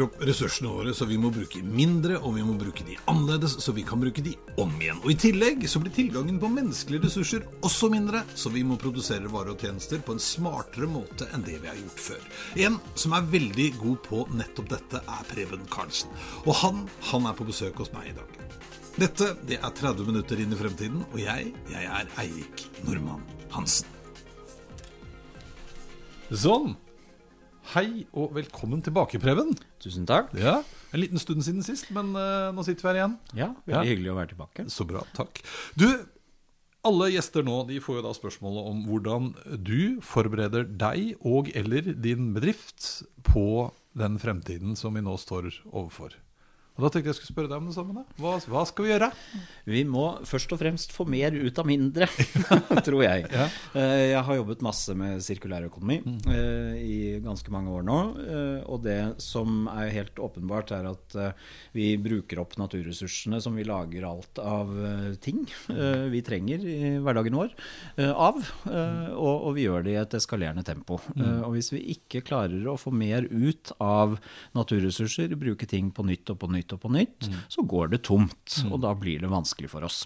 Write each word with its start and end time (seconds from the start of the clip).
Bruker 0.00 0.16
opp 0.16 0.22
ressursene 0.24 0.70
våre, 0.72 0.92
så 0.96 1.04
vi 1.04 1.18
må 1.20 1.28
bruke 1.28 1.60
mindre, 1.60 2.14
og 2.24 2.32
vi 2.38 2.44
må 2.46 2.54
bruke 2.56 2.84
de 2.88 2.94
annerledes, 3.10 3.58
så 3.60 3.74
vi 3.76 3.82
kan 3.84 4.00
bruke 4.00 4.22
de 4.24 4.32
om 4.56 4.72
igjen. 4.80 4.96
Og 5.04 5.12
I 5.12 5.16
tillegg 5.20 5.66
så 5.68 5.82
blir 5.82 5.92
tilgangen 5.92 6.38
på 6.40 6.48
menneskelige 6.48 7.04
ressurser 7.04 7.44
også 7.66 7.90
mindre, 7.92 8.22
så 8.32 8.48
vi 8.54 8.62
må 8.64 8.78
produsere 8.80 9.28
varer 9.28 9.52
og 9.52 9.60
tjenester 9.60 10.00
på 10.00 10.16
en 10.16 10.22
smartere 10.24 10.88
måte 10.88 11.28
enn 11.34 11.44
det 11.44 11.58
vi 11.60 11.68
har 11.68 11.76
gjort 11.76 12.00
før. 12.06 12.24
En 12.64 12.80
som 12.94 13.18
er 13.18 13.28
veldig 13.36 13.68
god 13.76 14.02
på 14.08 14.24
nettopp 14.40 14.72
dette, 14.72 15.04
er 15.04 15.30
Preben 15.34 15.68
Karlsen. 15.68 16.16
Og 16.46 16.54
han, 16.62 16.86
han 17.12 17.28
er 17.28 17.36
på 17.36 17.50
besøk 17.52 17.84
hos 17.84 17.92
meg 17.92 18.14
i 18.14 18.16
dag. 18.16 18.44
Dette 18.96 19.34
det 19.44 19.60
er 19.60 19.80
30 19.84 20.08
minutter 20.08 20.40
inn 20.40 20.56
i 20.56 20.64
fremtiden, 20.64 21.04
og 21.10 21.20
jeg, 21.20 21.52
jeg 21.68 21.92
er 22.00 22.14
Eirik 22.24 22.70
Normann 22.88 23.26
Hansen. 23.52 23.98
Sånn. 26.30 26.78
Hei 27.70 28.02
og 28.18 28.32
velkommen 28.34 28.80
tilbake, 28.82 29.20
Preben. 29.22 29.52
Tusen 29.78 30.06
takk. 30.08 30.32
Ja, 30.34 30.56
En 30.90 30.98
liten 30.98 31.20
stund 31.22 31.44
siden 31.46 31.62
sist, 31.62 31.92
men 31.94 32.08
uh, 32.18 32.50
nå 32.50 32.64
sitter 32.66 32.82
vi 32.82 32.88
her 32.90 32.96
igjen. 32.98 33.12
Ja, 33.38 33.46
Veldig 33.62 33.76
ja. 33.76 33.82
hyggelig 33.92 34.10
å 34.10 34.16
være 34.16 34.30
tilbake. 34.32 34.64
Så 34.74 34.86
bra, 34.90 35.04
takk. 35.14 35.38
Du, 35.78 35.86
alle 36.82 37.10
gjester 37.12 37.46
nå 37.46 37.60
de 37.68 37.78
får 37.84 38.00
jo 38.00 38.02
da 38.08 38.14
spørsmålet 38.16 38.70
om 38.72 38.80
hvordan 38.88 39.30
du 39.62 40.00
forbereder 40.02 40.66
deg 40.66 41.12
og 41.22 41.52
eller 41.54 41.92
din 41.94 42.32
bedrift 42.34 43.04
på 43.30 43.68
den 43.94 44.18
fremtiden 44.18 44.74
som 44.74 44.98
vi 44.98 45.04
nå 45.06 45.14
står 45.22 45.52
overfor. 45.70 46.18
Og 46.80 46.86
Da 46.86 46.94
tenkte 46.94 47.12
jeg 47.12 47.18
skulle 47.18 47.34
spørre 47.34 47.50
deg 47.50 47.60
om 47.60 47.68
det 47.68 47.76
samme. 47.76 48.02
Hva, 48.16 48.34
hva, 48.48 48.62
skal 48.68 48.86
vi 48.86 48.92
gjøre? 48.94 49.10
Vi 49.68 49.82
må 49.84 50.04
først 50.24 50.54
og 50.56 50.60
fremst 50.62 50.94
få 50.96 51.04
mer 51.04 51.34
ut 51.36 51.58
av 51.60 51.68
mindre, 51.68 52.08
tror 52.86 53.04
jeg. 53.04 53.26
Ja. 53.28 53.48
Eh, 53.76 54.04
jeg 54.14 54.22
har 54.24 54.38
jobbet 54.38 54.64
masse 54.64 54.96
med 54.96 55.20
sirkulærøkonomi 55.24 55.98
mm. 56.00 56.18
Eh, 56.30 56.78
i 56.80 56.96
ganske 57.20 57.52
mange 57.52 57.74
år 57.76 57.84
nå. 57.84 57.98
Eh, 58.24 58.60
og 58.64 58.80
det 58.86 58.98
som 59.20 59.68
er 59.74 59.92
helt 59.92 60.20
åpenbart, 60.22 60.72
er 60.72 60.88
at 60.88 61.18
vi 61.76 61.92
bruker 62.00 62.40
opp 62.40 62.56
naturressursene 62.60 63.42
som 63.44 63.56
vi 63.58 63.66
lager 63.66 64.06
alt 64.06 64.38
av 64.40 64.70
ting 65.22 65.42
vi 65.68 66.20
trenger 66.24 66.62
i 66.64 66.92
hverdagen 67.02 67.36
vår, 67.36 67.52
av. 67.98 68.38
Og, 69.18 69.50
vi 69.56 69.66
gjør 69.66 69.84
det 69.84 69.92
i 69.92 69.98
et 70.00 70.16
eskalerende 70.16 70.64
tempo. 70.66 71.00
Mm. 71.14 71.42
Og 71.46 71.54
hvis 71.56 71.70
vi 71.74 71.82
ikke 71.94 72.22
klarer 72.26 72.68
å 72.70 72.76
få 72.80 72.92
mer 72.94 73.26
ut 73.30 73.72
av 73.82 74.16
naturressurser, 74.56 75.34
bruke 75.40 75.68
ting 75.70 75.90
på 75.94 76.06
nytt 76.06 76.32
og 76.32 76.40
på 76.42 76.50
nytt, 76.52 76.69
og 76.76 76.82
på 76.84 76.92
nytt, 76.94 77.28
mm. 77.28 77.38
så 77.52 77.64
går 77.66 77.94
det 77.94 78.02
tomt. 78.08 78.60
Mm. 78.62 78.72
Og 78.72 78.82
da 78.84 78.94
blir 78.98 79.22
det 79.22 79.30
vanskelig 79.32 79.70
for 79.72 79.86
oss. 79.86 80.04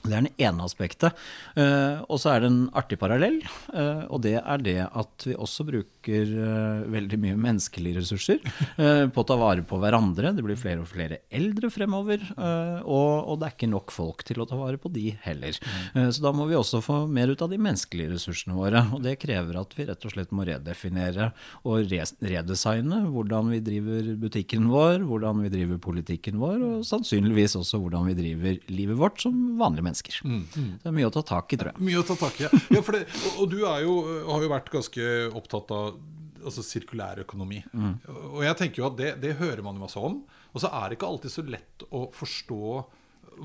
Det 0.00 0.16
er 0.16 0.24
det 0.24 0.32
ene 0.40 0.64
aspektet. 0.64 1.16
Uh, 1.56 2.00
og 2.08 2.20
så 2.22 2.32
er 2.32 2.42
det 2.42 2.50
en 2.50 2.62
artig 2.76 2.96
parallell. 3.00 3.38
Uh, 3.68 4.06
og 4.08 4.22
det 4.24 4.36
er 4.40 4.64
det 4.64 4.78
at 4.86 5.26
vi 5.28 5.36
også 5.36 5.66
bruker 5.68 6.32
uh, 6.32 6.86
veldig 6.90 7.18
mye 7.20 7.36
menneskelige 7.40 8.00
ressurser 8.00 8.40
på 8.80 9.22
å 9.22 9.26
ta 9.26 9.36
vare 9.38 9.64
på 9.66 9.78
hverandre. 9.80 10.32
Det 10.36 10.44
blir 10.44 10.58
flere 10.58 10.82
og 10.82 10.88
flere 10.88 11.20
eldre 11.32 11.68
fremover. 11.72 12.22
Og, 12.40 13.36
det 13.40 13.46
er 13.46 13.54
ikke 13.54 13.68
nok 13.70 13.92
folk 13.92 14.24
til 14.26 14.40
å 14.42 14.46
ta 14.48 14.56
vare 14.58 14.80
på 14.80 14.90
de 14.92 15.10
heller. 15.24 15.56
så 15.94 16.22
da 16.22 16.32
må 16.36 16.46
vi 16.48 16.56
også 16.58 16.80
få 16.84 17.02
mer 17.10 17.32
ut 17.32 17.42
av 17.44 17.50
de 17.52 17.58
menneskelige 17.60 18.14
ressursene 18.14 18.56
våre. 18.56 18.82
Og 18.94 19.04
det 19.04 19.18
krever 19.22 19.58
at 19.60 19.74
vi 19.76 19.86
rett 19.88 20.06
og 20.06 20.14
slett 20.14 20.32
må 20.34 20.46
redefinere 20.48 21.30
og 21.68 21.90
redesigne 21.90 23.02
hvordan 23.10 23.52
vi 23.54 23.60
driver 23.64 24.10
butikken 24.20 24.70
vår, 24.72 25.04
hvordan 25.08 25.44
vi 25.44 25.52
driver 25.52 25.80
politikken 25.82 26.40
vår, 26.40 26.58
og 26.66 26.88
sannsynligvis 26.88 27.58
også 27.60 27.80
hvordan 27.82 28.08
vi 28.10 28.18
driver 28.18 28.60
livet 28.72 29.00
vårt 29.00 29.24
som 29.24 29.36
vanlige 29.60 29.84
mennesker 29.84 29.89
mennesker. 29.90 30.20
Mm, 30.24 30.46
mm. 30.46 30.70
Det 30.82 30.88
er 30.90 30.96
mye 30.96 31.10
å 31.10 31.12
ta 31.18 31.24
tak 31.34 31.52
i, 31.52 31.60
tror 31.60 31.72
jeg. 31.72 31.84
Mye 31.90 32.00
å 32.00 32.06
ta 32.06 32.16
tak 32.20 32.40
i, 32.40 32.46
ja. 32.46 32.62
ja 32.78 32.84
det, 32.96 33.02
og, 33.10 33.28
og, 33.34 33.44
du 33.52 33.58
jo, 33.60 33.98
har 34.30 34.46
jo 34.46 34.54
vært 34.54 34.72
ganske 34.72 35.10
opptatt 35.36 35.74
av 35.76 36.00
altså, 36.44 36.64
sirkulær 36.64 37.22
økonomi. 37.24 37.60
Mm. 37.72 37.98
Og 38.30 38.44
jeg 38.46 38.58
tenker 38.60 38.82
jo 38.82 38.88
at 38.90 38.96
det, 39.00 39.10
det 39.22 39.36
hører 39.40 39.64
man 39.66 39.76
jo 39.76 39.84
masse 39.84 40.00
om. 40.00 40.22
Og 40.50 40.64
så 40.64 40.72
er 40.72 40.88
det 40.88 40.98
ikke 40.98 41.10
alltid 41.10 41.34
så 41.34 41.46
lett 41.46 41.86
å 41.90 42.06
forstå 42.14 42.64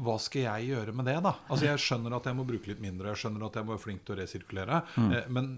hva 0.05 0.15
skal 0.19 0.47
jeg 0.47 0.71
gjøre 0.73 0.93
med 0.97 1.07
det, 1.07 1.15
da? 1.23 1.31
Altså 1.47 1.67
Jeg 1.69 1.81
skjønner 1.83 2.17
at 2.17 2.27
jeg 2.27 2.35
må 2.35 2.43
bruke 2.47 2.67
litt 2.71 2.81
mindre, 2.83 3.13
jeg 3.13 3.21
skjønner 3.21 3.45
at 3.47 3.59
jeg 3.59 3.67
må 3.67 3.75
være 3.75 3.83
flink 3.83 4.03
til 4.03 4.15
å 4.15 4.19
resirkulere. 4.19 4.81
Mm. 4.97 5.11
Eh, 5.13 5.27
men 5.31 5.51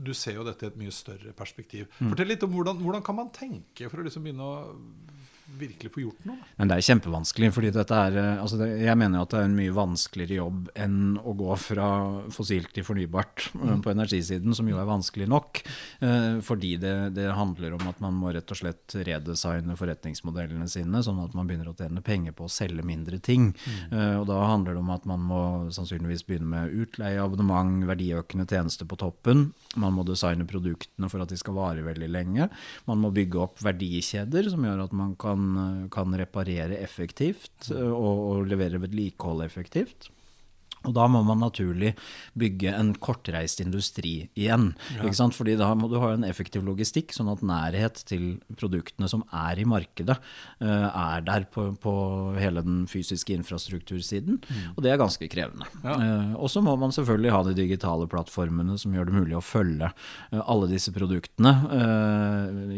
du 0.00 0.12
ser 0.16 0.38
jo 0.38 0.46
dette 0.46 0.64
i 0.64 0.70
et 0.70 0.78
mye 0.80 0.94
større 0.94 1.34
perspektiv. 1.36 1.90
Mm. 1.98 2.12
Fortell 2.12 2.30
litt 2.30 2.46
om 2.46 2.54
hvordan, 2.54 2.80
hvordan 2.80 3.04
kan 3.04 3.18
man 3.18 3.32
tenke 3.34 3.90
for 3.90 4.00
å 4.00 4.06
liksom 4.06 4.24
begynne 4.24 4.46
å 4.46 4.76
virkelig 5.58 5.92
få 5.94 6.02
gjort 6.04 6.26
noe. 6.28 6.38
Men 6.58 6.70
det 6.70 6.76
er 6.78 6.86
kjempevanskelig. 6.86 7.50
fordi 7.54 7.70
dette 7.74 7.94
er, 7.94 8.16
eh, 8.16 8.42
altså 8.42 8.58
det, 8.60 8.68
Jeg 8.80 8.96
mener 8.98 9.22
at 9.22 9.30
det 9.30 9.38
er 9.40 9.48
en 9.48 9.56
mye 9.56 9.74
vanskeligere 9.74 10.38
jobb 10.38 10.70
enn 10.74 11.18
å 11.18 11.34
gå 11.36 11.56
fra 11.60 11.88
fossilt 12.30 12.72
til 12.74 12.84
fornybart 12.84 13.50
eh, 13.54 13.60
mm. 13.60 13.82
på 13.82 13.92
energisiden, 13.92 14.54
som 14.54 14.68
jo 14.68 14.78
er 14.80 14.88
vanskelig 14.88 15.28
nok. 15.28 15.62
Eh, 16.00 16.40
fordi 16.40 16.76
det, 16.80 17.14
det, 17.16 17.28
handler 17.30 17.74
om 17.76 17.86
at 17.88 18.00
man 18.00 18.16
må 18.18 18.32
rett 18.34 18.50
og 18.50 18.58
slett 18.58 18.94
redesigne 18.94 19.76
forretningsmodellene 19.78 20.68
sine, 20.68 21.02
sånn 21.02 21.22
at 21.22 21.34
man 21.34 21.48
begynner 21.48 21.70
å 21.70 21.76
tjene 21.78 22.02
penger 22.04 22.34
på 22.36 22.46
å 22.46 22.52
selge 22.52 22.84
mindre 22.86 23.18
ting. 23.18 23.52
Mm. 23.54 23.92
Eh, 23.96 24.16
og 24.20 24.26
da 24.30 24.40
handler 24.50 24.76
det 24.76 24.84
om 24.84 24.94
at 24.94 25.06
man 25.08 25.24
må 25.30 25.42
sannsynligvis 25.74 26.26
begynne 26.28 26.50
med 26.50 26.74
utleie, 26.84 27.20
abonnement, 27.22 27.84
verdiøkende 27.88 28.48
tjenester 28.50 28.88
på 28.88 28.98
toppen. 29.00 29.50
Man 29.78 29.94
må 29.94 30.02
designe 30.02 30.48
produktene 30.50 31.06
for 31.12 31.22
at 31.22 31.30
de 31.30 31.38
skal 31.38 31.54
vare 31.54 31.84
veldig 31.86 32.08
lenge. 32.10 32.48
Man 32.88 33.02
må 33.02 33.12
bygge 33.14 33.38
opp 33.44 33.60
verdikjeder 33.62 34.48
som 34.50 34.64
gjør 34.66 34.86
at 34.86 34.96
man 34.96 35.12
kan 35.20 35.44
kan, 35.94 36.16
reparere 36.18 36.80
effektivt 36.82 37.70
eh, 37.70 37.90
og, 37.90 38.24
og 38.32 38.48
levere 38.50 38.80
vedlikehold 38.82 39.44
effektivt. 39.46 40.10
Og 40.88 40.94
da 40.96 41.04
må 41.12 41.20
man 41.26 41.42
naturlig 41.42 41.92
bygge 42.40 42.72
en 42.72 42.94
kortreist 42.96 43.60
industri 43.60 44.14
igjen. 44.38 44.70
Ja. 44.94 45.04
ikke 45.04 45.18
sant? 45.18 45.36
Fordi 45.36 45.56
da 45.60 45.68
må 45.76 45.90
du 45.92 45.98
ha 46.00 46.14
en 46.14 46.24
effektiv 46.24 46.64
logistikk, 46.64 47.12
sånn 47.12 47.28
at 47.32 47.44
nærhet 47.44 48.00
til 48.08 48.38
produktene 48.56 49.10
som 49.10 49.26
er 49.28 49.60
i 49.60 49.66
markedet, 49.68 50.16
uh, 50.62 50.88
er 50.88 51.26
der 51.26 51.44
på, 51.52 51.66
på, 51.80 51.94
hele 52.40 52.64
den 52.64 52.86
fysiske 52.88 53.34
infrastruktursiden. 53.36 54.40
Mm. 54.40 54.62
Og 54.72 54.80
det 54.84 54.94
er 54.94 55.02
ganske 55.02 55.28
krevende. 55.32 55.68
Ja. 55.84 55.98
Uh, 56.00 56.32
og 56.40 56.52
så 56.52 56.64
må 56.64 56.76
man 56.80 56.96
selvfølgelig 56.96 57.34
ha 57.36 57.42
de 57.50 57.56
digitale 57.58 58.08
plattformene 58.10 58.78
som 58.80 58.96
gjør 58.96 59.10
det 59.10 59.18
mulig 59.18 59.36
å 59.36 59.44
følge 59.44 59.92
uh, 59.92 60.40
alle 60.40 60.70
disse 60.70 60.92
produktene 60.94 61.52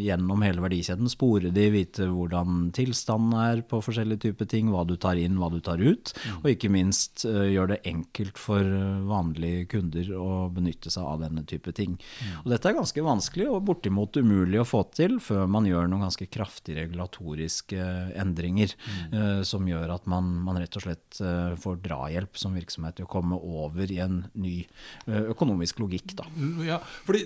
gjennom 0.02 0.42
hele 0.44 0.62
verdikjeden. 0.64 1.08
Spore 1.10 1.52
de, 1.54 1.64
vite 1.72 2.06
hvordan 2.08 2.70
tilstanden 2.74 3.34
er 3.38 3.62
på 3.66 3.80
forskjellige 3.84 4.26
typer 4.26 4.48
ting, 4.50 4.70
hva 4.72 4.82
du 4.88 4.94
tar 5.00 5.20
inn, 5.20 5.38
hva 5.40 5.50
du 5.52 5.60
tar 5.64 5.80
ut. 5.82 6.12
Mm. 6.16 6.38
Og 6.40 6.48
ikke 6.52 6.70
minst 6.72 7.24
gjør 7.26 7.72
det 7.72 7.80
enkelt 7.80 7.91
for 8.40 8.62
eh, 8.62 9.02
vanlige 9.08 9.66
kunder 9.74 10.10
å 10.16 10.48
benytte 10.52 10.90
seg 10.92 11.06
av 11.06 11.22
denne 11.24 11.44
type 11.48 11.72
ting. 11.76 11.96
Mm. 11.96 12.34
Og 12.42 12.50
dette 12.52 12.70
er 12.70 12.76
ganske 12.76 13.04
vanskelig 13.04 13.48
og 13.50 13.62
bortimot 13.68 14.16
umulig 14.16 14.60
å 14.60 14.66
få 14.68 14.82
til 14.94 15.18
før 15.22 15.46
man 15.50 15.66
gjør 15.68 15.90
noen 15.90 16.06
ganske 16.06 16.28
kraftige 16.32 16.82
regulatoriske 16.82 17.78
eh, 17.78 18.12
endringer 18.22 18.74
mm. 18.74 19.14
uh, 19.14 19.42
som 19.46 19.66
gjør 19.68 19.94
at 19.94 20.06
man, 20.10 20.28
man, 20.46 20.58
rett 20.60 20.76
og 20.78 20.84
slett 20.84 21.20
uh, 21.22 21.54
får 21.60 21.80
drahjelp 21.84 22.38
som 22.38 22.54
virksomhet 22.56 22.98
til 22.98 23.08
å 23.08 23.12
komme 23.12 23.38
over 23.38 23.90
i 23.90 23.98
en 24.04 24.22
ny 24.34 24.62
uh, 25.08 25.32
økonomisk 25.32 25.82
logikk. 25.82 26.16
Da. 26.18 26.28
Ja, 26.66 26.78
fordi 27.06 27.24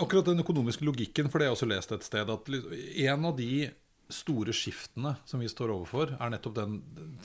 akkurat 0.00 0.28
den 0.30 0.44
økonomiske 0.44 0.86
logikken, 0.86 1.30
for 1.30 1.40
det 1.40 1.48
har 1.48 1.54
jeg 1.54 1.60
også 1.60 1.70
lest 1.70 1.96
et 1.96 2.06
sted, 2.06 2.30
at 2.30 2.52
en 2.54 3.30
av 3.30 3.38
de 3.38 3.66
store 4.12 4.52
skiftene 4.54 5.14
som 5.24 5.40
vi 5.40 5.48
står 5.48 5.72
overfor, 5.74 6.14
er 6.20 6.32
nettopp 6.32 6.56
den 6.58 6.78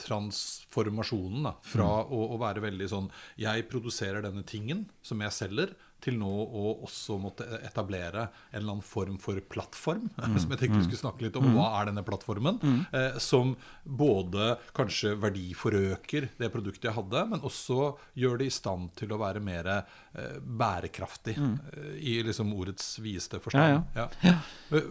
transformasjonen. 0.04 1.50
Da, 1.50 1.54
fra 1.66 1.88
mm. 1.88 2.14
å, 2.16 2.24
å, 2.36 2.40
være 2.42 2.64
veldig 2.64 2.90
sånn 2.92 3.12
Jeg 3.40 3.68
produserer 3.72 4.26
denne 4.26 4.46
tingen 4.48 4.86
som 5.06 5.22
jeg 5.24 5.36
selger, 5.36 5.76
til 6.04 6.20
nå 6.20 6.30
å 6.30 6.74
også 6.86 7.18
måtte 7.22 7.48
etablere 7.60 8.28
en 8.52 8.60
eller 8.60 8.76
annen 8.78 8.86
form 8.86 9.20
for 9.22 9.40
plattform. 9.52 10.10
Mm. 10.30 10.36
Som 10.38 10.52
jeg 10.54 10.60
tenkte 10.60 10.76
vi 10.76 10.84
mm. 10.84 10.86
skulle 10.86 11.00
snakke 11.00 11.24
litt 11.26 11.38
om. 11.40 11.46
Mm. 11.48 11.56
Hva 11.58 11.68
er 11.80 11.88
denne 11.90 12.04
plattformen? 12.06 12.58
Mm. 12.62 12.80
Eh, 12.94 13.16
som 13.24 13.56
både 13.82 14.52
kanskje 14.78 15.16
verdiforøker 15.18 16.28
det 16.38 16.50
produktet 16.54 16.90
jeg 16.90 16.94
hadde, 16.94 17.24
men 17.32 17.42
også 17.48 17.96
gjør 18.20 18.38
det 18.42 18.50
i 18.50 18.54
stand 18.54 18.92
til 19.00 19.16
å 19.16 19.20
være 19.22 19.42
mer 19.42 19.70
eh, 19.74 20.38
bærekraftig. 20.38 21.34
Mm. 21.40 21.56
Eh, 21.72 21.96
I 22.12 22.14
liksom 22.28 22.52
ordets 22.54 22.92
videste 23.02 23.40
forstand. 23.42 23.90
Ja, 23.96 24.06
ja. 24.22 24.36
Ja. 24.70 24.84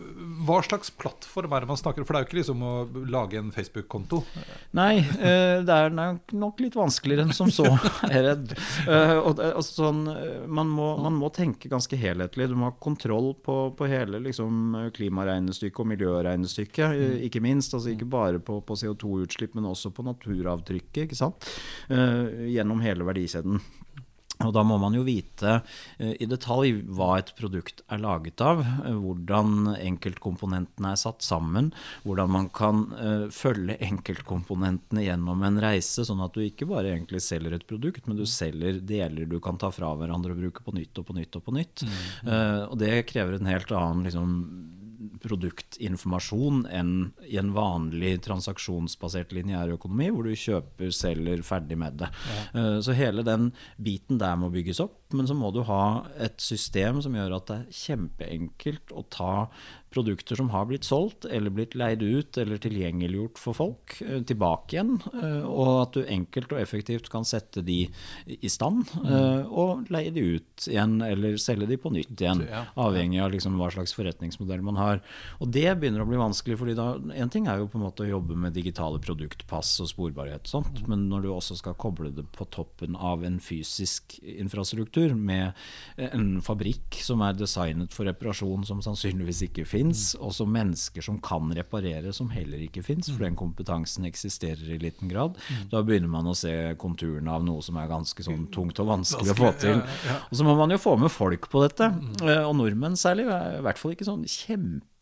Hva 0.48 0.58
slags 0.66 0.90
plattform 0.90 1.54
er 1.54 1.62
det 1.62 1.70
man 1.70 1.80
snakker 1.80 2.02
om? 2.02 2.08
For 2.08 2.16
det 2.16 2.20
er 2.20 2.26
jo 2.26 2.30
ikke 2.32 2.40
liksom 2.40 2.66
å 2.66 2.74
lage 3.14 3.38
en 3.38 3.54
Facebook-konto. 3.54 4.22
Nei, 4.78 4.98
eh, 4.98 5.60
det 5.62 5.78
er 5.84 5.94
nok 5.94 6.64
litt 6.64 6.78
vanskeligere 6.78 7.28
enn 7.28 7.36
som 7.36 7.52
så, 7.54 7.68
er 8.08 8.16
jeg 8.16 8.26
redd. 8.26 8.56
Eh, 8.88 9.14
og, 9.18 9.38
og 9.52 9.64
sånn, 9.66 10.04
man 10.50 10.72
må 10.72 10.90
man 11.02 11.16
må 11.18 11.30
tenke 11.34 11.70
ganske 11.70 11.98
helhetlig. 11.98 12.48
Du 12.50 12.56
må 12.58 12.70
ha 12.70 12.76
kontroll 12.80 13.32
på, 13.44 13.56
på 13.78 13.88
hele 13.90 14.20
liksom, 14.24 14.76
klimaregnestykket 14.96 15.82
og 15.84 15.90
miljøregnestykket, 15.94 16.94
mm. 16.94 17.18
ikke 17.28 17.42
minst. 17.44 17.74
Altså, 17.76 17.92
ikke 17.94 18.08
bare 18.10 18.42
på, 18.44 18.60
på 18.66 18.78
CO2-utslipp, 18.78 19.56
men 19.58 19.68
også 19.70 19.92
på 19.94 20.06
naturavtrykket? 20.06 21.14
Uh, 21.90 22.48
gjennom 22.48 22.82
hele 22.84 23.06
verdikjeden. 23.08 23.62
Og 24.46 24.52
da 24.54 24.62
må 24.66 24.76
man 24.78 24.94
jo 24.94 25.02
vite 25.06 25.58
uh, 25.58 26.12
i 26.14 26.28
detalj 26.30 26.76
hva 26.94 27.10
et 27.18 27.32
produkt 27.38 27.82
er 27.90 28.02
laget 28.02 28.42
av, 28.44 28.62
uh, 28.62 28.92
hvordan 29.02 29.74
enkeltkomponentene 29.74 30.92
er 30.94 31.00
satt 31.00 31.24
sammen, 31.26 31.72
hvordan 32.04 32.32
man 32.36 32.50
kan 32.54 32.84
uh, 32.94 33.26
følge 33.34 33.78
enkeltkomponentene 33.88 35.08
gjennom 35.08 35.42
en 35.46 35.60
reise, 35.62 36.06
sånn 36.06 36.22
at 36.24 36.36
du 36.36 36.44
ikke 36.44 36.68
bare 36.70 36.94
egentlig 36.94 37.22
selger 37.24 37.58
et 37.58 37.66
produkt, 37.68 38.06
men 38.06 38.20
du 38.20 38.26
selger 38.28 38.78
deler 38.78 39.26
du 39.28 39.38
kan 39.42 39.58
ta 39.58 39.72
fra 39.74 39.90
hverandre 39.98 40.36
og 40.36 40.42
bruke 40.44 40.64
på 40.64 40.76
nytt 40.76 41.02
og 41.02 41.08
på 41.08 41.18
nytt 41.18 41.40
og 41.40 41.44
på 41.44 41.54
nytt. 41.56 41.84
Mm. 41.88 42.28
og 42.70 42.74
det 42.80 42.90
krever 43.08 43.36
en 43.36 43.48
helt 43.50 43.70
annen 43.74 44.06
liksom, 44.06 44.32
produktinformasjon 45.22 46.64
enn 46.74 46.92
i 47.28 47.38
en 47.40 47.52
vanlig 47.56 48.16
transaksjonsbasert 48.26 49.34
lineærøkonomi, 49.36 50.10
hvor 50.14 50.28
du 50.28 50.34
kjøper, 50.38 50.92
selger, 50.94 51.42
ferdig 51.46 51.78
med 51.80 51.98
det. 52.02 52.10
Ja. 52.54 52.78
Så 52.84 52.96
hele 52.96 53.24
den 53.26 53.50
biten 53.76 54.20
der 54.20 54.38
må 54.40 54.50
bygges 54.54 54.80
opp. 54.84 55.07
Men 55.16 55.26
så 55.28 55.34
må 55.34 55.52
du 55.54 55.62
ha 55.64 56.04
et 56.20 56.36
system 56.42 57.00
som 57.04 57.14
gjør 57.16 57.38
at 57.38 57.46
det 57.48 57.58
er 57.62 57.76
kjempeenkelt 57.82 58.92
å 58.92 59.06
ta 59.08 59.34
produkter 59.88 60.36
som 60.36 60.50
har 60.52 60.66
blitt 60.68 60.84
solgt, 60.84 61.24
eller 61.32 61.48
blitt 61.54 61.72
leid 61.78 62.02
ut, 62.04 62.36
eller 62.36 62.60
tilgjengeliggjort 62.60 63.38
for 63.40 63.56
folk, 63.56 63.94
eh, 64.04 64.20
tilbake 64.28 64.76
igjen. 64.76 64.98
eh, 65.14 65.46
Og 65.48 65.70
at 65.80 65.92
du 65.96 66.02
enkelt 66.04 66.52
og 66.52 66.60
effektivt 66.60 67.08
kan 67.08 67.24
sette 67.24 67.64
de 67.64 67.88
i 68.26 68.48
stand, 68.52 68.84
eh, 69.06 69.46
og 69.48 69.88
leie 69.88 70.12
de 70.12 70.36
ut 70.36 70.66
igjen, 70.68 71.00
eller 71.00 71.38
selge 71.40 71.66
de 71.66 71.78
på 71.80 71.90
nytt 71.94 72.12
igjen. 72.20 72.44
Avhengig 72.76 73.22
av 73.24 73.32
liksom 73.32 73.56
hva 73.56 73.70
slags 73.72 73.94
forretningsmodell 73.96 74.60
man 74.60 74.76
har. 74.76 75.00
Og 75.40 75.50
det 75.50 75.80
begynner 75.80 76.04
å 76.04 76.08
bli 76.08 76.20
vanskelig, 76.20 76.58
fordi 76.58 76.76
da 76.76 76.88
En 77.18 77.30
ting 77.30 77.46
er 77.48 77.58
jo 77.58 77.66
på 77.66 77.78
en 77.78 77.84
måte 77.84 78.04
å 78.04 78.10
jobbe 78.10 78.36
med 78.36 78.52
digitale 78.52 78.98
produktpass 79.00 79.80
og 79.80 79.88
sporbarhet, 79.88 80.44
og 80.44 80.64
sånt, 80.64 80.86
men 80.86 81.08
når 81.08 81.22
du 81.22 81.28
også 81.28 81.56
skal 81.56 81.74
koble 81.74 82.14
det 82.14 82.26
på 82.32 82.44
toppen 82.50 82.94
av 82.94 83.24
en 83.24 83.38
fysisk 83.38 84.20
infrastruktur 84.22 84.97
med 85.14 85.52
en 85.96 86.40
fabrikk 86.44 86.98
som 87.04 87.22
er 87.26 87.36
designet 87.38 87.94
for 87.96 88.08
reparasjon 88.08 88.64
som 88.68 88.80
sannsynligvis 88.84 89.42
ikke 89.48 89.64
fins, 89.68 90.14
og 90.18 90.32
som 90.36 90.50
mennesker 90.54 91.04
som 91.04 91.18
kan 91.24 91.50
reparere 91.56 92.12
som 92.16 92.30
heller 92.34 92.58
ikke 92.66 92.82
fins, 92.86 93.08
for 93.10 93.24
den 93.24 93.36
kompetansen 93.38 94.04
eksisterer 94.08 94.74
i 94.74 94.80
liten 94.82 95.08
grad, 95.12 95.38
da 95.72 95.82
begynner 95.86 96.08
man 96.12 96.26
å 96.30 96.36
se 96.38 96.52
konturene 96.80 97.30
av 97.30 97.44
noe 97.46 97.62
som 97.62 97.76
er 97.80 97.88
ganske 97.90 98.22
sånn 98.26 98.48
tungt 98.54 98.78
og 98.82 98.90
vanskelig 98.92 99.34
å 99.34 99.38
få 99.38 99.52
til. 99.62 99.82
Og 100.30 100.36
så 100.38 100.44
må 100.46 100.56
man 100.58 100.70
jo 100.74 100.78
få 100.82 100.96
med 101.00 101.10
folk 101.14 101.48
på 101.52 101.62
dette. 101.66 101.90
Eh, 102.22 102.44
Og 102.48 102.54
nordmenn 102.56 102.96
særlig 102.98 103.26
er 103.28 103.58
i 103.58 103.64
hvert 103.66 103.78
fall 103.78 103.92
ikke 103.96 104.06
sånn 104.08 104.24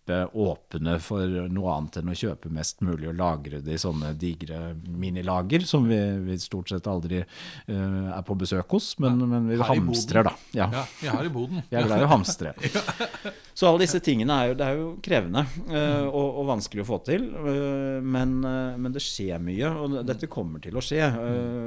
kjempeåpne 0.06 0.98
for 1.00 1.26
noe 1.50 1.72
annet 1.74 1.98
enn 2.00 2.10
å 2.10 2.16
kjøpe 2.16 2.50
mest 2.50 2.80
mulig 2.80 3.08
og 3.10 3.16
lagre 3.18 3.60
det 3.60 3.74
i 3.74 3.78
sånne 3.78 4.14
digre 4.14 4.74
minilager, 4.86 5.64
som 5.66 5.86
vi, 5.88 5.98
vi 6.26 6.38
stort 6.38 6.70
sett 6.70 6.86
aldri 6.86 7.22
uh, 7.22 8.16
er 8.16 8.22
på 8.26 8.34
besøk 8.34 8.70
hos, 8.70 8.98
men, 8.98 9.18
men 9.28 9.48
vi 9.48 9.58
hamstrer, 9.60 10.24
da. 10.26 10.34
Ja. 10.52 10.70
Ja, 10.72 10.86
vi 11.00 11.08
har 11.08 11.24
i 11.24 11.32
Boden. 11.32 11.62
Vi 11.68 11.76
er 11.76 11.86
glad 11.86 12.00
i 12.00 12.06
å 12.06 12.12
hamstre. 12.12 12.54
Så 13.56 13.68
alle 13.68 13.86
disse 13.86 14.02
tingene 14.04 14.34
er 14.36 14.50
jo, 14.50 14.56
det 14.60 14.66
er 14.66 14.76
jo 14.76 14.88
krevende 15.04 15.42
uh, 15.70 16.06
og, 16.10 16.40
og 16.42 16.48
vanskelig 16.50 16.82
å 16.84 16.88
få 16.90 16.98
til. 17.06 17.24
Uh, 17.32 18.04
men, 18.04 18.34
uh, 18.44 18.76
men 18.76 18.92
det 18.92 19.00
skjer 19.00 19.40
mye, 19.40 19.70
og 19.80 19.96
dette 20.04 20.28
kommer 20.28 20.60
til 20.60 20.76
å 20.76 20.84
skje. 20.84 21.00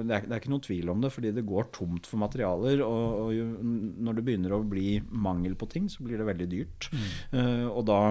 Det, 0.05 0.13
er, 0.13 0.27
det 0.27 0.35
er 0.35 0.37
ikke 0.37 0.53
noen 0.53 0.65
tvil 0.67 0.93
om 0.93 1.01
det, 1.01 1.09
fordi 1.15 1.33
det 1.33 1.47
går 1.49 1.71
tomt 1.75 2.09
for 2.09 2.21
materialer. 2.21 2.83
Og, 2.85 3.05
og 3.23 3.33
jo, 3.33 3.47
når 4.05 4.19
det 4.19 4.25
begynner 4.27 4.53
å 4.53 4.61
bli 4.69 4.99
mangel 5.09 5.57
på 5.57 5.69
ting, 5.73 5.89
så 5.89 6.05
blir 6.05 6.21
det 6.21 6.29
veldig 6.29 6.49
dyrt. 6.51 6.89
Eh, 7.33 7.65
og 7.67 7.85
da 7.89 8.01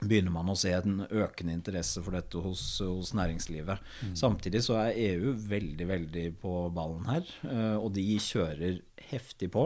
begynner 0.00 0.32
man 0.32 0.48
å 0.52 0.56
se 0.58 0.72
en 0.76 1.02
økende 1.06 1.54
interesse 1.54 2.02
for 2.04 2.16
dette 2.16 2.40
hos, 2.40 2.62
hos 2.84 3.12
næringslivet. 3.16 3.82
Samtidig 4.16 4.62
så 4.64 4.78
er 4.80 4.98
EU 5.10 5.34
veldig, 5.34 5.86
veldig 5.90 6.26
på 6.40 6.54
ballen 6.74 7.04
her. 7.10 7.26
eh, 7.48 7.76
Og 7.76 7.92
de 7.96 8.06
kjører 8.18 8.80
heftig 9.10 9.50
på 9.50 9.64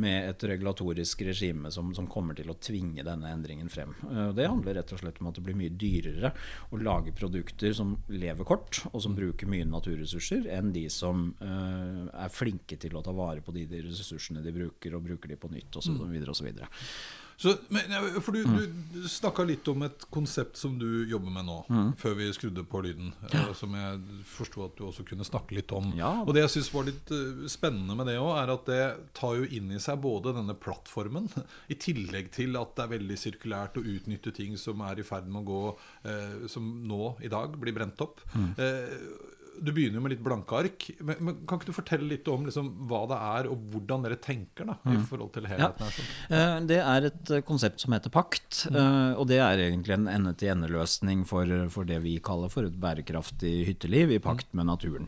med 0.00 0.30
et 0.30 0.44
regulatorisk 0.48 1.22
regime 1.26 1.70
som, 1.74 1.90
som 1.94 2.06
kommer 2.10 2.36
til 2.38 2.50
å 2.50 2.56
tvinge 2.58 3.04
denne 3.06 3.30
endringen 3.34 3.68
frem. 3.72 3.94
Eh, 4.10 4.32
Det 4.36 4.48
handler 4.48 4.80
rett 4.80 4.92
og 4.94 5.02
slett 5.02 5.20
om 5.20 5.30
at 5.30 5.38
det 5.38 5.44
blir 5.46 5.58
mye 5.58 5.74
dyrere 5.74 6.32
å 6.70 6.80
lage 6.80 7.14
produkter 7.16 7.74
som 7.76 7.96
lever 8.08 8.46
kort, 8.48 8.82
og 8.92 9.02
som 9.02 9.14
bruker 9.16 9.50
mye 9.50 9.66
naturressurser, 9.68 10.48
enn 10.56 10.72
de 10.74 10.86
som 10.92 11.28
uh, 11.40 12.06
er 12.12 12.32
flinke 12.32 12.78
til 12.80 12.96
å 12.96 13.02
ta 13.04 13.12
vare 13.16 13.42
på 13.44 13.54
de, 13.54 13.66
de 13.70 13.82
ressursene 13.86 14.42
de 14.44 14.52
bruker, 14.54 14.94
og 14.96 15.04
bruker 15.06 15.32
de 15.32 15.38
på 15.40 15.50
nytt 15.52 15.78
osv. 15.80 16.02
osv. 16.32 16.50
Så, 17.36 17.52
men, 17.68 17.90
for 18.24 18.32
du, 18.32 18.42
du 18.94 19.04
snakka 19.12 19.44
litt 19.44 19.68
om 19.68 19.82
et 19.84 20.06
konsept 20.14 20.56
som 20.56 20.78
du 20.80 20.86
jobber 21.10 21.34
med 21.34 21.44
nå, 21.44 21.56
før 22.00 22.14
vi 22.16 22.30
skrudde 22.32 22.62
på 22.64 22.80
lyden. 22.86 23.10
eh, 23.28 23.50
Som 23.58 23.74
jeg 23.76 24.22
forsto 24.30 24.64
at 24.64 24.76
du 24.78 24.86
også 24.88 25.04
kunne 25.08 25.26
snakke 25.28 25.56
litt 25.58 25.72
om. 25.76 25.90
Ja. 25.98 26.14
Og 26.24 26.32
det 26.36 26.46
jeg 26.46 26.54
syns 26.56 26.72
var 26.72 26.88
litt 26.88 27.12
eh, 27.12 27.44
spennende 27.52 27.96
med 27.98 28.08
det 28.08 28.16
òg, 28.22 28.32
er 28.40 28.54
at 28.54 28.64
det 28.70 28.80
tar 29.20 29.36
jo 29.36 29.44
inn 29.58 29.68
i 29.76 29.82
seg 29.84 30.00
både 30.00 30.32
denne 30.38 30.56
plattformen, 30.56 31.28
i 31.72 31.76
tillegg 31.76 32.32
til 32.34 32.56
at 32.56 32.72
det 32.78 32.86
er 32.86 32.94
veldig 32.96 33.20
sirkulært 33.20 33.76
å 33.76 33.84
utnytte 33.84 34.32
ting 34.36 34.56
som 34.60 34.80
er 34.88 35.02
i 35.02 35.06
ferd 35.06 35.28
med 35.28 35.44
å 35.44 35.46
gå 35.52 35.62
eh, 36.08 36.48
Som 36.48 36.72
nå 36.88 37.16
i 37.20 37.28
dag 37.32 37.52
blir 37.60 37.76
brent 37.76 38.00
opp. 38.04 38.24
Eh, 38.56 38.96
du 39.62 39.72
begynner 39.72 39.98
jo 39.98 40.02
med 40.04 40.12
litt 40.14 40.22
blanke 40.24 40.56
ark. 40.58 40.86
Men, 41.00 41.16
men 41.20 41.36
Kan 41.46 41.58
ikke 41.60 41.70
du 41.70 41.76
fortelle 41.76 42.08
litt 42.10 42.28
om 42.28 42.44
liksom, 42.46 42.68
hva 42.88 43.02
det 43.10 43.18
er, 43.18 43.48
og 43.52 43.62
hvordan 43.72 44.02
dere 44.06 44.16
tenker 44.22 44.66
da, 44.70 44.76
i 44.92 44.96
forhold 45.08 45.32
til 45.36 45.46
helheten? 45.50 45.90
sånn? 45.96 46.10
Eh, 46.36 46.56
Det 46.66 46.78
er 46.82 47.06
et 47.10 47.30
eh, 47.38 47.40
konsept 47.46 47.80
som 47.80 47.92
heter 47.96 48.10
pakt, 48.14 48.66
Mm. 48.66 49.16
og 49.20 49.26
det 49.28 49.38
er 49.40 49.58
egentlig 49.66 49.94
en 49.94 50.06
ende-til-ende-løsning 50.08 51.24
for, 51.28 51.46
for 51.72 51.84
det 51.88 51.98
vi 52.02 52.16
kaller 52.24 52.48
for 52.52 52.66
et 52.66 52.74
bærekraftig 52.80 53.52
hytteliv 53.68 54.12
i 54.16 54.18
pakt 54.22 54.52
med 54.56 54.66
naturen. 54.68 55.06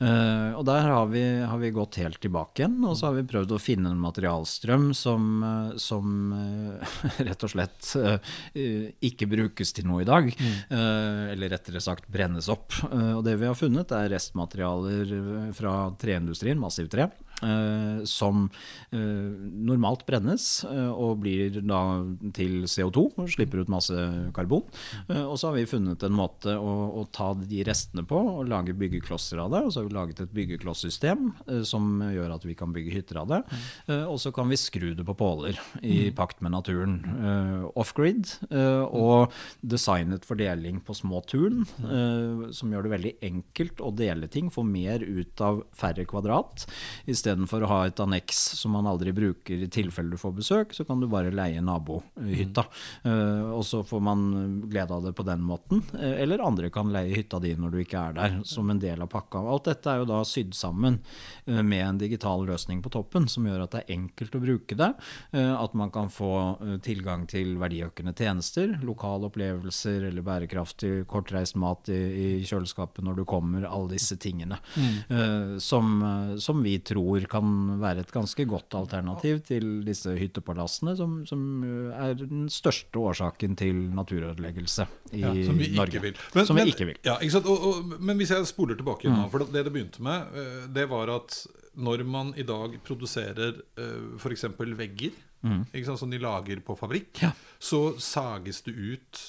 Mm. 0.00 0.54
Og 0.58 0.64
der 0.68 0.80
har 0.86 1.06
vi, 1.10 1.22
har 1.44 1.58
vi 1.60 1.70
gått 1.74 1.98
helt 2.00 2.20
tilbake 2.22 2.62
igjen, 2.62 2.78
og 2.86 2.96
så 2.98 3.08
har 3.10 3.16
vi 3.18 3.24
prøvd 3.28 3.54
å 3.56 3.60
finne 3.60 3.90
en 3.92 4.00
materialstrøm 4.02 4.90
som, 4.96 5.28
eh, 5.44 5.76
som 5.80 6.32
eh, 6.36 6.96
rett 7.28 7.44
og 7.46 7.52
slett 7.54 7.90
eh, 8.00 8.90
ikke 9.10 9.28
brukes 9.30 9.72
til 9.76 9.88
noe 9.90 10.02
i 10.04 10.08
dag, 10.08 10.30
Mm. 10.40 11.30
eller 11.34 11.50
rettere 11.52 11.80
sagt 11.82 12.06
brennes 12.12 12.46
opp. 12.52 12.72
Eh, 12.86 13.12
Og 13.18 13.24
det 13.26 13.34
vi 13.40 13.46
har 13.48 13.56
funnet 13.58 13.89
er 13.96 14.12
restmaterialer 14.14 15.14
eh, 15.16 15.50
fra 15.56 15.74
treindustrien, 16.00 16.60
massivt 16.60 16.92
tre, 16.94 17.08
som 18.04 18.46
eh, 18.92 19.30
normalt 19.70 20.04
brennes 20.08 20.64
eh, 20.68 20.90
og 20.90 21.20
blir 21.24 21.60
da 21.62 21.80
til 22.36 22.64
CO2 22.68 23.04
og 23.20 23.30
slipper 23.32 23.62
ut 23.62 23.72
masse 23.72 23.94
karbon. 24.36 24.64
Eh, 25.08 25.22
og 25.24 25.36
så 25.40 25.50
har 25.50 25.58
vi 25.58 25.66
funnet 25.70 26.02
en 26.06 26.16
måte 26.16 26.54
å, 26.58 26.74
å 27.00 27.06
ta 27.14 27.32
de 27.38 27.62
restene 27.66 28.04
på 28.08 28.18
og 28.20 28.48
lage 28.50 28.74
byggeklosser 28.76 29.40
av 29.42 29.52
det. 29.54 29.62
Og 29.66 29.72
så 29.72 29.80
har 29.82 29.88
vi 29.88 29.96
laget 29.96 30.22
et 30.24 30.34
byggeklossystem 30.36 31.30
eh, 31.46 31.62
som 31.68 32.02
gjør 32.04 32.36
at 32.36 32.46
vi 32.48 32.56
kan 32.58 32.74
bygge 32.74 32.94
hytter 32.98 33.22
av 33.22 33.30
det. 33.32 33.40
Eh, 33.88 34.04
og 34.04 34.18
så 34.22 34.32
kan 34.34 34.50
vi 34.50 34.58
skru 34.60 34.90
det 34.98 35.06
på 35.08 35.16
påler 35.18 35.58
i 35.82 36.10
pakt 36.16 36.40
med 36.44 36.54
naturen. 36.56 36.98
eh, 37.20 37.66
Off-grid 37.80 38.28
eh, 38.50 38.84
og 38.90 39.32
designet 39.62 40.26
for 40.28 40.38
deling 40.40 40.80
på 40.84 40.94
små 40.96 41.22
turn, 41.30 41.64
eh, 41.80 42.50
som 42.56 42.72
gjør 42.72 42.86
det 42.86 42.94
veldig 42.94 43.14
enkelt 43.30 43.80
å 43.84 43.92
dele 43.96 44.28
ting, 44.32 44.50
få 44.52 44.64
mer 44.66 45.02
ut 45.04 45.40
av 45.44 45.62
færre 45.76 46.04
kvadrat. 46.08 46.66
Istedenfor 47.30 47.62
å 47.62 47.68
ha 47.70 47.78
et 47.86 48.00
anneks 48.02 48.38
som 48.58 48.72
man 48.74 48.88
aldri 48.90 49.12
bruker 49.14 49.60
i 49.62 49.68
tilfelle 49.70 50.10
du 50.10 50.18
får 50.18 50.32
besøk, 50.34 50.72
så 50.74 50.82
kan 50.88 50.98
du 51.00 51.06
bare 51.10 51.30
leie 51.30 51.60
nabohytta. 51.62 52.64
Eh, 53.06 53.50
og 53.54 53.62
så 53.66 53.82
får 53.86 54.00
man 54.02 54.24
glede 54.70 54.94
av 54.96 55.04
det 55.06 55.12
på 55.14 55.22
den 55.26 55.42
måten. 55.46 55.82
Eh, 55.94 56.16
eller 56.24 56.42
andre 56.42 56.70
kan 56.74 56.90
leie 56.90 57.14
hytta 57.14 57.38
di 57.42 57.52
når 57.54 57.70
du 57.70 57.78
ikke 57.84 58.02
er 58.10 58.16
der, 58.16 58.34
som 58.48 58.70
en 58.72 58.80
del 58.82 59.02
av 59.04 59.10
pakka. 59.12 59.38
Alt 59.46 59.68
dette 59.70 59.92
er 59.92 60.02
jo 60.02 60.08
da 60.10 60.22
sydd 60.26 60.56
sammen 60.58 60.98
eh, 61.46 61.60
med 61.62 61.84
en 61.86 62.00
digital 62.02 62.42
løsning 62.48 62.82
på 62.82 62.90
toppen, 62.96 63.28
som 63.30 63.46
gjør 63.46 63.62
at 63.68 63.76
det 63.76 63.84
er 63.84 63.94
enkelt 64.00 64.34
å 64.34 64.42
bruke 64.42 64.78
det. 64.78 64.90
At 65.30 65.74
man 65.78 65.90
kan 65.94 66.08
få 66.10 66.30
tilgang 66.82 67.26
til 67.30 67.54
verdiøkende 67.60 68.12
tjenester, 68.16 68.72
lokale 68.86 69.28
opplevelser 69.28 70.08
eller 70.08 70.24
bærekraftig 70.26 71.04
kortreist 71.10 71.54
mat 71.60 71.90
i, 71.92 71.98
i 72.00 72.28
kjøleskapet 72.48 73.04
når 73.06 73.20
du 73.20 73.24
kommer, 73.28 73.66
alle 73.68 73.94
disse 73.94 74.18
tingene. 74.20 74.58
eh, 74.80 75.56
Som, 75.62 76.00
som 76.40 76.62
vi 76.64 76.78
tror 76.80 77.19
kan 77.30 77.80
være 77.80 78.04
et 78.04 78.12
ganske 78.14 78.44
godt 78.48 78.74
alternativ 78.78 79.40
til 79.48 79.80
disse 79.86 80.12
hyttepalassene, 80.16 80.94
som, 80.96 81.18
som 81.28 81.42
eh, 81.66 82.02
er 82.08 82.14
den 82.20 82.48
største 82.52 82.98
årsaken 82.98 83.56
til 83.60 83.82
naturødeleggelse 83.96 84.86
i 85.12 85.24
Ja, 85.24 85.32
som 85.46 85.58
vi 85.58 85.70
Norge. 85.76 86.02
Men, 86.34 86.46
som 86.46 86.56
men, 86.56 86.70
ikke 86.72 86.88
vil. 86.92 87.00
Ja, 87.04 87.18
ikke? 87.20 87.42
Og, 87.44 87.66
og, 87.68 87.94
men 88.00 88.20
hvis 88.20 88.32
jeg 88.34 88.46
spoler 88.50 88.78
tilbake 88.78 89.10
nå, 89.10 89.26
for 89.32 89.44
det 89.44 89.64
det 89.66 89.72
begynte 89.74 90.02
med, 90.04 90.32
eh, 90.36 90.68
det 90.72 90.86
var 90.90 91.12
at 91.18 91.42
når 91.80 92.02
man 92.04 92.32
i 92.36 92.42
dag 92.42 92.74
produserer 92.84 93.60
uh, 93.78 94.16
f.eks. 94.18 94.44
vegger, 94.58 95.14
ikke 95.72 95.86
sant, 95.86 96.00
som 96.02 96.10
de 96.10 96.18
lager 96.20 96.60
på 96.66 96.74
fabrikk, 96.76 97.22
Ja. 97.22 97.30
så 97.58 97.94
sages 98.02 98.60
det 98.66 98.74
ut 98.74 99.22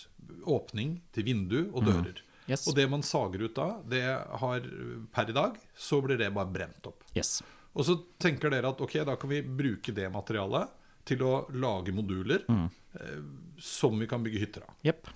åpning 0.50 0.98
til 1.14 1.24
vindu 1.30 1.60
og 1.72 1.86
dører. 1.86 2.20
Yes. 2.50 2.66
Og 2.68 2.76
det 2.76 2.88
man 2.90 3.04
sager 3.06 3.46
ut 3.46 3.56
da, 3.56 3.68
det 3.88 4.02
har 4.42 4.66
per 5.14 5.30
i 5.30 5.36
dag, 5.38 5.58
så 5.78 6.02
blir 6.04 6.20
det 6.20 6.32
bare 6.36 6.52
brent 6.52 6.90
opp. 6.90 7.06
Yes. 7.16 7.40
Og 7.76 7.86
så 7.88 7.96
tenker 8.20 8.52
dere 8.52 8.72
at 8.74 8.82
ok, 8.84 8.98
da 9.08 9.16
kan 9.20 9.30
vi 9.32 9.42
bruke 9.42 9.94
det 9.96 10.10
materialet 10.12 10.74
til 11.08 11.22
å 11.26 11.34
lage 11.58 11.94
moduler 11.96 12.44
eh, 12.52 13.20
som 13.58 13.96
vi 14.00 14.08
kan 14.12 14.24
bygge 14.26 14.42
hytter 14.44 14.66
av. 14.68 14.74
Yep. 14.86 15.08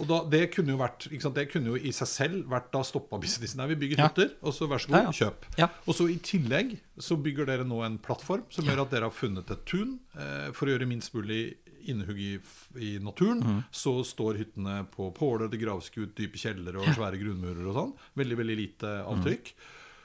Og 0.00 0.06
da, 0.08 0.22
det 0.32 0.46
kunne 0.54 0.72
jo 0.72 0.78
vært 0.80 1.04
ikke 1.10 1.20
sant? 1.26 1.36
Det 1.36 1.50
kunne 1.52 1.74
jo 1.74 1.76
i 1.76 1.90
seg 1.92 2.08
selv 2.08 2.46
vært 2.48 2.70
da 2.72 2.80
stoppa 2.86 3.18
businessen. 3.20 3.58
Nei, 3.60 3.66
vi 3.74 3.80
bygger 3.82 4.00
Ja. 4.00 4.06
hytter, 4.08 4.30
og 4.40 4.54
så 4.56 4.68
vær 4.70 4.80
så 4.80 4.88
god, 4.88 4.96
Ja, 4.96 5.10
ja. 5.10 5.12
kjøp. 5.18 5.44
Og 5.86 5.94
så 5.98 6.06
i 6.08 6.16
tillegg 6.24 6.78
så 6.98 7.18
bygger 7.20 7.46
dere 7.50 7.66
nå 7.68 7.82
en 7.84 7.98
plattform 7.98 8.46
som 8.48 8.64
gjør 8.64 8.86
at 8.86 8.90
dere 8.94 9.10
har 9.10 9.12
funnet 9.12 9.50
et 9.52 9.66
tun 9.68 9.98
eh, 10.16 10.48
for 10.56 10.66
å 10.66 10.72
gjøre 10.72 10.88
minst 10.88 11.12
mulig 11.14 11.56
innhugg 11.84 12.18
i, 12.22 12.32
i 12.78 12.90
naturen. 13.02 13.42
Mm. 13.42 13.60
Så 13.74 13.98
står 14.06 14.38
hyttene 14.40 14.86
på 14.94 15.10
påler, 15.12 15.50
det 15.52 15.60
graves 15.60 15.90
ikke 15.90 16.06
ut 16.06 16.16
dype 16.16 16.38
kjellere 16.40 16.78
og 16.80 16.88
svære 16.94 17.18
grunnmurer 17.20 17.66
og 17.68 17.74
sånn. 17.76 17.92
Veldig, 18.22 18.38
veldig 18.38 18.56
lite 18.56 18.92
avtrykk. 19.12 19.52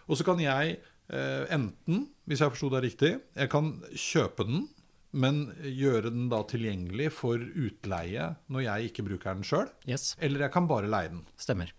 Og 0.09 0.17
så 0.19 0.25
kan 0.27 0.39
jeg 0.41 0.79
enten, 1.09 2.07
hvis 2.27 2.41
jeg 2.43 2.51
forsto 2.51 2.69
deg 2.73 2.83
riktig, 2.89 3.13
jeg 3.37 3.49
kan 3.53 3.73
kjøpe 3.95 4.45
den 4.47 4.67
men 5.17 5.47
gjøre 5.63 6.11
den 6.11 6.27
da 6.29 6.41
tilgjengelig 6.45 7.07
for 7.15 7.39
utleie 7.39 8.33
når 8.51 8.65
jeg 8.65 8.89
ikke 8.91 9.05
bruker 9.07 9.33
den 9.39 9.45
sjøl. 9.47 9.69
Yes, 9.87 10.15
Eller 10.19 10.43
jeg 10.45 10.51
kan 10.53 10.67
bare 10.69 10.89
leie 10.91 11.09
den. 11.09 11.23
stemmer. 11.39 11.71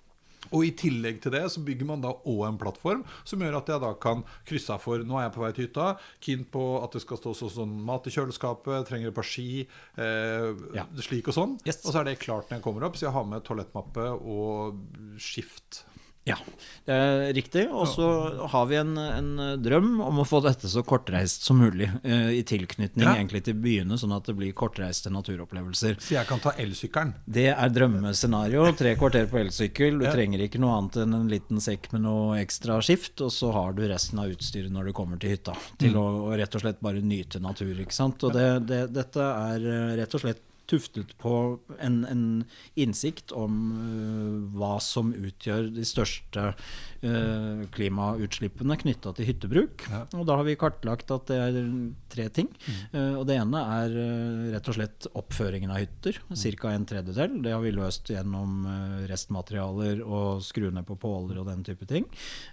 Og 0.55 0.65
i 0.65 0.71
tillegg 0.73 1.19
til 1.21 1.33
det 1.35 1.43
så 1.53 1.61
bygger 1.61 1.85
man 1.91 2.01
da 2.01 2.13
òg 2.25 2.41
en 2.49 2.59
plattform 2.59 3.03
som 3.29 3.43
gjør 3.43 3.59
at 3.59 3.69
jeg 3.69 3.83
da 3.83 3.91
kan 4.01 4.23
krysse 4.49 4.71
av 4.73 4.81
for 4.81 5.03
Nå 5.05 5.19
er 5.19 5.27
jeg 5.27 5.35
på 5.35 5.43
vei 5.45 5.51
til 5.53 5.67
hytta, 5.67 5.89
keen 6.25 6.45
på 6.49 6.63
at 6.83 6.95
det 6.97 7.03
skal 7.05 7.19
stå 7.21 7.35
sånn 7.53 7.75
mat 7.85 8.07
i 8.09 8.15
kjøleskapet, 8.15 8.87
trenger 8.89 9.11
et 9.13 9.15
par 9.19 9.27
ski, 9.29 9.67
eh, 9.99 10.55
Ja. 10.75 10.87
slik 11.05 11.29
og 11.29 11.35
sånn. 11.37 11.59
Yes. 11.67 11.85
Og 11.85 11.93
så 11.93 12.01
er 12.01 12.05
det 12.05 12.19
klart 12.21 12.49
når 12.49 12.59
jeg 12.59 12.63
kommer 12.65 12.85
opp, 12.89 12.97
så 12.97 13.07
jeg 13.11 13.13
har 13.13 13.25
med 13.29 13.45
toalettmappe 13.45 14.09
og 14.25 14.81
skift. 15.21 15.85
Ja, 16.29 16.37
det 16.87 16.95
er 16.95 17.33
riktig. 17.37 17.63
Og 17.73 17.87
så 17.89 18.07
har 18.53 18.67
vi 18.69 18.77
en, 18.77 18.91
en 19.01 19.31
drøm 19.65 20.01
om 20.05 20.21
å 20.21 20.27
få 20.29 20.41
dette 20.45 20.69
så 20.69 20.83
kortreist 20.85 21.43
som 21.47 21.59
mulig. 21.63 21.89
eh, 22.05 22.31
I 22.39 22.43
tilknytning 22.47 23.07
Ja. 23.07 23.15
egentlig 23.17 23.43
til 23.47 23.55
byene, 23.55 23.97
sånn 24.01 24.13
at 24.17 24.29
det 24.29 24.35
blir 24.37 24.53
kortreiste 24.53 25.09
naturopplevelser. 25.15 25.97
Så 26.01 26.15
jeg 26.19 26.27
kan 26.29 26.41
ta 26.45 26.53
elsykkelen. 26.61 27.15
Det 27.27 27.47
er 27.55 27.69
drømmescenario. 27.73 28.67
Tre 28.77 28.95
kvarter 29.01 29.27
på 29.31 29.41
elsykkel. 29.43 29.99
Du 29.99 30.05
Ja. 30.05 30.13
trenger 30.13 30.39
ikke 30.45 30.61
noe 30.61 30.77
annet 30.79 30.97
enn 31.03 31.15
en 31.15 31.29
liten 31.33 31.61
sekk 31.65 31.91
med 31.93 32.03
noe 32.03 32.39
ekstra 32.45 32.81
skift, 32.83 33.21
og 33.25 33.31
så 33.33 33.53
har 33.53 33.73
du 33.73 33.83
resten 33.89 34.19
av 34.19 34.29
utstyret 34.35 34.71
når 34.71 34.87
du 34.87 34.93
kommer 34.93 35.19
til 35.19 35.31
hytta. 35.37 35.57
Til 35.79 35.95
å, 35.97 36.05
å 36.29 36.37
rett 36.37 36.55
og 36.55 36.61
slett 36.61 36.81
bare 36.85 37.01
nyte 37.01 37.41
natur, 37.41 37.73
ikke 37.79 37.93
sant. 37.97 38.23
Og 38.25 38.33
det, 38.37 38.67
det, 38.69 38.83
dette 38.93 39.19
er 39.21 39.65
eh, 39.65 39.97
rett 40.03 40.15
og 40.15 40.21
slett 40.27 40.45
tuftet 40.69 41.15
på 41.21 41.59
en, 41.81 42.03
en 42.05 42.25
innsikt 42.79 43.33
om 43.33 43.59
uh, 43.73 44.59
hva 44.59 44.77
som 44.85 45.15
utgjør 45.17 45.71
de 45.75 45.87
største 45.89 46.53
klimautslippene 47.75 48.76
knytta 48.81 49.12
til 49.17 49.28
hyttebruk. 49.28 49.85
Ja. 49.90 50.02
Og 50.19 50.26
da 50.28 50.38
har 50.38 50.47
vi 50.47 50.57
kartlagt 50.59 51.11
at 51.14 51.28
det 51.31 51.38
er 51.38 51.59
tre 52.11 52.28
ting. 52.35 52.49
Eh, 52.93 53.14
og 53.19 53.26
det 53.28 53.37
ene 53.38 53.61
er 53.78 53.95
eh, 54.02 54.49
rett 54.55 54.71
og 54.73 54.76
slett 54.78 55.09
oppføringen 55.19 55.73
av 55.75 55.83
hytter. 55.83 56.19
Ca. 56.59 56.73
en 56.73 56.87
tredjedel. 56.88 57.38
Det 57.45 57.52
har 57.55 57.62
vi 57.62 57.73
løst 57.76 58.11
gjennom 58.12 58.64
eh, 58.67 59.07
restmaterialer 59.11 60.02
og 60.05 60.43
skru 60.47 60.69
ned 60.75 60.87
på 60.88 60.97
påler 61.00 61.40
og 61.43 61.49
den 61.50 61.64
type 61.67 61.87
ting. 61.90 62.07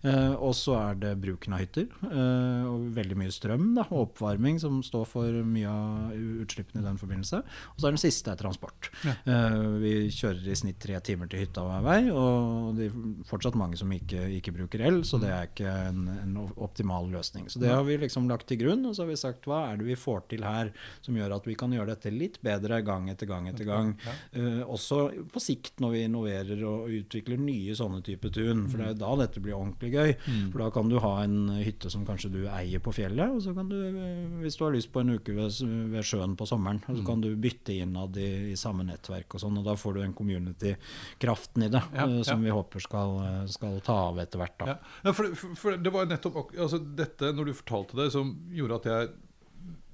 Eh, 0.03 0.33
og 0.35 0.53
så 0.57 0.77
er 0.81 0.99
det 1.01 1.15
bruken 1.23 1.55
av 1.55 1.63
hytter. 1.63 1.87
eh, 2.09 2.65
og 2.69 2.89
veldig 2.95 3.17
mye 3.19 3.33
strøm 3.33 3.71
da, 3.77 3.85
og 3.89 4.09
oppvarming 4.09 4.59
som 4.61 4.81
står 4.85 5.05
for 5.09 5.41
mye 5.45 5.69
av 5.71 6.13
utslippene 6.45 6.83
i 6.83 6.85
den 6.87 6.99
forbindelse. 7.01 7.41
Og 7.73 7.81
så 7.81 7.89
er 7.89 7.95
den 7.95 8.01
siste 8.01 8.31
er 8.33 8.39
transport. 8.39 8.89
Eh, 9.05 9.59
vi 9.81 9.93
kjører 10.13 10.49
i 10.51 10.57
snitt 10.57 10.79
tre 10.83 10.99
timer 11.05 11.29
til 11.31 11.43
hytta 11.43 11.63
hver 11.65 11.83
vei, 11.85 11.99
og 12.11 12.75
det 12.77 12.89
er 12.89 12.97
fortsatt 13.29 13.57
mange 13.59 13.77
som 13.79 13.91
ikke, 13.95 14.25
ikke 14.41 14.55
bruker 14.55 14.83
el, 14.87 15.01
så 15.07 15.19
det 15.21 15.31
er 15.31 15.49
ikke 15.49 15.71
en, 15.89 16.07
en 16.13 16.37
optimal 16.55 17.09
løsning. 17.11 17.49
Så 17.51 17.61
det 17.61 17.71
har 17.73 17.83
vi 17.87 17.97
liksom 18.01 18.29
lagt 18.31 18.47
til 18.49 18.59
grunn, 18.61 18.85
og 18.85 18.95
så 18.95 19.03
har 19.03 19.11
vi 19.11 19.19
sagt 19.19 19.47
hva 19.49 19.65
er 19.71 19.79
det 19.79 19.87
vi 19.89 19.97
får 19.99 20.25
til 20.31 20.45
her 20.47 20.71
som 21.05 21.17
gjør 21.17 21.37
at 21.37 21.47
vi 21.47 21.55
kan 21.59 21.73
gjøre 21.73 21.93
dette 21.93 22.13
litt 22.13 22.39
bedre 22.45 22.81
gang 22.85 23.09
etter 23.11 23.29
gang 23.29 23.49
etter 23.51 23.67
gang. 23.67 23.93
Uh, 24.35 24.63
også 24.65 25.01
på 25.31 25.41
sikt 25.43 25.81
når 25.83 25.95
vi 25.95 26.03
innoverer 26.07 26.63
og 26.67 26.91
utvikler 26.93 27.39
nye 27.41 27.75
sånne 27.77 28.01
type 28.05 28.31
tun, 28.35 28.65
for 28.71 28.81
det 28.81 28.91
er 28.93 28.99
da 28.99 29.11
dette 29.23 29.43
blir 29.43 29.57
ordentlig 29.57 29.91
gøy. 29.93 30.15
For 30.51 30.63
da 30.63 30.69
kan 30.73 30.91
du 30.91 30.97
ha 31.03 31.13
en 31.23 31.37
hytte 31.59 31.91
som 31.93 32.05
kanskje 32.07 32.31
du 32.33 32.41
eier 32.49 32.81
på 32.83 32.93
fjellet, 32.95 33.35
og 33.35 33.41
så 33.43 33.53
kan 33.55 33.69
du, 33.71 33.77
eh, 33.87 34.39
hvis 34.43 34.57
du 34.59 34.65
har 34.65 34.75
lyst 34.75 34.91
på 34.93 35.03
en 35.03 35.15
uke 35.17 35.35
ved, 35.35 35.59
ved 35.93 36.07
sjøen 36.07 36.35
på 36.39 36.47
sommeren, 36.49 36.81
så 36.85 37.01
kan 37.05 37.23
du 37.23 37.29
bytte 37.39 37.75
innad 37.75 38.17
i, 38.21 38.29
i 38.53 38.57
samme 38.59 38.85
nettverk 38.87 39.37
og 39.37 39.43
sånn, 39.43 39.59
og 39.61 39.67
da 39.67 39.75
får 39.79 39.97
du 39.97 40.01
en 40.05 40.15
community-kraften 40.17 41.67
i 41.67 41.71
det, 41.73 41.83
Ja, 41.95 42.07
eh, 42.07 42.21
som 42.27 42.41
ja. 42.41 42.49
vi 42.49 42.55
håper 42.55 42.85
skal, 42.85 43.17
skal 43.51 43.79
ta 43.85 43.97
av 44.09 44.19
etter 44.25 44.41
hvert. 44.41 44.57
da. 44.61 44.75
Ja. 44.75 45.13
For, 45.13 45.31
for, 45.37 45.55
for 45.61 45.77
det 45.77 45.93
var 45.93 46.09
nettopp 46.09 46.41
altså 46.51 46.81
dette, 46.81 47.31
når 47.37 47.51
du 47.51 47.59
fortalte 47.61 47.99
det, 48.01 48.09
som 48.15 48.35
gjorde 48.55 48.81
at 48.81 48.91
jeg 48.91 49.15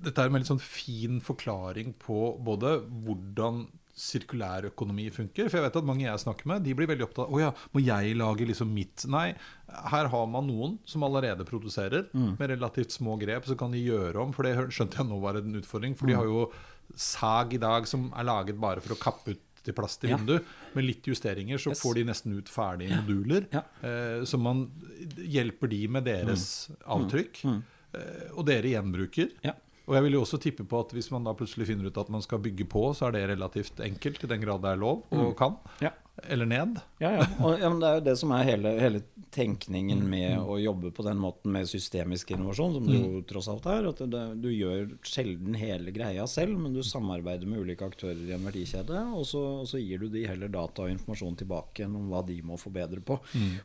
Dette 0.01 0.17
er 0.17 0.31
en 0.31 0.33
veldig 0.33 0.49
sånn 0.49 0.63
fin 0.63 1.19
forklaring 1.21 1.91
på 2.01 2.15
både 2.41 2.79
hvordan 3.05 3.67
sirkulærøkonomi 4.01 5.09
funker. 5.13 5.49
For 5.49 5.59
jeg 5.59 5.65
vet 5.67 5.77
at 5.77 5.87
mange 5.87 6.05
jeg 6.05 6.23
snakker 6.23 6.49
med, 6.49 6.63
de 6.65 6.73
blir 6.77 6.89
veldig 6.89 7.05
opptatt 7.05 7.27
av 7.27 7.35
Å 7.35 7.41
ja, 7.41 7.51
må 7.75 7.83
jeg 7.83 8.15
lage 8.17 8.47
liksom 8.49 8.71
mitt 8.73 9.05
Nei, 9.11 9.27
her 9.91 10.09
har 10.13 10.25
man 10.31 10.47
noen 10.49 10.77
som 10.89 11.05
allerede 11.07 11.45
produserer. 11.47 12.07
Med 12.15 12.53
relativt 12.53 12.95
små 12.95 13.17
grep 13.21 13.47
så 13.49 13.57
kan 13.59 13.75
de 13.75 13.83
gjøre 13.83 14.23
om, 14.23 14.33
for 14.35 14.47
det 14.47 14.71
skjønte 14.73 15.01
jeg 15.01 15.09
nå 15.11 15.21
var 15.23 15.39
en 15.39 15.59
utfordring. 15.61 15.95
For 15.99 16.09
de 16.09 16.17
har 16.17 16.27
jo 16.29 16.47
sag 16.97 17.53
i 17.55 17.61
dag 17.61 17.85
som 17.87 18.09
er 18.17 18.27
laget 18.27 18.59
bare 18.59 18.83
for 18.83 18.95
å 18.95 18.99
kappe 18.99 19.35
ut 19.35 19.45
til 19.63 19.73
plass 19.77 19.97
til 20.01 20.09
vindu. 20.13 20.39
Med 20.75 20.85
litt 20.87 21.03
justeringer 21.07 21.57
så 21.61 21.71
Yes. 21.71 21.81
får 21.83 21.95
de 21.95 22.03
nesten 22.09 22.37
ut 22.37 22.49
ferdige 22.49 22.95
moduler. 23.01 23.45
Eh, 23.53 24.23
så 24.25 24.39
man 24.41 24.65
hjelper 25.17 25.69
de 25.69 25.87
med 25.87 26.05
deres 26.05 26.69
avtrykk. 26.85 27.43
Eh, 27.45 28.29
og 28.37 28.45
dere 28.47 28.71
gjenbruker. 28.71 29.31
Ja. 29.43 29.53
Og 29.89 29.95
jeg 29.97 30.03
vil 30.05 30.13
jo 30.13 30.21
også 30.23 30.37
tippe 30.39 30.63
på 30.63 30.79
at 30.79 30.93
hvis 30.95 31.09
man 31.11 31.23
da 31.25 31.33
plutselig 31.35 31.67
finner 31.67 31.89
ut 31.89 31.97
at 31.97 32.09
man 32.13 32.21
skal 32.23 32.39
bygge 32.39 32.63
på, 32.69 32.83
så 32.95 33.07
er 33.09 33.11
det 33.17 33.23
relativt 33.33 33.81
enkelt, 33.83 34.23
i 34.23 34.27
den 34.27 34.39
grad 34.45 34.61
det 34.61 34.69
er 34.71 34.79
lov 34.79 35.03
og 35.11 35.33
kan. 35.37 35.57
Ja. 35.81 35.89
Eller 36.29 36.45
ned. 36.45 36.79
Ja, 37.01 37.11
ja. 37.17 37.25
Og, 37.45 37.59
ja, 37.59 37.69
men 37.69 37.79
det 37.81 37.89
er 37.89 37.99
jo 37.99 38.05
det 38.05 38.15
som 38.19 38.33
er 38.35 38.47
hele, 38.47 38.73
hele 38.81 39.01
tenkningen 39.31 40.03
med 40.09 40.37
å 40.39 40.57
jobbe 40.59 40.91
på 40.93 41.05
den 41.05 41.19
måten 41.21 41.53
med 41.55 41.69
systemisk 41.69 42.33
innovasjon, 42.35 42.75
som 42.77 42.87
det 42.89 42.99
jo 42.99 43.21
tross 43.27 43.47
alt 43.51 43.67
er. 43.71 43.87
At 43.91 44.03
det, 44.11 44.23
du 44.43 44.49
gjør 44.51 44.91
sjelden 45.07 45.55
hele 45.57 45.93
greia 45.95 46.27
selv, 46.29 46.57
men 46.59 46.75
du 46.75 46.81
samarbeider 46.85 47.49
med 47.49 47.63
ulike 47.63 47.87
aktører 47.87 48.21
i 48.27 48.35
en 48.35 48.45
verdikjede. 48.45 49.03
Og 49.15 49.25
så, 49.29 49.41
og 49.63 49.69
så 49.71 49.81
gir 49.81 50.03
du 50.03 50.09
de 50.11 50.25
heller 50.27 50.51
data 50.51 50.85
og 50.85 50.93
informasjon 50.93 51.39
tilbake 51.41 51.87
om 51.87 52.11
hva 52.11 52.23
de 52.27 52.37
må 52.45 52.59
forbedre 52.61 53.01
på. 53.05 53.17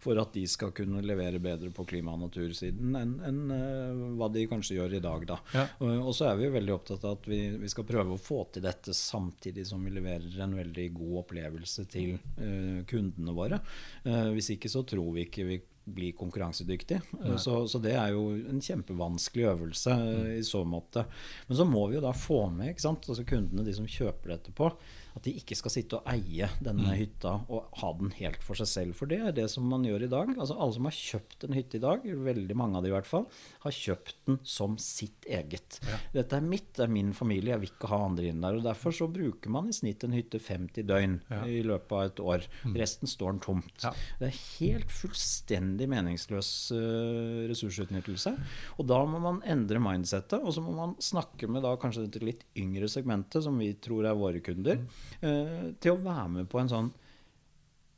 For 0.03 0.19
at 0.23 0.33
de 0.37 0.47
skal 0.51 0.73
kunne 0.77 1.03
levere 1.07 1.43
bedre 1.43 1.73
på 1.75 1.87
klima- 1.89 2.15
og 2.17 2.27
natursiden 2.27 2.97
enn 2.97 3.15
en, 3.27 3.43
uh, 3.51 4.07
hva 4.19 4.29
de 4.33 4.47
kanskje 4.49 4.79
gjør 4.79 4.97
i 4.99 5.03
dag. 5.03 5.27
Da. 5.29 5.39
Ja. 5.55 5.67
Og, 5.83 5.93
og 6.11 6.15
så 6.17 6.31
er 6.31 6.39
vi 6.39 6.47
jo 6.47 6.55
veldig 6.55 6.75
opptatt 6.77 7.05
av 7.05 7.19
at 7.19 7.29
vi, 7.31 7.41
vi 7.61 7.71
skal 7.73 7.89
prøve 7.89 8.15
å 8.15 8.21
få 8.21 8.45
til 8.55 8.65
dette 8.65 8.95
samtidig 8.97 9.67
som 9.67 9.83
vi 9.85 9.93
leverer 9.97 10.41
en 10.43 10.57
veldig 10.57 10.87
god 10.97 11.17
opplevelse 11.25 11.87
til 11.91 12.15
eh, 12.15 12.46
kundene 12.88 13.35
våre. 13.37 13.61
Eh, 14.05 14.29
hvis 14.37 14.53
ikke 14.55 14.71
så 14.73 14.85
tror 14.88 15.15
vi 15.17 15.26
ikke 15.26 15.47
vi 15.49 15.61
blir 15.87 16.12
konkurransedyktige. 16.19 17.00
Eh, 17.25 17.37
så, 17.37 17.61
så 17.69 17.79
det 17.83 17.95
er 17.95 18.12
jo 18.15 18.29
en 18.50 18.62
kjempevanskelig 18.62 19.47
øvelse 19.53 19.95
eh, 19.95 20.31
i 20.41 20.45
så 20.47 20.65
måte. 20.67 21.07
Men 21.47 21.61
så 21.61 21.67
må 21.69 21.87
vi 21.88 21.99
jo 21.99 22.05
da 22.05 22.15
få 22.17 22.47
med 22.50 22.73
ikke 22.73 22.87
sant? 22.88 23.07
Altså 23.07 23.26
kundene, 23.29 23.67
de 23.67 23.75
som 23.76 23.87
kjøper 23.87 24.35
dette 24.35 24.55
på, 24.57 24.71
at 25.17 25.25
de 25.25 25.33
ikke 25.41 25.57
skal 25.57 25.73
sitte 25.73 25.99
og 25.99 26.09
eie 26.13 26.49
denne 26.61 26.93
hytta 26.99 27.39
og 27.49 27.71
ha 27.81 27.93
den 27.97 28.13
helt 28.19 28.43
for 28.45 28.59
seg 28.59 28.69
selv. 28.69 28.97
For 28.99 29.09
det 29.09 29.21
er 29.25 29.37
det 29.37 29.47
som 29.53 29.65
man 29.69 29.85
gjør 29.87 30.05
i 30.07 30.11
dag. 30.13 30.33
Altså 30.37 30.57
Alle 30.61 30.77
som 30.77 30.89
har 30.89 30.97
kjøpt 30.97 31.47
en 31.47 31.57
hytte 31.57 31.79
i 31.79 31.83
dag, 31.83 32.05
veldig 32.05 32.57
mange 32.59 32.79
av 32.79 32.85
de 32.85 32.91
i 32.91 32.95
hvert 32.95 33.09
fall, 33.09 33.25
har 33.65 33.77
kjøpt 33.77 34.17
den 34.29 34.39
som 34.47 34.77
sitt 34.83 35.25
eget. 35.25 35.79
Dette 36.13 36.37
er 36.37 36.45
mitt, 36.45 36.69
det 36.77 36.85
er 36.87 36.93
min 36.93 37.15
familie, 37.17 37.55
jeg 37.55 37.65
vil 37.65 37.73
ikke 37.73 37.91
ha 37.93 38.03
andre 38.07 38.29
inn 38.31 38.45
der. 38.45 38.59
og 38.59 38.67
Derfor 38.67 38.95
så 38.95 39.09
bruker 39.13 39.53
man 39.53 39.71
i 39.71 39.77
snitt 39.77 40.05
en 40.05 40.17
hytte 40.17 40.41
50 40.43 40.87
døgn 40.89 41.19
i 41.49 41.63
løpet 41.67 41.97
av 41.97 42.05
et 42.11 42.23
år. 42.35 42.47
Resten 42.77 43.11
står 43.11 43.37
den 43.37 43.43
tomt. 43.47 43.75
Ja. 43.87 43.95
Det 44.21 44.31
er 44.31 44.41
helt 44.61 44.93
fullstendig 44.93 45.89
meningsløs 45.93 46.53
uh, 46.77 47.47
ressursutnyttelse. 47.51 48.35
Og 48.77 48.89
da 48.91 49.01
må 49.09 49.23
man 49.23 49.41
endre 49.49 49.81
mindsettet, 49.83 50.43
og 50.43 50.53
så 50.55 50.65
må 50.65 50.77
man 50.77 50.97
snakke 51.03 51.49
med 51.51 51.65
da 51.65 51.75
kanskje 51.81 52.07
dette 52.07 52.25
litt 52.25 52.45
yngre 52.59 52.91
segmentet, 52.91 53.43
som 53.47 53.57
vi 53.61 53.73
tror 53.81 54.09
er 54.09 54.19
våre 54.19 54.43
kunder, 54.45 54.81
eh, 54.83 55.06
til 55.21 55.93
å 55.93 56.01
være 56.03 56.29
med 56.39 56.49
på 56.53 56.61
en 56.63 56.73
sånn 56.73 56.95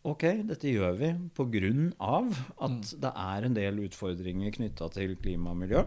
Ok, 0.08 0.22
dette 0.46 0.70
gjør 0.70 0.94
vi 0.96 1.08
pga. 1.36 2.20
at 2.64 2.92
det 3.02 3.10
er 3.10 3.44
en 3.44 3.56
del 3.56 3.80
utfordringer 3.82 4.54
knytta 4.54 4.86
til 4.94 5.16
klima 5.20 5.50
og 5.50 5.58
miljø. 5.64 5.82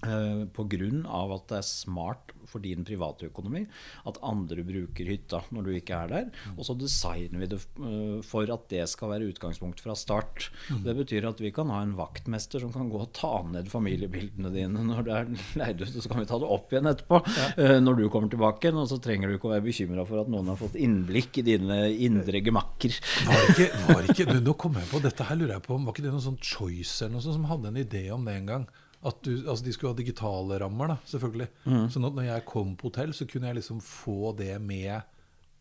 Eh, 0.00 0.44
Pga. 0.56 1.34
at 1.34 1.48
det 1.50 1.56
er 1.58 1.66
smart 1.66 2.32
for 2.48 2.62
din 2.64 2.82
private 2.86 3.28
økonomi 3.28 3.66
at 4.08 4.18
andre 4.26 4.64
bruker 4.66 5.06
hytta 5.06 5.42
når 5.52 5.66
du 5.66 5.70
ikke 5.76 5.98
er 5.98 6.08
der. 6.08 6.30
Og 6.56 6.64
så 6.66 6.74
designer 6.78 7.42
vi 7.42 7.48
det 7.50 7.60
eh, 7.60 8.22
for 8.26 8.48
at 8.50 8.64
det 8.72 8.86
skal 8.88 9.12
være 9.12 9.28
utgangspunkt 9.30 9.82
fra 9.84 9.94
start. 9.98 10.48
Det 10.70 10.96
betyr 10.96 11.28
at 11.28 11.42
vi 11.42 11.52
kan 11.54 11.70
ha 11.72 11.82
en 11.84 11.94
vaktmester 11.98 12.62
som 12.64 12.72
kan 12.72 12.88
gå 12.90 13.02
og 13.02 13.12
ta 13.16 13.42
ned 13.46 13.68
familiebildene 13.70 14.52
dine 14.54 14.86
når 14.90 15.04
det 15.06 15.16
er 15.18 15.30
leid 15.60 15.84
ut, 15.84 15.92
og 15.92 16.02
så 16.02 16.12
kan 16.12 16.22
vi 16.22 16.28
ta 16.30 16.40
det 16.40 16.50
opp 16.56 16.72
igjen 16.72 16.90
etterpå 16.90 17.20
ja. 17.36 17.78
når 17.82 18.00
du 18.00 18.04
kommer 18.12 18.32
tilbake. 18.32 18.72
Og 18.72 18.88
så 18.88 19.00
trenger 19.02 19.28
du 19.28 19.36
ikke 19.36 19.50
å 19.50 19.54
være 19.54 19.66
bekymra 19.68 20.06
for 20.08 20.22
at 20.22 20.32
noen 20.32 20.48
har 20.52 20.60
fått 20.60 20.78
innblikk 20.80 21.42
i 21.42 21.46
dine 21.52 21.80
indre 21.92 22.42
gemakker. 22.44 22.96
Var 23.28 23.48
ikke, 23.52 23.70
var 23.90 24.12
ikke, 24.14 24.28
nå 24.40 24.56
kommer 24.56 24.84
jeg 24.84 24.92
på, 24.94 25.04
dette 25.04 25.28
her 25.28 25.38
lurer 25.38 25.58
jeg 25.58 25.66
på, 25.66 25.76
Var 25.80 25.94
ikke 25.94 26.06
det 26.06 26.14
noe 26.14 26.24
sånn 26.24 26.40
Choice 26.40 27.02
eller 27.04 27.18
noe 27.18 27.24
sånt 27.24 27.36
som 27.36 27.50
hadde 27.50 27.72
en 27.72 27.82
idé 27.84 28.06
om 28.14 28.24
det 28.24 28.38
en 28.40 28.48
gang? 28.54 28.70
At 29.00 29.22
du, 29.24 29.30
altså 29.48 29.64
De 29.64 29.72
skulle 29.72 29.94
ha 29.94 29.96
digitale 29.96 30.58
rammer, 30.60 30.92
da, 30.92 30.96
selvfølgelig. 31.08 31.48
Så 31.92 32.02
når 32.02 32.26
jeg 32.26 32.44
kom 32.48 32.74
på 32.76 32.90
hotell, 32.90 33.14
så 33.16 33.24
kunne 33.30 33.48
jeg 33.48 33.60
liksom 33.62 33.80
få 33.80 34.34
det 34.36 34.58
med 34.60 35.00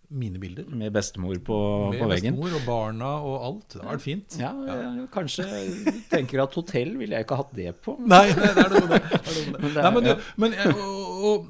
mine 0.10 0.40
bilder. 0.42 0.66
Med 0.74 0.92
bestemor 0.94 1.38
på, 1.46 1.58
Med 1.92 2.00
på 2.02 2.08
veggen. 2.10 2.34
bestemor 2.34 2.56
og 2.58 2.64
barna 2.66 3.10
og 3.22 3.36
alt. 3.46 3.68
Det 3.76 3.82
var 3.84 3.92
vært 3.94 4.02
fint. 4.02 4.38
Ja, 4.42 4.50
jeg 4.66 5.06
kanskje 5.14 5.46
tenker 6.10 6.42
at 6.44 6.58
hotell 6.58 6.96
ville 6.98 7.16
jeg 7.16 7.28
ikke 7.28 7.38
hatt 7.38 7.52
det 7.56 7.76
på. 7.86 7.94
Nei, 8.02 8.24
nei, 8.34 8.50
det 8.58 8.64
er 8.64 8.74
noe 8.74 8.88
med 8.90 8.96
det. 8.96 9.02
det, 9.06 9.20
er 9.22 9.38
noe 9.38 9.52
med 9.54 9.68
det. 9.70 9.84
Nei, 9.84 9.92
men, 9.94 10.10
du, 10.10 10.32
men 10.42 10.58
og, 10.74 11.28
og, 11.30 11.46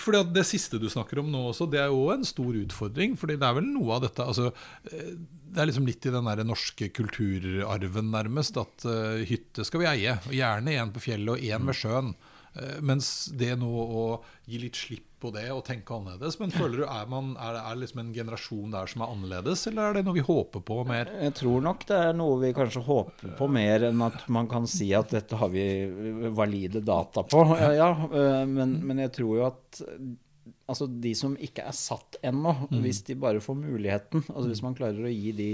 fordi 0.00 0.20
at 0.20 0.34
Det 0.34 0.44
siste 0.48 0.80
du 0.80 0.88
snakker 0.90 1.20
om 1.22 1.30
nå 1.32 1.46
også, 1.50 1.68
det 1.70 1.80
er 1.82 1.92
jo 1.92 2.08
en 2.14 2.24
stor 2.26 2.56
utfordring. 2.58 3.16
fordi 3.20 3.38
det 3.40 3.48
er 3.48 3.56
vel 3.58 3.70
noe 3.70 3.96
av 3.96 4.04
dette 4.06 4.24
altså, 4.24 4.52
eh, 4.90 5.14
Det 5.54 5.62
er 5.62 5.70
liksom 5.70 5.86
litt 5.86 6.06
i 6.06 6.14
den 6.14 6.30
der 6.30 6.44
norske 6.44 6.88
kulturarven, 6.90 8.10
nærmest, 8.10 8.56
at 8.58 8.86
uh, 8.90 9.22
hytte 9.22 9.62
skal 9.64 9.84
vi 9.84 9.86
eie. 9.86 10.16
og 10.26 10.34
Gjerne 10.34 10.74
en 10.74 10.90
på 10.94 11.04
fjellet 11.04 11.36
og 11.36 11.44
en 11.46 11.68
ved 11.68 11.78
sjøen. 11.78 12.14
Eh, 12.54 12.78
mens 12.86 13.08
det 13.34 13.56
nå 13.58 13.66
å 13.66 14.04
gi 14.46 14.60
litt 14.62 14.78
slipp 14.78 15.08
på 15.24 15.32
det 15.34 15.46
og 15.50 15.64
tenke 15.66 15.94
annerledes 15.96 16.36
Men 16.38 16.52
føler 16.54 16.82
du, 16.82 16.84
er, 16.84 17.06
man, 17.10 17.32
er, 17.40 17.56
det, 17.56 17.62
er 17.66 17.78
liksom 17.80 18.02
en 18.02 18.12
generasjon 18.14 18.74
der 18.74 18.90
som 18.92 19.02
er 19.02 19.14
annerledes, 19.14 19.64
eller 19.70 19.88
er 19.88 19.96
det 19.98 20.04
noe 20.06 20.18
vi 20.18 20.26
håper 20.26 20.62
på 20.68 20.76
mer? 20.86 21.10
Jeg 21.24 21.34
tror 21.40 21.64
nok 21.64 21.86
det 21.88 22.00
er 22.10 22.18
noe 22.18 22.36
vi 22.44 22.52
kanskje 22.54 22.84
håper 22.86 23.32
på 23.38 23.48
mer 23.50 23.88
enn 23.88 24.04
at 24.06 24.28
man 24.36 24.50
kan 24.50 24.68
si 24.70 24.92
at 24.94 25.10
dette 25.16 25.40
har 25.40 25.50
vi 25.50 25.64
valide 26.36 26.84
data 26.84 27.24
på. 27.26 27.42
Ja, 27.74 27.90
eh, 28.06 28.44
men, 28.46 28.78
men 28.86 29.02
jeg 29.02 29.14
tror 29.16 29.40
jo 29.40 29.48
at 29.48 29.82
altså 30.70 30.86
de 30.88 31.12
som 31.16 31.34
ikke 31.36 31.64
er 31.66 31.76
satt 31.76 32.16
ennå, 32.24 32.54
mm. 32.70 32.78
hvis 32.84 33.02
de 33.04 33.16
bare 33.20 33.42
får 33.44 33.56
muligheten 33.58 34.22
altså 34.24 34.46
Hvis 34.48 34.62
man 34.64 34.76
klarer 34.76 35.04
å 35.04 35.12
gi 35.12 35.32
de, 35.36 35.48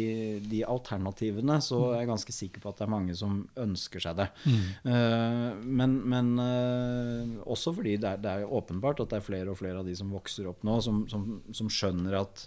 de, 0.44 0.60
alternativene, 0.66 1.58
så 1.64 1.80
er 1.90 2.02
jeg 2.02 2.10
ganske 2.12 2.34
sikker 2.34 2.62
på 2.62 2.70
at 2.70 2.80
det 2.80 2.86
er 2.86 2.92
mange 2.92 3.16
som 3.18 3.40
ønsker 3.58 4.04
seg 4.04 4.20
det. 4.20 4.28
Mm. 4.44 4.60
Uh, 4.86 5.48
men, 5.80 5.96
men 6.12 6.30
uh, 6.38 7.40
også 7.50 7.74
fordi 7.76 7.96
det 8.00 8.12
er, 8.14 8.22
det 8.22 8.34
er, 8.34 8.54
åpenbart 8.60 9.02
at 9.02 9.12
det 9.12 9.20
er 9.20 9.26
flere 9.26 9.52
og 9.52 9.58
flere 9.58 9.82
av 9.82 9.88
de 9.88 9.96
som 9.98 10.12
vokser 10.14 10.50
opp 10.50 10.62
nå, 10.66 10.78
som, 10.84 11.02
som, 11.10 11.26
som 11.56 11.72
skjønner 11.72 12.20
at 12.20 12.46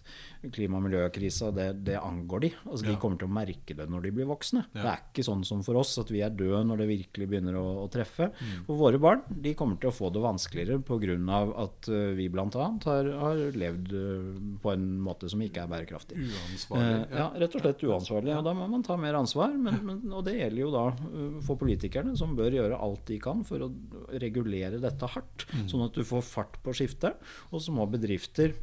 klima- 0.51 0.79
og 0.79 0.87
miljøkrisa, 0.87 1.51
det, 1.55 1.69
det, 1.87 1.97
angår 1.99 2.45
de. 2.45 2.51
Altså, 2.67 2.87
de 2.87 2.97
kommer 2.99 3.21
til 3.21 3.29
å 3.29 3.35
merke 3.35 3.77
det 3.77 3.87
når 3.91 4.07
de 4.07 4.13
blir 4.17 4.29
voksne. 4.29 4.65
Ja. 4.73 4.81
Det 4.81 4.89
er 4.91 5.03
ikke 5.07 5.27
sånn 5.29 5.45
som 5.47 5.63
for 5.65 5.79
oss, 5.79 5.95
at 6.01 6.11
vi 6.11 6.23
er 6.25 6.33
døde 6.33 6.63
når 6.67 6.83
det 6.83 6.89
virkelig 6.91 7.29
begynner 7.31 7.57
å, 7.59 7.65
å 7.83 7.87
treffe. 7.93 8.29
Mm. 8.33 8.65
For 8.67 8.79
våre 8.79 8.99
barn 9.01 9.23
de 9.29 9.55
kommer 9.59 9.79
til 9.81 9.91
å 9.91 9.95
få 9.95 10.11
det 10.13 10.23
vanskeligere 10.23 10.81
pga. 10.83 11.39
at 11.63 11.89
uh, 11.91 12.13
vi 12.17 12.27
bl.a. 12.33 12.47
Har, 12.83 13.09
har 13.21 13.41
levd 13.57 13.93
eh, 13.97 14.27
på 14.63 14.71
en 14.73 14.85
måte 15.03 15.29
som 15.31 15.41
ikke 15.43 15.63
er 15.63 15.71
bærekraftig. 15.71 16.17
Uansvarlig. 16.19 16.89
Eh, 16.93 17.17
ja, 17.19 17.27
rett 17.43 17.57
og 17.57 17.63
slett 17.63 17.85
uansvarlig. 17.87 18.33
Og 18.37 18.47
da 18.47 18.53
må 18.57 18.67
man 18.71 18.85
ta 18.85 18.97
mer 18.99 19.17
ansvar. 19.19 19.53
Men, 19.53 19.79
men, 19.85 20.01
og 20.11 20.25
det 20.27 20.37
gjelder 20.39 20.63
jo 20.63 20.71
da 20.73 20.85
eh, 20.93 21.39
for 21.45 21.59
politikerne, 21.61 22.15
som 22.19 22.35
bør 22.37 22.57
gjøre 22.59 22.81
alt 22.87 23.05
de 23.09 23.19
kan 23.23 23.43
for 23.47 23.67
å 23.67 23.71
regulere 24.23 24.81
dette 24.83 25.11
hardt. 25.15 25.47
Mm. 25.53 25.65
Sånn 25.71 25.87
at 25.87 25.97
du 25.97 26.05
får 26.07 26.25
fart 26.27 26.59
på 26.65 26.75
skiftet. 26.77 27.19
Og 27.51 27.63
så 27.63 27.75
må 27.75 27.87
bedrifter 27.89 28.55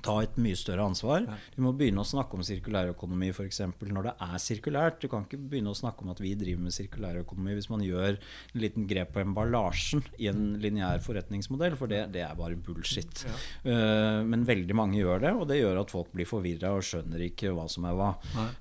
ta 0.00 0.14
et 0.22 0.36
mye 0.40 0.56
større 0.56 0.86
ansvar. 0.88 1.26
Du 1.52 1.60
må 1.64 1.74
begynne 1.76 2.00
å 2.00 2.08
snakke 2.08 2.38
om 2.38 2.44
sirkulærøkonomi 2.46 3.28
f.eks. 3.34 3.60
når 3.82 4.08
det 4.08 4.14
er 4.24 4.40
sirkulært. 4.40 5.00
Du 5.02 5.10
kan 5.12 5.26
ikke 5.26 5.40
begynne 5.40 5.74
å 5.74 5.76
snakke 5.76 6.06
om 6.06 6.12
at 6.14 6.22
vi 6.22 6.32
driver 6.38 6.64
med 6.64 6.74
sirkulærøkonomi 6.74 7.56
hvis 7.58 7.68
man 7.72 7.84
gjør 7.84 8.16
en 8.16 8.62
liten 8.62 8.86
grep 8.88 9.12
på 9.12 9.22
emballasjen 9.22 10.04
i 10.22 10.30
en 10.30 10.56
lineær 10.62 11.02
forretningsmodell, 11.04 11.76
for 11.76 11.92
det, 11.92 12.06
det, 12.14 12.24
er 12.24 12.38
bare 12.38 12.56
bullshit. 12.56 13.24
Ja. 13.26 13.36
Uh, 13.66 14.20
men 14.28 14.46
veldig 14.48 14.76
mange 14.78 15.00
gjør 15.00 15.26
det, 15.26 15.34
og 15.36 15.46
det 15.50 15.60
gjør 15.60 15.82
at 15.82 15.92
folk 15.92 16.12
blir 16.16 16.28
forvirra 16.28 16.72
og 16.78 16.86
skjønner 16.86 17.26
ikke 17.28 17.52
hva 17.52 17.68
som 17.70 17.86
er 17.88 17.98
hva. 17.98 18.10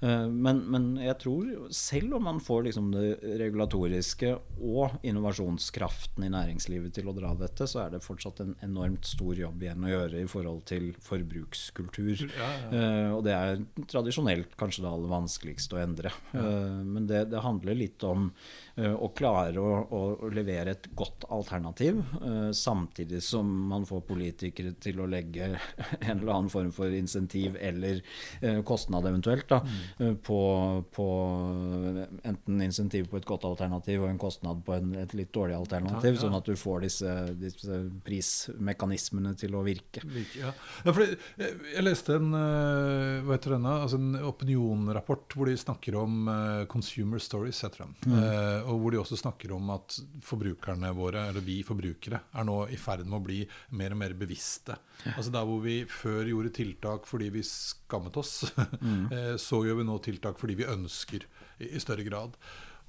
Uh, 0.04 0.28
men, 0.28 0.64
men, 0.68 0.92
jeg 1.02 1.18
tror, 1.24 1.48
selv 1.76 2.18
om 2.20 2.28
man 2.28 2.44
får 2.44 2.68
liksom 2.68 2.92
det 2.94 3.08
regulatoriske 3.42 4.34
og 4.60 5.00
innovasjonskraften 5.08 6.28
i 6.28 6.34
næringslivet 6.34 6.94
til 6.98 7.08
å 7.08 7.16
dra 7.16 7.34
dette, 7.40 7.70
så 7.70 7.86
er 7.86 7.96
det 7.96 8.04
fortsatt 8.04 8.44
en 8.44 8.56
enormt 8.66 9.08
stor 9.08 9.38
jobb 9.40 9.64
igjen 9.64 9.88
å 9.88 9.94
gjøre 9.94 10.26
i 10.26 10.30
forhold 10.30 10.66
til 10.70 10.92
for 11.02 11.21
forbrukskultur. 11.22 12.26
Ja, 12.38 12.50
ja. 12.50 12.70
Uh, 12.72 13.12
og 13.18 13.24
det 13.26 13.36
er 13.36 13.62
tradisjonelt 13.92 14.56
kanskje 14.60 14.86
det 14.86 14.92
aller 14.92 15.12
vanskeligste 15.12 15.78
å 15.78 15.82
endre. 15.84 16.14
Uh, 16.34 16.82
men 16.86 17.08
det, 17.10 17.28
det, 17.32 17.42
handler 17.46 17.78
litt 17.78 18.04
om 18.08 18.30
uh, 18.80 18.96
klarer 18.96 19.16
klare 19.22 19.62
å, 19.62 19.72
å, 19.92 20.30
levere 20.34 20.76
et 20.76 20.88
godt 20.98 21.26
alternativ, 21.30 22.00
samtidig 22.56 23.22
som 23.24 23.48
man 23.70 23.84
får 23.88 24.02
politikere 24.08 24.74
til 24.82 25.02
å 25.04 25.08
legge 25.10 25.52
en 26.00 26.16
eller 26.16 26.32
annen 26.34 26.50
form 26.52 26.72
for 26.76 26.94
insentiv 26.96 27.58
eller 27.60 28.02
kostnad 28.68 29.06
eventuelt 29.08 29.48
da, 29.50 29.60
mm. 29.62 30.16
på, 30.26 30.40
på, 30.96 31.08
enten 32.28 32.64
insentiv 32.66 33.10
på 33.12 33.20
et 33.20 33.28
godt 33.28 33.46
alternativ 33.50 34.04
og 34.04 34.10
en 34.10 34.22
kostnad 34.22 34.64
på 34.66 34.76
en, 34.78 34.94
et 35.02 35.16
litt 35.18 35.32
dårlig 35.36 35.58
alternativ, 35.58 36.16
ja, 36.16 36.22
sånn 36.24 36.38
at 36.38 36.50
du 36.50 36.58
får 36.60 36.86
disse, 36.86 37.16
disse 37.40 37.82
prismekanismene 38.06 39.36
til 39.40 39.58
å 39.58 39.64
virke. 39.66 40.04
Ja, 40.38 40.54
for 40.88 41.06
jeg 41.06 41.84
leste 41.86 42.18
en, 42.20 42.32
eh, 42.38 43.40
denne, 43.52 43.74
altså 43.84 44.00
en 44.00 44.16
opinionrapport 44.28 45.36
hvor 45.36 45.50
de 45.50 45.58
snakker 45.58 45.98
om 46.00 46.28
uh, 46.30 46.64
Consumer 46.72 47.22
Stories, 47.22 47.62
heter 47.66 47.86
den. 47.86 47.96
Mm. 48.06 48.16
Uh, 48.18 48.61
og 48.64 48.82
hvor 48.82 48.94
de 48.94 49.00
også 49.02 49.20
snakker 49.20 49.54
om 49.56 49.70
at 49.74 49.98
forbrukerne 50.26 50.92
våre, 50.98 51.28
eller 51.30 51.44
vi 51.46 51.60
forbrukere, 51.68 52.22
er 52.34 52.48
nå 52.48 52.58
i 52.72 52.80
ferd 52.80 53.06
med 53.06 53.20
å 53.20 53.24
bli 53.26 53.42
mer 53.80 53.96
og 53.96 54.02
mer 54.02 54.16
bevisste. 54.18 54.78
Altså 55.16 55.34
Der 55.34 55.48
hvor 55.48 55.62
vi 55.64 55.82
før 55.90 56.30
gjorde 56.30 56.54
tiltak 56.56 57.08
fordi 57.10 57.32
vi 57.34 57.46
skammet 57.48 58.18
oss, 58.22 58.52
mm. 58.82 59.06
så 59.48 59.64
gjør 59.66 59.82
vi 59.82 59.88
nå 59.88 59.98
tiltak 60.06 60.42
fordi 60.42 60.60
vi 60.62 60.70
ønsker 60.70 61.26
i, 61.60 61.72
i 61.72 61.82
større 61.84 62.06
grad. 62.08 62.38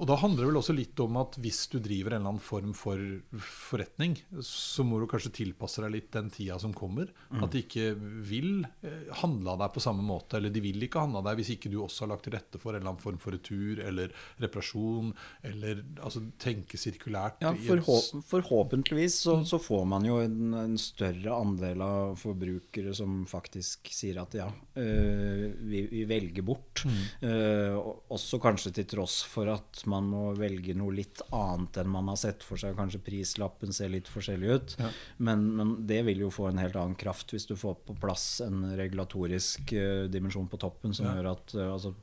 Og 0.01 0.09
da 0.09 0.17
handler 0.19 0.45
det 0.45 0.51
vel 0.51 0.61
også 0.61 0.75
litt 0.77 1.01
om 1.05 1.19
at 1.21 1.37
hvis 1.43 1.67
du 1.73 1.77
driver 1.83 2.15
en 2.15 2.23
eller 2.23 2.33
annen 2.35 2.43
form 2.43 2.73
for 2.77 3.01
forretning, 3.45 4.17
så 4.45 4.85
må 4.87 5.01
du 5.01 5.07
kanskje 5.11 5.35
tilpasse 5.43 5.83
deg 5.85 5.93
litt 5.95 6.11
den 6.15 6.31
tida 6.33 6.59
som 6.63 6.75
kommer. 6.77 7.11
Mm. 7.31 7.43
At 7.45 7.55
de 7.55 7.63
ikke 7.65 7.93
vil 8.29 8.65
eh, 8.83 9.13
handle 9.21 9.55
av 9.55 9.63
deg 9.65 9.75
på 9.77 9.85
samme 9.85 10.05
måte, 10.07 10.39
eller 10.39 10.55
de 10.55 10.63
vil 10.65 10.87
ikke 10.87 11.05
handle 11.05 11.21
av 11.21 11.29
deg 11.29 11.43
hvis 11.43 11.53
ikke 11.57 11.73
du 11.73 11.79
også 11.83 12.07
har 12.07 12.15
lagt 12.15 12.27
til 12.27 12.37
rette 12.37 12.61
for 12.63 12.73
en 12.73 12.81
eller 12.81 12.95
annen 12.95 13.03
form 13.03 13.21
for 13.23 13.37
retur 13.37 13.83
eller 13.85 14.15
reparasjon, 14.43 15.13
eller 15.53 15.85
altså 16.01 16.25
tenke 16.41 16.81
sirkulært. 16.81 17.43
Ja, 17.45 17.53
forhå 17.69 17.99
forhåpentligvis 18.29 19.21
så, 19.27 19.37
så, 19.49 19.61
får 19.63 19.85
man 19.89 20.07
jo 20.07 20.19
en, 20.23 20.55
en, 20.57 20.79
større 20.81 21.37
andel 21.37 21.83
av 21.85 22.17
forbrukere 22.21 22.95
som 22.97 23.23
faktisk 23.29 23.93
sier 23.95 24.19
at 24.23 24.35
ja, 24.39 24.49
øh, 24.81 25.47
vi, 25.61 25.85
vi, 25.91 26.03
velger 26.09 26.45
bort. 26.47 26.83
Mm. 26.89 27.01
Uh, 27.23 27.93
også 28.13 28.41
kanskje 28.43 28.73
til 28.81 28.89
tross 28.95 29.21
for 29.29 29.51
at 29.53 29.82
man 29.91 30.09
må 30.11 30.33
velge 30.39 30.75
noe 30.79 30.95
litt 30.95 31.23
annet 31.35 31.81
enn 31.83 31.91
man 31.93 32.11
har 32.13 32.19
sett 32.21 32.45
for 32.47 32.61
seg. 32.61 32.77
Kanskje 32.79 33.01
prislappen 33.05 33.75
ser 33.75 33.93
litt 33.93 34.11
forskjellig 34.11 34.53
ut. 34.53 34.75
Ja. 34.81 34.91
Men, 35.25 35.45
men, 35.59 35.75
det 35.89 36.03
vil 36.07 36.25
jo 36.25 36.31
få 36.33 36.49
en 36.51 36.61
helt 36.63 36.77
annen 36.79 36.97
kraft 36.99 37.35
hvis 37.35 37.49
du 37.49 37.55
får 37.59 37.79
på 37.89 37.97
plass 38.03 38.27
en 38.45 38.65
regulatorisk 38.79 39.75
uh, 39.77 40.07
dimensjon 40.13 40.49
på 40.51 40.61
toppen 40.63 40.95
som 40.97 41.09
ja. 41.09 41.17
gjør 41.19 41.31
at 41.35 41.57
uh, 41.59 41.67
altså, 41.75 41.95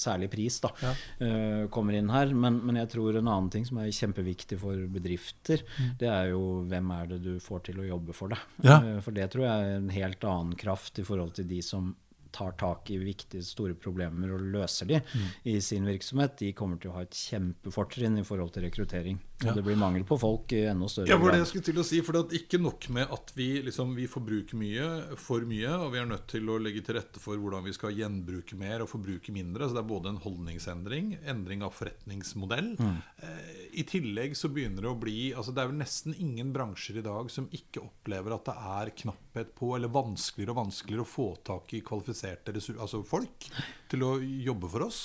Særlig 0.00 0.28
pris 0.32 0.56
da, 0.62 0.70
ja. 0.82 0.92
uh, 1.22 1.64
kommer 1.72 1.96
inn 1.96 2.12
her. 2.12 2.32
Men, 2.34 2.60
men, 2.64 2.78
jeg 2.82 2.92
tror 2.94 3.18
en 3.18 3.30
annen 3.30 3.50
ting 3.52 3.66
som 3.68 3.80
er 3.82 3.92
kjempeviktig 3.94 4.58
for 4.60 4.86
bedrifter, 4.94 5.64
mm. 5.64 5.90
det 6.00 6.10
er 6.10 6.32
jo 6.32 6.64
hvem 6.70 6.94
er 6.98 7.12
det 7.14 7.20
du 7.24 7.34
får 7.42 7.68
til 7.70 7.82
å 7.82 7.88
jobbe 7.88 8.16
for 8.16 8.34
deg. 8.34 9.02
for 9.04 9.14
det 9.16 9.28
tror 9.32 9.46
jeg 9.46 9.68
er 9.68 9.78
en 9.78 9.92
helt 9.94 10.24
annen 10.28 10.56
kraft 10.58 10.98
i 11.00 11.06
forhold 11.06 11.36
til 11.38 11.48
de 11.48 11.60
som 11.64 11.92
tar 12.34 12.56
tak 12.60 12.90
i 12.90 12.98
viktige, 13.00 13.44
store 13.46 13.76
problemer 13.78 14.34
og 14.34 14.42
løser 14.54 14.90
de 14.90 15.00
mm. 15.00 15.28
i 15.52 15.58
sin 15.64 15.86
virksomhet, 15.88 16.36
de 16.40 16.52
kommer 16.56 16.80
til 16.82 16.90
å 16.90 16.98
ha 16.98 17.04
et 17.06 17.14
kjempefortrinn 17.18 18.18
i 18.20 18.26
forhold 18.26 18.54
til 18.54 18.66
rekruttering. 18.66 19.20
Ja. 19.44 19.52
Og 19.52 19.58
det 19.58 19.64
blir 19.66 19.78
mangel 19.78 20.04
på 20.08 20.18
folk 20.20 20.52
i 20.56 20.64
enda 20.70 20.88
større 20.90 21.06
grad. 21.06 21.14
Ja, 21.14 21.20
var 21.22 21.34
det 21.34 21.40
jeg 21.42 21.50
skulle 21.50 21.68
til 21.68 21.80
å 21.80 21.86
si. 21.86 22.00
For 22.04 22.16
det 22.16 22.22
er 22.24 22.40
ikke 22.40 22.60
nok 22.62 22.88
med 22.96 23.14
at 23.16 23.32
vi, 23.36 23.48
liksom, 23.66 23.94
vi 23.98 24.06
forbruker 24.10 24.58
mye, 24.60 24.88
for 25.20 25.44
mye, 25.48 25.72
og 25.84 25.92
vi 25.94 26.00
er 26.00 26.08
nødt 26.10 26.26
til 26.32 26.50
å 26.50 26.58
legge 26.62 26.84
til 26.86 26.98
rette 26.98 27.22
for 27.22 27.40
hvordan 27.40 27.66
vi 27.66 27.74
skal 27.76 27.94
gjenbruke 27.96 28.58
mer 28.60 28.84
og 28.84 28.90
forbruke 28.92 29.34
mindre. 29.34 29.68
Så 29.68 29.76
det 29.76 29.82
er 29.84 29.90
både 29.90 30.14
en 30.14 30.22
holdningsendring, 30.24 31.14
endring 31.30 31.64
av 31.66 31.74
forretningsmodell. 31.76 32.74
Mm. 32.78 32.96
Eh, 33.26 33.52
I 33.80 33.86
tillegg 33.90 34.36
så 34.38 34.50
begynner 34.52 34.86
det 34.86 34.92
å 34.92 34.98
bli 34.98 35.18
altså 35.34 35.54
Det 35.54 35.62
er 35.62 35.70
vel 35.70 35.80
nesten 35.80 36.14
ingen 36.20 36.52
bransjer 36.54 37.00
i 37.00 37.04
dag 37.04 37.30
som 37.32 37.48
ikke 37.54 37.82
opplever 37.84 38.36
at 38.36 38.48
det 38.48 38.56
er 38.78 38.92
knapphet 39.04 39.54
på, 39.58 39.74
eller 39.76 39.92
vanskeligere 39.92 40.54
og 40.54 40.62
vanskeligere 40.64 41.04
å 41.04 41.10
få 41.14 41.28
tak 41.46 41.74
i 41.76 41.82
kvalifiserte 41.84 42.54
altså 42.54 43.02
folk 43.06 43.48
til 43.90 44.06
å 44.06 44.14
jobbe 44.20 44.70
for 44.70 44.86
oss. 44.88 45.02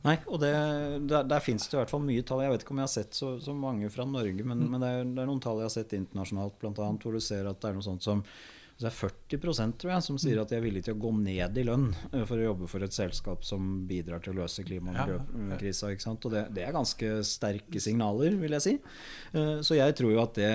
Nei, 0.00 0.14
og 0.32 0.38
det, 0.40 0.50
der, 1.10 1.26
der 1.28 1.42
fins 1.44 1.66
det 1.68 1.76
i 1.76 1.80
hvert 1.82 1.90
fall 1.92 2.00
mye 2.04 2.22
tall. 2.24 2.40
Jeg 2.44 2.54
vet 2.54 2.62
ikke 2.64 2.72
om 2.72 2.80
jeg 2.80 2.88
har 2.88 2.94
sett 2.94 3.16
så, 3.18 3.34
så 3.44 3.52
mange 3.56 3.90
fra 3.92 4.06
Norge, 4.08 4.46
men, 4.46 4.62
mm. 4.64 4.70
men 4.72 4.80
det, 4.80 4.92
er, 4.92 5.02
det, 5.10 5.18
er, 5.18 5.28
noen 5.28 5.42
tall 5.44 5.60
jeg 5.60 5.68
har 5.68 5.74
sett 5.74 5.92
internasjonalt, 5.98 6.56
bl.a. 6.62 6.72
hvor 7.02 7.16
du 7.16 7.20
ser 7.24 7.50
at 7.50 7.60
det 7.60 7.68
er 7.68 7.76
noe 7.76 7.84
sånt 7.84 8.06
som 8.06 8.24
det 8.80 8.88
er 8.88 8.96
40% 8.96 9.76
tror 9.80 9.92
jeg, 9.92 10.04
som 10.06 10.18
sier 10.20 10.38
at 10.40 10.48
de 10.48 10.56
er 10.56 10.62
villige 10.64 10.88
til 10.88 10.96
å 10.96 11.00
gå 11.02 11.10
ned 11.18 11.58
i 11.60 11.64
lønn 11.68 11.90
eh, 12.12 12.24
for 12.24 12.40
å 12.40 12.46
jobbe 12.46 12.68
for 12.70 12.84
et 12.86 12.94
selskap 12.96 13.44
som 13.44 13.84
bidrar 13.88 14.22
til 14.24 14.32
å 14.32 14.40
løse 14.40 14.64
klima- 14.64 14.94
og 14.94 15.26
miljøkrisa. 15.34 15.90
Og 16.10 16.28
det, 16.32 16.46
det, 16.56 16.64
er 16.64 16.72
ganske 16.74 17.10
sterke 17.28 17.82
signaler, 17.82 18.38
vil 18.40 18.56
jeg 18.56 18.64
si. 18.64 18.74
Eh, 19.36 19.60
så 19.66 19.76
jeg 19.76 19.96
tror 19.98 20.14
jo 20.14 20.22
at 20.22 20.38
det 20.38 20.48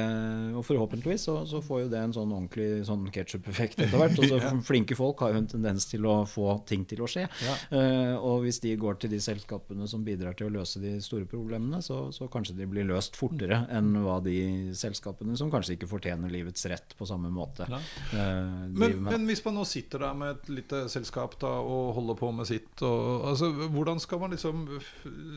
Og 0.55 0.63
forhåpentligvis 0.65 1.27
så, 1.27 1.35
så 1.47 1.61
får 1.63 1.83
jo 1.83 1.91
det 1.91 2.01
en 2.01 2.15
sånn 2.15 2.31
ordentlig 2.33 2.85
sånn 2.87 3.05
ketsjup-effekt 3.13 3.83
etter 3.85 4.01
hvert. 4.01 4.17
Og 4.21 4.31
så 4.31 4.53
Flinke 4.65 4.97
folk 4.97 5.21
har 5.21 5.35
jo 5.35 5.43
en 5.43 5.51
tendens 5.51 5.85
til 5.89 6.07
å 6.09 6.17
få 6.29 6.57
ting 6.65 6.85
til 6.89 7.03
å 7.05 7.09
skje. 7.09 7.27
Eh, 7.45 8.15
og 8.15 8.45
hvis 8.45 8.61
de 8.63 8.73
går 8.79 8.97
til 9.01 9.11
de 9.13 9.19
selskapene 9.21 9.85
som 9.89 10.03
bidrar 10.05 10.33
til 10.37 10.49
å 10.49 10.55
løse 10.55 10.81
de 10.81 10.95
store 11.03 11.27
problemene, 11.29 11.81
så, 11.85 12.07
så 12.15 12.29
kanskje 12.31 12.57
de 12.57 12.67
blir 12.69 12.87
løst 12.89 13.17
fortere 13.19 13.63
enn 13.73 13.93
hva 14.01 14.17
de 14.25 14.73
selskapene 14.77 15.37
som 15.37 15.51
kanskje 15.53 15.75
ikke 15.77 15.89
fortjener 15.91 16.33
livets 16.33 16.65
rett 16.71 16.95
på 16.97 17.07
samme 17.09 17.29
måte. 17.33 17.67
Ja. 17.69 17.81
Eh, 18.15 18.67
men, 18.71 18.97
men, 19.03 19.25
hvis 19.29 19.43
man 19.45 19.57
nå 19.59 19.65
sitter 19.67 20.05
der 20.05 20.17
med 20.17 20.35
et 20.35 20.51
lite 20.59 20.83
selskap 20.91 21.37
da, 21.41 21.51
og 21.61 21.95
holder 21.97 22.19
på 22.19 22.31
med 22.35 22.49
sitt 22.49 22.83
og, 22.85 23.27
altså, 23.31 23.49
Hvordan 23.73 24.01
skal 24.03 24.21
man 24.21 24.35
liksom, 24.35 24.65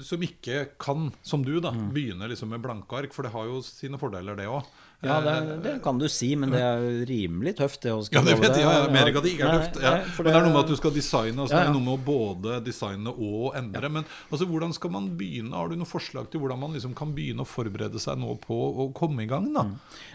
som 0.06 0.24
ikke 0.24 0.64
kan, 0.80 1.10
som 1.22 1.44
du, 1.46 1.56
da, 1.64 1.72
mm. 1.74 1.88
begynne 1.94 2.30
liksom 2.30 2.52
med 2.54 2.62
blanke 2.64 3.00
ark? 3.00 3.14
For 3.16 3.26
det 3.26 3.34
har 3.34 3.48
jo 3.50 3.62
sine 3.66 4.00
fordeler, 4.00 4.38
det 4.38 4.48
òg. 4.50 4.68
Ja, 4.98 5.20
det, 5.22 5.60
det, 5.62 5.72
kan 5.82 5.98
du 5.98 6.08
si, 6.10 6.32
men 6.34 6.50
det 6.50 6.58
er 6.58 6.84
rimelig 7.06 7.52
tøft, 7.60 7.84
det 7.84 7.92
å 7.94 8.00
Ja, 8.10 8.18
det 8.26 8.32
vet 8.40 8.56
jeg. 8.58 8.64
Ja, 8.64 8.88
Amerika 8.88 9.20
det 9.22 9.30
ikke 9.36 9.46
er 9.46 9.60
tøft. 9.60 9.76
Ja. 9.78 9.92
Men 10.02 10.26
det 10.26 10.32
er 10.32 10.46
noe 10.48 10.54
med 10.56 10.62
at 10.64 10.72
du 10.72 10.78
skal 10.80 10.94
designe. 10.96 11.44
Altså 11.44 11.54
Ja, 11.54 11.60
Det 11.60 11.68
er 11.70 11.76
noe 11.76 11.84
med 11.86 11.92
å 11.94 12.00
både 12.08 12.56
designe 12.66 13.12
og 13.14 13.54
endre. 13.60 13.90
Men 13.94 14.08
altså, 14.26 14.48
hvordan 14.50 14.74
skal 14.74 14.90
man 14.96 15.06
begynne? 15.20 15.54
Har 15.54 15.70
du 15.70 15.76
noen 15.78 15.86
forslag 15.88 16.26
til 16.32 16.42
hvordan 16.42 16.58
man 16.64 16.74
liksom 16.74 16.96
kan 16.98 17.12
begynne 17.14 17.46
å 17.46 17.48
forberede 17.48 18.02
seg 18.02 18.18
nå 18.18 18.34
på 18.42 18.58
å 18.58 18.88
komme 18.96 19.22
i 19.22 19.30
gang? 19.30 19.46
da? 19.54 19.68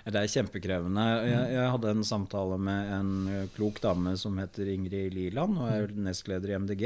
Det 0.04 0.20
er 0.20 0.34
kjempekrevende. 0.36 1.08
Jeg, 1.32 1.48
jeg 1.56 1.72
hadde 1.78 1.96
en 1.96 2.04
samtale 2.12 2.60
med 2.68 2.94
en 2.98 3.16
eh, 3.32 3.48
klok 3.56 3.80
dame 3.88 4.18
som 4.20 4.36
heter 4.42 4.68
Ingrid 4.76 5.16
Liland, 5.16 5.64
og 5.64 5.72
er 5.72 5.96
nestleder 5.96 6.52
i 6.52 6.60
MDG, 6.60 6.86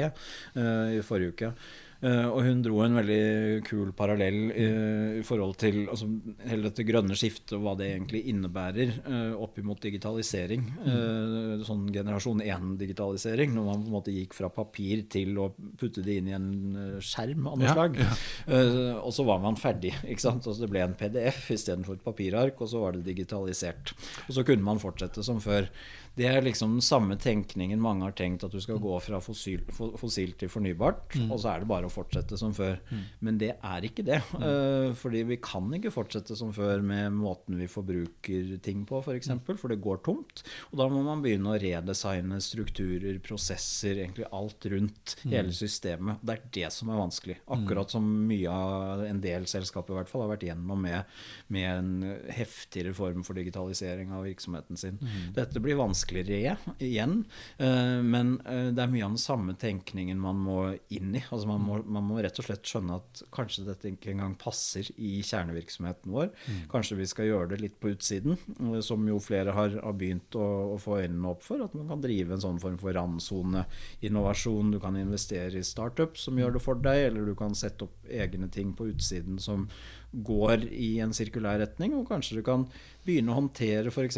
uh, 0.54 0.94
i 0.94 1.02
forrige 1.06 1.34
uke. 1.34 1.54
Eh, 2.06 2.28
og 2.30 2.44
hun 2.46 2.60
dro 2.62 2.84
en 2.86 2.98
veldig 3.00 3.64
kul 3.66 3.90
parallell 3.98 4.52
eh, 4.54 5.18
i 5.18 5.24
forhold 5.26 5.56
til 5.58 5.80
altså, 5.90 6.06
hele 6.46 6.68
dette 6.70 6.86
grønne 6.86 7.18
skiftet 7.18 7.56
og 7.58 7.64
hva 7.66 7.74
det 7.80 7.88
egentlig 7.96 8.22
innebærer 8.30 8.92
uh, 9.08 9.34
opp 9.42 9.58
imot 9.58 9.82
digitalisering. 9.82 10.68
Eh, 10.86 11.64
sånn 11.66 11.88
generasjon 11.94 12.44
1-digitalisering, 12.46 13.54
når 13.56 13.68
man 13.72 13.82
på 13.82 13.90
en 13.90 13.98
måte 13.98 14.14
gikk 14.14 14.38
fra 14.38 14.52
papir 14.54 15.06
til 15.10 15.40
å 15.42 15.50
putte 15.80 16.06
det 16.06 16.20
inn 16.22 16.30
i 16.30 16.36
en 16.38 16.50
eh, 16.78 16.98
skjerm 17.02 17.50
av 17.50 17.58
noe 17.58 17.70
Ja, 17.70 17.76
slag. 17.78 17.98
ja. 18.04 18.12
Eh, 18.46 18.94
og 19.02 19.10
så 19.18 19.26
var 19.28 19.42
man 19.44 19.58
ferdig. 19.60 19.96
ikke 20.12 20.28
sant? 20.28 20.46
Altså 20.46 20.68
det 20.68 20.72
ble 20.74 20.86
en 20.86 20.98
PDF 20.98 21.48
istedenfor 21.58 21.98
et 21.98 22.06
papirark, 22.06 22.62
og 22.62 22.70
så 22.72 22.84
var 22.86 22.98
det 22.98 23.08
digitalisert. 23.10 23.96
Og 24.28 24.36
så 24.38 24.46
kunne 24.48 24.66
man 24.66 24.82
fortsette 24.84 25.26
som 25.26 25.42
før. 25.44 25.72
Det 26.18 26.26
er 26.26 26.42
liksom 26.42 26.72
den 26.78 26.82
samme 26.86 27.16
tenkningen 27.22 27.80
mange 27.84 28.04
har 28.08 28.16
tenkt, 28.18 28.44
at 28.48 28.54
du 28.54 28.60
skal 28.64 28.80
gå 28.82 28.96
fra 29.06 29.20
fossil, 29.22 29.62
fossil 29.70 30.32
til 30.40 30.50
fornybart, 30.50 31.14
og 31.28 31.36
så 31.44 31.52
er 31.54 31.62
det 31.64 31.70
bare 31.70 31.86
å 31.90 31.94
fortsette 31.94 32.38
som 32.40 32.56
før. 32.58 32.80
Men 33.22 33.38
det 33.42 33.52
er 33.62 33.86
ikke 33.86 34.06
det. 34.08 34.18
eh, 34.42 34.94
fordi 34.98 35.22
vi 35.30 35.38
kan 35.44 35.70
ikke 35.78 35.92
fortsette 35.94 36.36
som 36.40 36.50
før 36.56 36.82
med 36.82 37.14
måten 37.14 37.58
vi 37.62 37.68
forbruker 37.70 38.56
ting 38.66 38.82
på, 38.90 38.98
f.eks., 39.02 39.06
for, 39.08 39.20
eksempel, 39.20 39.58
for 39.62 39.70
det 39.74 39.80
går 39.84 40.02
tomt. 40.06 40.42
Og 40.72 40.80
da 40.82 40.88
må 40.90 41.04
man 41.06 41.22
begynne 41.22 41.54
å 41.54 41.60
redesigne 41.62 42.40
strukturer, 42.44 43.20
prosesser, 43.24 44.02
egentlig 44.02 44.26
alt 44.34 44.66
rundt 44.74 45.16
hele 45.28 45.54
systemet. 45.56 46.18
Det 46.26 46.34
er 46.38 46.44
det 46.58 46.72
som 46.74 46.90
er 46.94 47.00
vanskelig. 47.02 47.38
Akkurat 47.54 47.94
som 47.94 48.06
mye 48.28 48.50
av 48.50 49.06
en 49.06 49.22
del 49.24 49.46
selskaper 49.50 49.94
i 49.94 50.00
hvert 50.00 50.10
fall 50.12 50.26
har 50.26 50.34
vært 50.34 50.48
gjennom 50.50 50.82
med, 50.82 51.18
med 51.54 51.68
en 51.70 52.18
heftigere 52.34 52.94
form 52.98 53.24
for 53.28 53.38
digitalisering 53.38 54.12
av 54.18 54.26
virksomheten 54.28 54.78
sin. 54.80 54.98
Dette 55.38 55.62
blir 55.64 55.78
vanskeligere 56.08 56.58
igjen, 56.80 57.26
eh, 57.58 58.02
men 58.04 58.40
eh, 58.46 58.72
det 58.72 58.82
er 58.82 58.92
mye 58.92 59.06
av 59.06 59.12
den 59.12 59.18
samme 59.18 59.56
tenkningen 59.56 60.20
man 60.20 60.38
må 60.38 60.78
inn 60.90 61.16
i. 61.16 61.24
Altså 61.32 61.48
man, 61.48 61.62
må, 61.62 61.84
man 61.84 62.04
må 62.04 62.22
rett 62.22 62.38
og 62.40 62.46
slett 62.46 62.66
skjønne 62.66 62.98
at 62.98 63.24
kanskje 63.32 63.66
dette 63.68 63.92
ikke 63.92 64.12
engang 64.14 64.36
passer 64.40 64.88
i 64.98 65.22
kjernevirksomheten 65.22 66.12
vår. 66.12 66.32
Kanskje 66.72 66.98
vi 66.98 67.08
skal 67.08 67.28
gjøre 67.28 67.52
det 67.54 67.62
litt 67.62 67.80
på 67.80 67.92
utsiden, 67.94 68.38
eh, 68.60 68.80
som 68.82 69.06
jo 69.08 69.20
flere 69.20 69.56
har, 69.56 69.78
har 69.84 69.98
begynt 69.98 70.36
å, 70.36 70.48
å 70.76 70.80
få 70.82 71.02
øynene 71.02 71.34
opp 71.34 71.44
for. 71.46 71.64
At 71.64 71.76
man 71.78 71.90
kan 71.92 72.04
drive 72.04 72.36
en 72.36 72.44
sånn 72.44 72.62
form 72.64 72.80
for 72.82 72.96
randsoneinnovasjon. 72.98 74.74
Du 74.74 74.82
kan 74.84 74.98
investere 75.00 75.60
i 75.60 75.66
startup 75.66 76.18
som 76.18 76.40
gjør 76.40 76.58
det 76.58 76.64
for 76.64 76.80
deg, 76.80 77.10
eller 77.12 77.28
du 77.28 77.36
kan 77.38 77.56
sette 77.58 77.88
opp 77.88 78.08
egne 78.08 78.50
ting 78.54 78.74
på 78.78 78.92
utsiden 78.94 79.42
som 79.42 79.68
går 80.26 80.68
i 80.74 80.98
en 81.04 81.14
sirkulær 81.16 81.60
retning, 81.62 81.96
og 81.98 82.08
kanskje 82.10 82.40
du 82.40 82.46
kan 82.46 82.66
begynne 83.08 83.32
å 83.32 83.38
håndtere 83.38 83.92
f.eks. 83.92 84.18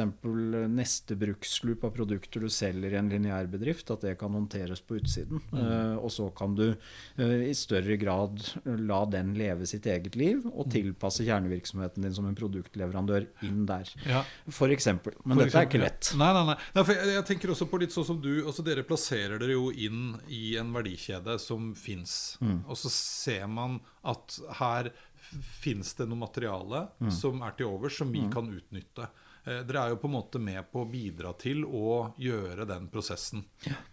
neste 0.71 1.17
bruksloop 1.19 1.83
av 1.85 1.93
produkter 1.93 2.41
du 2.41 2.49
selger 2.53 2.95
i 2.95 2.99
en 2.99 3.12
lineær 3.12 3.49
bedrift, 3.51 3.91
at 3.93 4.05
det 4.05 4.15
kan 4.21 4.33
håndteres 4.33 4.81
på 4.81 4.97
utsiden. 4.99 5.43
Eh, 5.59 5.95
og 5.99 6.09
så 6.13 6.29
kan 6.35 6.53
du 6.57 6.65
uh, 6.71 7.41
i 7.43 7.53
større 7.57 7.97
grad 7.99 8.39
la 8.63 8.99
den 9.12 9.33
leve 9.38 9.67
sitt 9.69 9.85
eget 9.89 10.15
liv, 10.19 10.45
og 10.49 10.71
tilpasse 10.73 11.25
kjernevirksomheten 11.27 12.05
din 12.05 12.15
som 12.15 12.27
en 12.29 12.38
produktleverandør 12.38 13.27
inn 13.45 13.65
der. 13.69 13.91
Ja. 14.07 14.23
For 14.53 14.71
eksempel. 14.73 15.17
Men 15.23 15.38
For 15.38 15.45
dette 15.45 15.62
er 15.62 15.67
eksempel, 15.67 15.67
ikke 15.67 15.81
ja. 15.81 15.89
lett. 15.89 16.12
Nei, 16.21 16.31
nei, 16.38 16.45
nei. 16.49 16.57
nei 16.77 16.85
jeg, 16.93 17.13
jeg 17.17 17.27
tenker 17.29 17.53
også 17.53 17.69
på 17.69 17.81
litt 17.83 17.95
sånn 17.95 18.07
som 18.07 18.21
du 18.23 18.31
altså 18.39 18.65
Dere 18.65 18.85
plasserer 18.88 19.39
dere 19.41 19.55
jo 19.55 19.69
inn 19.71 20.15
i 20.31 20.55
en 20.59 20.71
verdikjede 20.75 21.38
som 21.41 21.73
fins. 21.77 22.38
Mm. 22.43 22.62
Og 22.69 22.79
så 22.79 22.91
ser 22.93 23.47
man 23.51 23.79
at 24.07 24.39
her 24.59 24.91
fins 25.61 25.93
det 25.93 26.07
noe 26.09 26.17
materiale 26.17 26.87
Mm. 26.99 27.11
som 27.11 27.41
er 27.41 27.51
til 27.57 27.67
overs, 27.67 27.97
som 27.97 28.11
vi 28.11 28.21
kan 28.31 28.47
utnytte. 28.49 29.07
Eh, 29.45 29.63
dere 29.63 29.85
er 29.85 29.89
jo 29.89 29.97
på 30.01 30.05
en 30.09 30.15
måte 30.17 30.39
med 30.41 30.71
på 30.71 30.83
å 30.85 30.89
bidra 30.91 31.33
til 31.37 31.63
å 31.65 32.13
gjøre 32.19 32.65
den 32.67 32.87
prosessen 32.89 33.43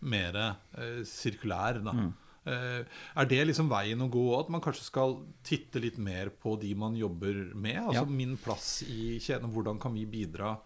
mer 0.03 0.35
eh, 0.75 1.03
sirkulær. 1.05 1.83
Da. 1.85 1.93
Mm. 1.93 2.15
Eh, 2.47 2.85
er 3.17 3.27
det 3.27 3.47
liksom 3.49 3.69
veien 3.69 4.01
å 4.03 4.11
gå? 4.11 4.25
At 4.41 4.49
man 4.49 4.61
kanskje 4.61 4.83
skal 4.87 5.17
titte 5.43 5.81
litt 5.83 5.99
mer 5.99 6.31
på 6.31 6.59
de 6.61 6.75
man 6.75 6.95
jobber 6.97 7.55
med? 7.55 7.77
Altså 7.77 8.05
Ja. 8.05 8.05
min 8.05 8.37
plass 8.37 8.83
i 8.83 9.19
kjeden. 9.19 9.53
Hvordan 9.53 9.79
kan 9.81 9.95
vi 9.95 10.05
bidra? 10.07 10.57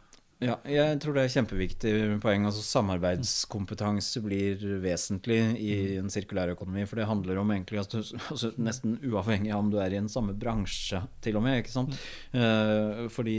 Ja, 0.41 0.55
jeg 0.65 0.97
tror 1.03 1.19
det 1.19 1.27
er 1.27 1.33
kjempeviktig 1.35 1.91
poeng. 2.23 2.47
Altså 2.49 2.63
Samarbeidskompetanse 2.65 4.23
blir 4.25 4.63
vesentlig 4.81 5.37
i 5.61 5.73
en 6.01 6.09
sirkulær 6.09 6.55
økonomi. 6.55 6.87
For 6.89 6.97
det 6.97 7.09
handler 7.11 7.43
om 7.43 7.51
egentlig 7.53 7.83
altså 7.83 8.49
nesten 8.57 8.97
uavhengig 9.05 9.53
av 9.53 9.61
om 9.61 9.69
du 9.69 9.77
er 9.85 9.93
i 9.93 9.99
en 10.01 10.09
samme 10.09 10.33
bransje, 10.33 11.03
til 11.21 11.37
og 11.37 11.45
med. 11.45 11.59
ikke 11.61 11.75
sant? 11.75 11.93
Eh, 12.33 13.03
fordi 13.13 13.37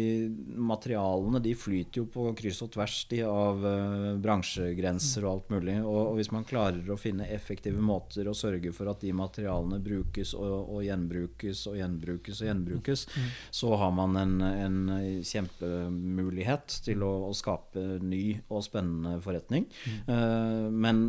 materialene 0.54 1.42
de 1.42 1.56
flyter 1.58 2.04
jo 2.04 2.06
på 2.14 2.28
kryss 2.38 2.62
og 2.68 2.70
tvers 2.76 3.00
de 3.10 3.24
av 3.26 3.66
eh, 3.66 4.06
bransjegrenser 4.22 5.26
og 5.26 5.32
alt 5.32 5.50
mulig. 5.56 5.80
Og, 5.82 6.00
og 6.12 6.22
hvis 6.22 6.30
man 6.38 6.46
klarer 6.46 6.86
å 6.86 7.00
finne 7.02 7.32
effektive 7.34 7.82
måter 7.82 8.30
å 8.30 8.38
sørge 8.38 8.76
for 8.78 8.94
at 8.94 9.02
de 9.02 9.16
materialene 9.18 9.82
brukes 9.82 10.36
og, 10.38 10.70
og 10.78 10.86
gjenbrukes 10.86 11.66
og 11.66 11.82
gjenbrukes 11.82 12.46
og 12.46 12.52
gjenbrukes, 12.52 13.08
så 13.50 13.74
har 13.82 13.98
man 13.98 14.22
en, 14.22 14.38
en 14.46 14.80
kjempemulighet 15.26 16.80
til 16.86 16.91
å, 17.00 17.12
å 17.30 17.34
skape 17.38 18.02
ny 18.04 18.42
og 18.52 18.66
spennende 18.68 19.16
forretning. 19.24 19.70
Eh, 19.88 20.68
men 20.68 21.06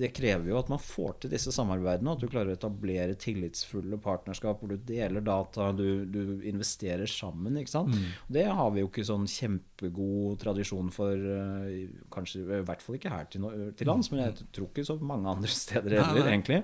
det 0.00 0.10
krever 0.16 0.50
jo 0.50 0.58
at 0.60 0.70
man 0.72 0.80
får 0.80 1.18
til 1.22 1.32
disse 1.34 1.52
samarbeidene, 1.54 2.14
at 2.14 2.22
du 2.22 2.28
klarer 2.30 2.52
å 2.52 2.56
etablere 2.56 3.16
tillitsfulle 3.20 3.98
partnerskap 4.02 4.60
hvor 4.60 4.72
du 4.72 4.78
deler 4.88 5.24
data, 5.24 5.70
du, 5.76 6.04
du 6.08 6.44
investerer 6.48 7.08
sammen. 7.10 7.58
ikke 7.60 7.74
sant? 7.74 7.96
Det 8.32 8.46
har 8.48 8.70
vi 8.74 8.84
jo 8.84 8.90
ikke 8.90 9.04
sånn 9.06 9.26
kjempegod 9.30 10.40
tradisjon 10.42 10.90
for, 10.94 11.14
eh, 11.14 11.88
kanskje 12.12 12.42
i 12.44 12.62
hvert 12.66 12.84
fall 12.84 12.98
ikke 12.98 13.12
her 13.12 13.28
til, 13.32 13.46
til 13.76 13.90
lands, 13.90 14.10
men 14.12 14.24
jeg 14.24 14.48
tror 14.56 14.70
ikke 14.70 14.86
så 14.88 14.96
mange 15.00 15.30
andre 15.32 15.52
steder 15.62 15.98
heller, 16.00 16.30
egentlig. 16.30 16.62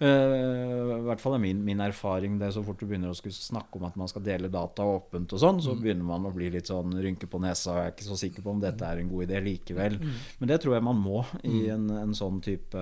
Eh, 0.00 0.96
I 0.96 1.00
hvert 1.08 1.22
fall 1.22 1.36
er 1.38 1.42
min, 1.42 1.62
min 1.66 1.82
erfaring 1.84 2.38
det 2.40 2.50
er 2.50 2.56
så 2.56 2.64
fort 2.66 2.80
du 2.80 2.86
begynner 2.88 3.12
å 3.12 3.18
skulle 3.18 3.36
snakke 3.36 3.78
om 3.80 3.86
at 3.88 3.96
man 3.98 4.10
skal 4.10 4.24
dele 4.26 4.50
data 4.52 4.86
åpent 4.86 5.34
og 5.36 5.42
sånn, 5.42 5.62
så 5.64 5.76
begynner 5.78 6.06
man 6.06 6.28
å 6.28 6.34
bli 6.34 6.50
litt 6.54 6.70
sånn 6.70 6.94
rynke 7.02 7.28
på 7.30 7.40
nesa 7.42 7.72
og 7.72 7.80
jeg 7.80 7.90
er 7.90 7.94
ikke 7.94 8.08
så 8.08 8.18
sikker 8.20 8.44
på 8.44 8.52
om 8.54 8.62
dette 8.62 8.86
er 8.86 9.00
en 9.02 9.10
god 9.10 9.26
idé 9.26 9.40
likevel. 9.44 9.98
Men 10.40 10.50
det 10.50 10.60
tror 10.62 10.76
jeg 10.76 10.84
man 10.86 10.98
må 11.00 11.22
i 11.46 11.66
en, 11.72 11.88
en 12.02 12.05
sånn 12.14 12.40
type 12.42 12.76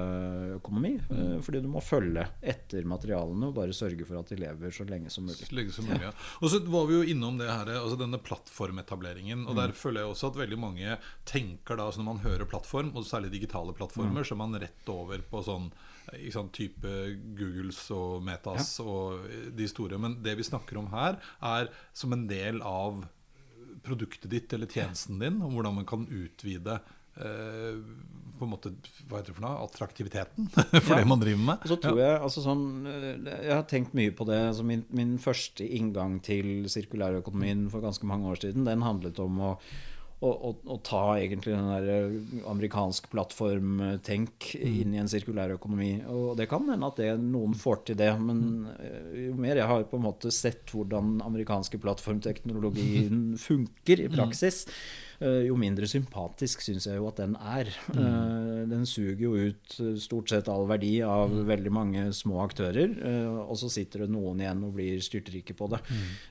økonomi, 0.58 1.00
Mm. 1.08 1.40
fordi 1.42 1.62
du 1.62 1.68
må 1.68 1.80
følge 1.82 2.26
etter 2.42 2.84
materialene 2.84 3.46
og 3.48 3.54
bare 3.54 3.72
sørge 3.72 4.04
for 4.04 4.18
at 4.18 4.28
de 4.28 4.36
lever 4.36 4.70
så 4.70 4.84
lenge 4.88 5.10
som 5.10 5.24
mulig. 5.24 5.46
Så 5.46 5.54
lenge 5.56 5.72
som 5.72 5.84
mulig, 5.86 6.02
ja. 6.02 6.12
Og 6.42 6.50
så 6.50 6.60
var 6.66 6.86
vi 6.86 6.94
jo 6.94 7.14
innom 7.14 7.38
det 7.38 7.48
her, 7.48 7.66
altså 7.80 7.96
denne 7.98 8.18
plattformetableringen. 8.18 9.46
Og 9.48 9.56
der 9.56 9.72
føler 9.72 10.02
jeg 10.02 10.10
også 10.10 10.30
at 10.32 10.36
veldig 10.42 10.58
mange 10.58 10.98
tenker 11.24 11.76
da, 11.76 11.86
altså 11.86 12.02
Når 12.02 12.10
man 12.14 12.18
hører 12.24 12.44
plattform, 12.50 12.92
og 12.96 13.04
særlig 13.04 13.30
digitale 13.30 13.72
plattformer, 13.72 14.22
så 14.24 14.32
er 14.34 14.36
man 14.36 14.60
rett 14.60 14.88
over 14.88 15.18
på 15.18 15.42
sånn 15.44 15.70
sant, 16.30 16.52
type 16.52 16.82
Googles 17.34 17.90
og 17.90 18.22
Metas 18.22 18.80
og 18.80 19.24
de 19.56 19.66
store. 19.68 19.98
Men 19.98 20.22
det 20.22 20.36
vi 20.36 20.42
snakker 20.42 20.76
om 20.78 20.88
her, 20.92 21.18
er 21.42 21.68
som 21.94 22.12
en 22.12 22.26
del 22.26 22.60
av 22.62 23.06
produktet 23.84 24.30
ditt 24.30 24.52
eller 24.52 24.66
tjenesten 24.66 25.18
din, 25.20 25.42
og 25.42 25.52
hvordan 25.52 25.74
man 25.74 25.84
kan 25.86 26.06
utvide 26.06 26.78
eh, 26.80 26.80
på 27.14 28.42
en 28.44 28.50
måte, 28.50 28.72
hva 29.06 29.20
heter 29.20 29.30
det 29.30 29.36
for 29.36 29.44
noe, 29.46 29.62
attraktiviteten 29.68 30.48
for 30.82 30.90
Ja. 30.90 30.98
det 30.98 31.06
man 31.06 31.20
driver 31.22 31.44
med. 31.52 31.62
Og 31.62 31.70
så 31.70 31.76
tror 31.84 32.00
jeg, 32.02 32.16
altså 32.18 32.42
sånn, 32.42 32.64
eh, 32.90 33.08
jeg 33.46 33.54
har 33.54 33.66
tenkt 33.70 33.94
mye 33.94 34.10
på 34.18 34.26
det. 34.26 34.40
Altså 34.50 34.66
min, 34.66 34.82
min 34.90 35.16
første 35.22 35.62
inngang 35.64 36.18
til 36.26 36.66
sirkulærøkonomien 36.72 37.68
for 37.70 37.84
ganske 37.86 38.08
mange 38.10 38.26
år 38.32 38.42
siden, 38.42 38.66
den 38.66 38.82
handlet 38.82 39.20
om 39.22 39.38
å, 39.38 39.52
å, 40.24 40.32
å, 40.32 40.50
å 40.74 40.78
ta 40.82 41.04
egentlig 41.20 41.54
den 41.54 41.70
der 41.70 41.86
eh, 41.94 42.42
amerikansk 42.50 43.06
plattformtenk 43.14 44.50
inn 44.58 44.94
i 44.98 45.00
en 45.04 45.10
sirkulærøkonomi. 45.14 45.92
Og 46.10 46.34
det 46.40 46.48
kan 46.50 46.66
hende 46.70 46.90
at 46.90 46.98
det, 47.00 47.12
noen 47.22 47.54
får 47.58 47.84
til 47.92 48.00
det, 48.02 48.10
men 48.18 48.66
eh, 48.80 49.28
jo 49.28 49.38
mer 49.38 49.62
jeg 49.62 49.70
har 49.70 49.86
på 49.90 50.00
en 50.00 50.06
måte 50.10 50.34
sett 50.34 50.74
hvordan 50.74 51.20
amerikanske 51.30 51.78
plattformteknologien 51.86 53.34
funker 53.46 54.04
i 54.08 54.10
praksis, 54.12 54.64
eh, 54.66 55.03
jo 55.20 55.56
mindre 55.60 55.88
sympatisk 55.90 56.64
syns 56.64 56.88
jeg 56.88 56.98
jo 56.98 57.08
at 57.10 57.20
den 57.20 57.36
er. 57.38 57.70
Mm. 57.94 58.70
Den 58.70 58.86
suger 58.88 59.22
jo 59.24 59.32
ut 59.48 59.76
eh, 59.82 59.94
stort 60.00 60.30
sett 60.32 60.48
all 60.50 60.66
verdi 60.68 60.94
av 61.04 61.32
veldig 61.48 61.72
mange 61.74 62.04
små 62.16 62.40
aktører, 62.44 62.94
eh, 62.94 63.38
og 63.44 63.56
så 63.60 63.70
sitter 63.72 64.04
det 64.04 64.12
noen 64.14 64.42
igjen 64.42 64.62
og 64.66 64.74
blir 64.76 65.02
styrtrike 65.04 65.56
på 65.56 65.68
det. 65.72 65.80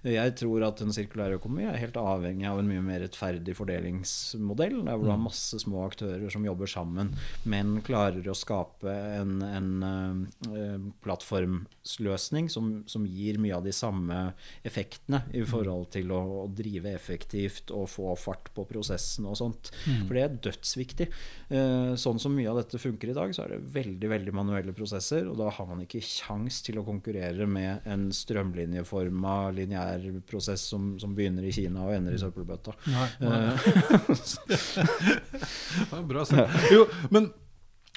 Jeg 0.08 0.36
tror 0.40 0.68
at 0.68 0.82
en 0.84 0.94
sirkulær 0.96 1.38
økonomi 1.38 1.68
er 1.70 1.80
helt 1.82 1.98
avhengig 2.00 2.48
av 2.50 2.62
en 2.62 2.70
mye 2.70 2.84
mer 2.86 3.04
rettferdig 3.06 3.56
fordelingsmodell, 3.58 4.80
der 4.88 4.98
hvor 4.98 5.08
du 5.08 5.14
har 5.14 5.22
masse 5.22 5.60
små 5.64 5.86
aktører 5.88 6.30
som 6.34 6.46
jobber 6.48 6.70
sammen, 6.70 7.14
men 7.50 7.78
klarer 7.86 8.28
å 8.30 8.38
skape 8.38 8.94
en, 9.20 9.38
en 9.46 9.72
eh, 9.84 10.90
plattformsløsning 11.06 12.50
som, 12.54 12.76
som 12.90 13.08
gir 13.08 13.40
mye 13.42 13.58
av 13.58 13.68
de 13.68 13.76
samme 13.76 14.26
effektene 14.66 15.24
i 15.36 15.44
forhold 15.48 15.92
til 15.96 16.14
å, 16.14 16.22
å 16.44 16.48
drive 16.54 16.94
effektivt 16.94 17.74
og 17.74 17.90
få 17.92 18.14
fart 18.20 18.52
på 18.56 18.66
prosessen 18.74 19.28
og 19.30 19.38
sånt. 19.40 19.72
For 20.08 20.18
det 20.18 20.24
er 20.26 20.38
dødsviktig. 20.50 21.08
Eh, 21.54 21.94
sånn 22.00 22.22
som 22.22 22.34
mye 22.36 22.50
av 22.52 22.60
dette 22.62 22.82
funker 22.82 23.12
i 23.12 23.18
dag, 23.18 23.34
så 23.36 23.46
er 23.46 23.54
det 23.54 23.74
veldig 23.76 24.10
veldig 24.12 24.34
manuelle 24.36 24.76
prosesser, 24.76 25.28
og 25.30 25.38
da 25.40 25.52
har 25.54 25.70
man 25.70 25.84
ikke 25.86 26.02
kjangs 26.04 26.62
til 26.66 26.82
å 26.82 26.86
konkurrere 26.88 27.48
med 27.50 27.86
en 27.90 28.10
strømlinjeforma 28.14 29.38
lineær 29.56 30.10
prosess 30.30 30.66
som, 30.74 30.94
som 31.02 31.16
begynner 31.18 31.46
i 31.48 31.54
Kina 31.56 31.86
og 31.88 31.96
ender 31.96 32.18
i 32.18 32.22
søppelbøtta. 32.22 32.76
Nei, 32.94 33.08
nei. 33.22 33.40
det 34.50 35.90
var 35.92 36.06
bra 36.14 36.26
sagt. 36.28 36.70
Jo, 36.74 36.88
men 37.14 37.32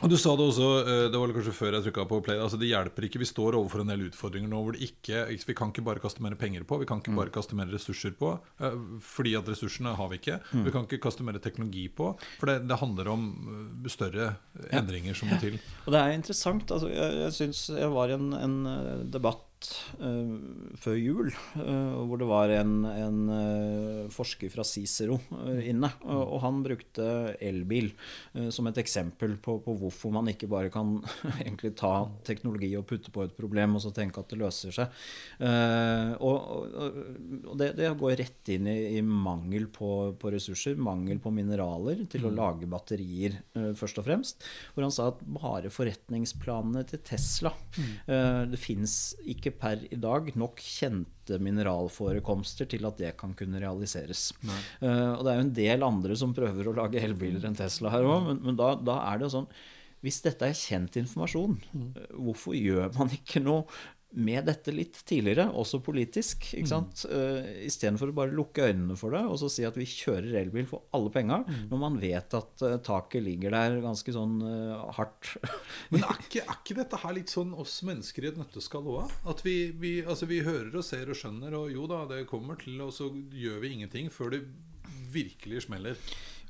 og 0.05 0.11
Du 0.13 0.17
sa 0.21 0.35
det 0.37 0.45
også, 0.45 0.67
eh, 0.85 1.07
det 1.09 1.17
var 1.17 1.31
kanskje 1.33 1.55
før 1.57 1.73
jeg 1.73 1.87
trykka 1.87 2.05
på 2.11 2.19
play, 2.27 2.37
altså 2.37 2.59
det 2.61 2.69
hjelper 2.69 3.07
ikke. 3.07 3.21
Vi 3.23 3.29
står 3.31 3.57
overfor 3.57 3.81
en 3.81 3.93
del 3.95 4.03
utfordringer 4.11 4.51
nå 4.51 4.59
hvor 4.61 4.77
det 4.77 4.85
ikke 4.91 5.23
Vi 5.33 5.55
kan 5.57 5.73
ikke 5.73 5.85
bare 5.87 6.03
kaste 6.03 6.21
mer 6.21 6.37
penger 6.37 6.67
på, 6.69 6.77
vi 6.83 6.89
kan 6.89 7.01
ikke 7.01 7.17
bare 7.17 7.33
kaste 7.33 7.57
mer 7.57 7.71
ressurser 7.73 8.13
på, 8.13 8.35
eh, 8.61 8.77
fordi 9.01 9.35
at 9.41 9.49
ressursene 9.49 9.97
har 9.97 10.11
vi 10.13 10.21
ikke. 10.21 10.41
Vi 10.53 10.71
kan 10.75 10.85
ikke 10.85 11.01
kaste 11.01 11.25
mer 11.25 11.41
teknologi 11.41 11.89
på, 11.89 12.13
for 12.39 12.47
det, 12.47 12.69
det 12.69 12.77
handler 12.77 13.09
om 13.09 13.25
eh, 13.87 13.89
større 13.89 14.37
endringer 14.71 15.17
som 15.17 15.33
må 15.33 15.41
til. 15.41 15.57
Og 15.87 15.97
det 15.97 16.03
er 16.03 16.13
interessant. 16.13 16.71
Altså, 16.71 16.93
jeg 16.93 17.17
jeg 17.17 17.33
syns 17.33 17.67
jeg 17.73 17.89
var 17.97 18.13
i 18.13 18.19
en, 18.19 18.33
en 18.37 18.57
eh, 18.67 19.05
debatt 19.57 20.01
eh, 20.01 20.77
før 20.77 20.97
jul 20.97 21.31
eh, 21.31 22.07
hvor 22.07 22.19
det 22.19 22.29
var 22.29 22.49
en, 22.51 22.85
en 22.85 23.31
eh, 23.31 24.11
forsker 24.13 24.51
fra 24.51 24.65
Cicero 24.65 25.19
eh, 25.47 25.71
inne. 25.71 25.91
Og, 26.05 26.37
og 26.37 26.41
han 26.43 26.63
brukte 26.63 27.37
elbil 27.41 27.93
som 28.53 28.67
et 28.69 28.79
eksempel 28.79 29.37
på, 29.41 29.59
på 29.65 29.75
hvorfor 29.81 30.13
man 30.13 30.29
ikke 30.29 30.49
bare 30.49 30.71
kan 30.71 30.99
egentlig 31.41 31.75
ta 31.77 32.09
teknologi 32.25 32.75
og 32.77 32.87
putte 32.87 33.11
på 33.11 33.25
et 33.25 33.37
problem 33.37 33.77
og 33.77 33.83
så 33.83 33.93
tenke 33.95 34.21
at 34.21 34.31
det 34.31 34.41
løser 34.41 34.75
seg. 34.75 34.93
Og 36.21 36.37
og, 36.37 37.55
det, 37.59 37.71
det 37.79 37.91
går 37.99 38.17
rett 38.21 38.51
inn 38.53 38.69
i, 38.71 38.99
i 38.99 39.03
mangel 39.03 39.67
på, 39.73 40.13
på 40.21 40.31
ressurser, 40.33 40.77
mangel 40.79 41.21
på 41.23 41.33
mineraler 41.35 42.05
til 42.11 42.27
å 42.27 42.33
lage 42.35 42.69
batterier, 42.71 43.39
først 43.79 44.01
og 44.01 44.07
fremst. 44.07 44.47
Hvor 44.75 44.87
han 44.87 44.95
sa 44.95 45.09
at 45.13 45.23
bare 45.23 45.73
forretningsplanene 45.73 46.85
til 46.89 47.03
Tesla 47.07 47.53
Det 48.07 48.61
fins 48.61 48.97
ikke 49.27 49.46
per 49.55 49.85
i 49.93 49.99
dag 50.01 50.29
nok 50.39 50.61
kjente 50.63 51.39
mineralforekomster 51.43 52.69
til 52.71 52.87
at 52.89 52.99
det 53.01 53.13
kan 53.21 53.35
kunne 53.39 53.61
realiseres. 53.63 54.29
Uh, 54.81 55.15
og 55.17 55.25
det 55.25 55.33
er 55.33 55.39
jo 55.39 55.47
en 55.47 55.57
del 55.61 55.87
andre 55.87 56.19
som 56.19 56.35
prøver 56.37 56.69
å 56.69 56.77
lage 56.77 57.03
elbiler 57.03 57.47
enn 57.49 57.59
Tesla 57.59 57.93
her 57.95 58.07
òg, 58.07 58.31
men, 58.31 58.45
men 58.47 58.59
da, 58.59 58.75
da 58.79 59.01
er 59.11 59.19
det 59.19 59.29
jo 59.29 59.35
sånn 59.39 59.51
Hvis 60.05 60.21
dette 60.23 60.47
er 60.47 60.55
kjent 60.55 60.99
informasjon, 61.01 61.57
eh, 61.75 62.11
hvorfor 62.15 62.55
gjør 62.55 62.93
man 62.99 63.11
ikke 63.17 63.43
noe 63.43 63.65
med 64.17 64.47
dette 64.49 64.73
litt 64.73 64.97
tidligere, 65.09 65.49
også 65.53 65.83
politisk. 65.85 66.49
ikke 66.57 66.71
sant? 66.71 67.05
Uh, 67.11 67.45
Istedenfor 67.67 68.13
å 68.13 68.17
bare 68.17 68.35
lukke 68.37 68.69
øynene 68.71 68.97
for 68.99 69.13
det 69.13 69.23
og 69.27 69.37
så 69.41 69.51
si 69.53 69.67
at 69.69 69.77
vi 69.77 69.89
kjører 69.89 70.39
elbil 70.41 70.69
for 70.71 70.87
alle 70.97 71.13
penga, 71.13 71.43
når 71.71 71.83
man 71.83 71.99
vet 72.01 72.37
at 72.39 72.65
uh, 72.65 72.79
taket 72.85 73.25
ligger 73.27 73.53
der 73.55 73.81
ganske 73.85 74.15
sånn 74.17 74.39
uh, 74.41 74.87
hardt. 74.97 75.35
Men 75.93 76.07
er 76.07 76.23
ikke, 76.25 76.47
er 76.47 76.61
ikke 76.61 76.79
dette 76.81 77.03
her 77.03 77.17
litt 77.19 77.33
sånn 77.33 77.53
oss 77.57 77.79
mennesker 77.87 78.25
i 78.25 78.33
et 78.33 78.41
nøtteskall 78.41 78.89
òg? 78.97 79.13
At 79.29 79.45
vi, 79.47 79.57
vi, 79.77 79.99
altså 80.07 80.29
vi 80.31 80.41
hører 80.47 80.73
og 80.81 80.87
ser 80.87 81.13
og 81.13 81.21
skjønner, 81.21 81.59
og 81.59 81.75
jo 81.75 81.89
da, 81.91 82.05
det 82.11 82.25
kommer 82.31 82.61
til, 82.61 82.81
og 82.85 82.95
så 82.97 83.11
gjør 83.13 83.61
vi 83.65 83.75
ingenting 83.77 84.09
før 84.13 84.37
det 84.37 84.47
virkelig 85.13 85.67
smeller. 85.67 86.01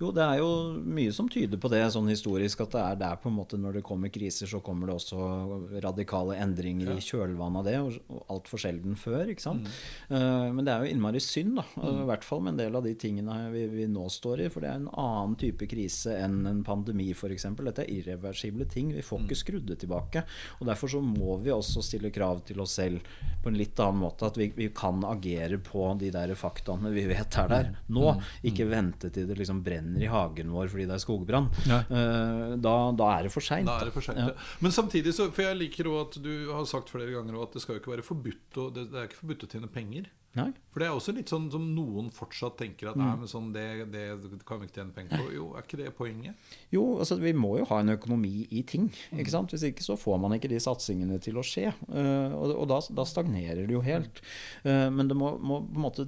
Jo, 0.01 0.13
det 0.15 0.25
er 0.25 0.41
jo 0.43 0.51
mye 0.85 1.13
som 1.15 1.29
tyder 1.33 1.61
på 1.61 1.71
det 1.73 1.83
sånn 1.95 2.11
historisk, 2.13 2.63
at 2.67 2.75
det 2.77 2.83
er 2.83 2.99
der 3.01 3.21
på 3.21 3.31
en 3.31 3.39
måte 3.39 3.59
når 3.61 3.79
det 3.79 3.87
kommer 3.87 4.13
kriser, 4.13 4.49
så 4.51 4.61
kommer 4.65 4.91
det 4.91 4.99
også 4.99 5.81
radikale 5.85 6.39
endringer 6.43 6.93
i 6.95 7.05
kjølvannet 7.05 7.63
av 7.63 7.71
det, 7.71 7.79
og 7.81 7.97
og 8.07 8.23
altfor 8.33 8.61
sjelden 8.61 8.97
før, 8.99 9.31
ikke 9.33 9.45
sant. 9.45 9.69
Eh, 10.11 10.49
men 10.55 10.67
det 10.67 10.73
er 10.73 10.85
jo 10.85 10.93
innmari 10.93 11.21
synd, 11.23 11.57
da. 11.59 11.65
Mm. 11.77 12.03
I 12.03 12.07
hvert 12.11 12.27
fall 12.27 12.43
med 12.45 12.55
en 12.55 12.61
del 12.61 12.79
av 12.79 12.87
de 12.87 12.93
tingene 12.99 13.39
vi, 13.53 13.65
vi 13.73 13.87
nå 13.91 14.07
står 14.13 14.45
i, 14.45 14.49
for 14.53 14.65
det 14.65 14.71
er 14.71 14.81
en 14.81 14.91
annen 14.93 15.37
type 15.41 15.69
krise 15.71 16.15
enn 16.23 16.39
en 16.49 16.63
pandemi, 16.67 17.09
f.eks. 17.15 17.49
Dette 17.57 17.85
er 17.85 17.93
irreversible 17.93 18.69
ting. 18.71 18.93
Vi 18.97 19.05
får 19.07 19.25
ikke 19.25 19.41
skrudd 19.43 19.67
det 19.71 19.81
tilbake. 19.83 20.25
Og 20.61 20.71
derfor 20.71 20.93
så 20.93 21.03
må 21.05 21.39
vi 21.43 21.55
også 21.55 21.85
stille 21.85 22.13
krav 22.15 22.43
til 22.47 22.63
oss 22.63 22.77
selv 22.81 23.05
på 23.43 23.51
en 23.51 23.59
litt 23.59 23.79
annen 23.83 24.03
måte. 24.05 24.31
At 24.31 24.39
vi, 24.41 24.51
vi 24.57 24.71
kan 24.77 25.03
agere 25.09 25.59
på 25.63 25.89
de 26.01 26.13
der 26.15 26.35
faktaene 26.39 26.93
vi 26.95 27.07
vet 27.11 27.41
er 27.43 27.53
der 27.53 27.73
nå. 27.93 28.15
Ikke 28.47 28.69
vente 28.71 29.11
til 29.15 29.29
det 29.29 29.39
liksom 29.41 29.63
brenner 29.67 29.86
i 30.03 30.09
hagen 30.11 30.51
vår 30.55 30.69
fordi 30.73 30.89
det 30.91 30.97
er 30.99 31.05
skogbrann. 31.05 31.49
Nei. 31.71 31.81
Eh, 31.87 32.57
Da, 32.67 32.75
da 32.97 33.09
er 33.19 33.27
det 33.29 33.33
for 33.35 33.45
seint. 33.45 33.69
Ja. 33.69 34.31
Men 34.65 34.73
samtidig 34.75 35.13
så 35.15 35.31
For 35.31 35.43
jeg 35.47 35.59
liker 35.61 35.89
også 35.91 36.19
at 36.19 36.23
du 36.25 36.53
har 36.53 36.65
sagt 36.69 36.91
flere 36.93 37.13
ganger 37.15 37.43
at 37.43 37.53
det 37.57 37.63
skal 37.63 37.77
jo 37.77 37.83
ikke 37.85 37.95
være 37.97 38.07
forbudt 38.07 38.61
å, 38.63 38.71
det, 38.75 38.89
det 38.93 38.99
er 39.03 39.11
ikke 39.11 39.23
forbudt 39.23 39.45
å 39.47 39.51
tjene 39.55 39.69
penger. 39.73 40.09
Nei. 40.37 40.51
For 40.69 40.83
det 40.83 40.89
er 40.91 40.93
også 40.99 41.15
litt 41.17 41.31
sånn 41.33 41.47
som 41.49 41.63
noen 41.73 42.11
fortsatt 42.13 42.59
tenker 42.61 42.91
at 42.91 42.99
men 43.01 43.25
sånn, 43.31 43.47
det, 43.55 43.87
det 43.89 44.03
kan 44.45 44.59
vi 44.61 44.67
ikke 44.69 44.83
tjene 44.83 44.93
penger 44.93 45.23
på. 45.23 45.31
Jo, 45.33 45.47
er 45.57 45.65
ikke 45.65 45.79
det 45.81 45.93
poenget? 45.97 46.37
Jo, 46.75 46.83
altså 47.01 47.17
vi 47.23 47.33
må 47.33 47.55
jo 47.63 47.65
ha 47.71 47.79
en 47.81 47.95
økonomi 47.95 48.43
i 48.53 48.61
ting. 48.69 48.91
ikke 49.17 49.33
sant? 49.33 49.55
Hvis 49.55 49.65
ikke 49.71 49.87
så 49.87 49.97
får 49.97 50.21
man 50.21 50.37
ikke 50.37 50.51
de 50.53 50.61
satsingene 50.61 51.17
til 51.25 51.41
å 51.41 51.45
skje. 51.47 51.71
Eh, 51.73 52.37
og 52.37 52.53
og 52.53 52.69
da, 52.69 52.83
da 53.01 53.07
stagnerer 53.09 53.65
det 53.65 53.73
jo 53.79 53.81
helt. 53.87 54.21
Eh, 54.69 54.91
men 54.93 55.09
det 55.09 55.17
må, 55.17 55.39
må 55.41 55.63
på 55.65 55.81
en 55.81 55.87
måte 55.89 56.05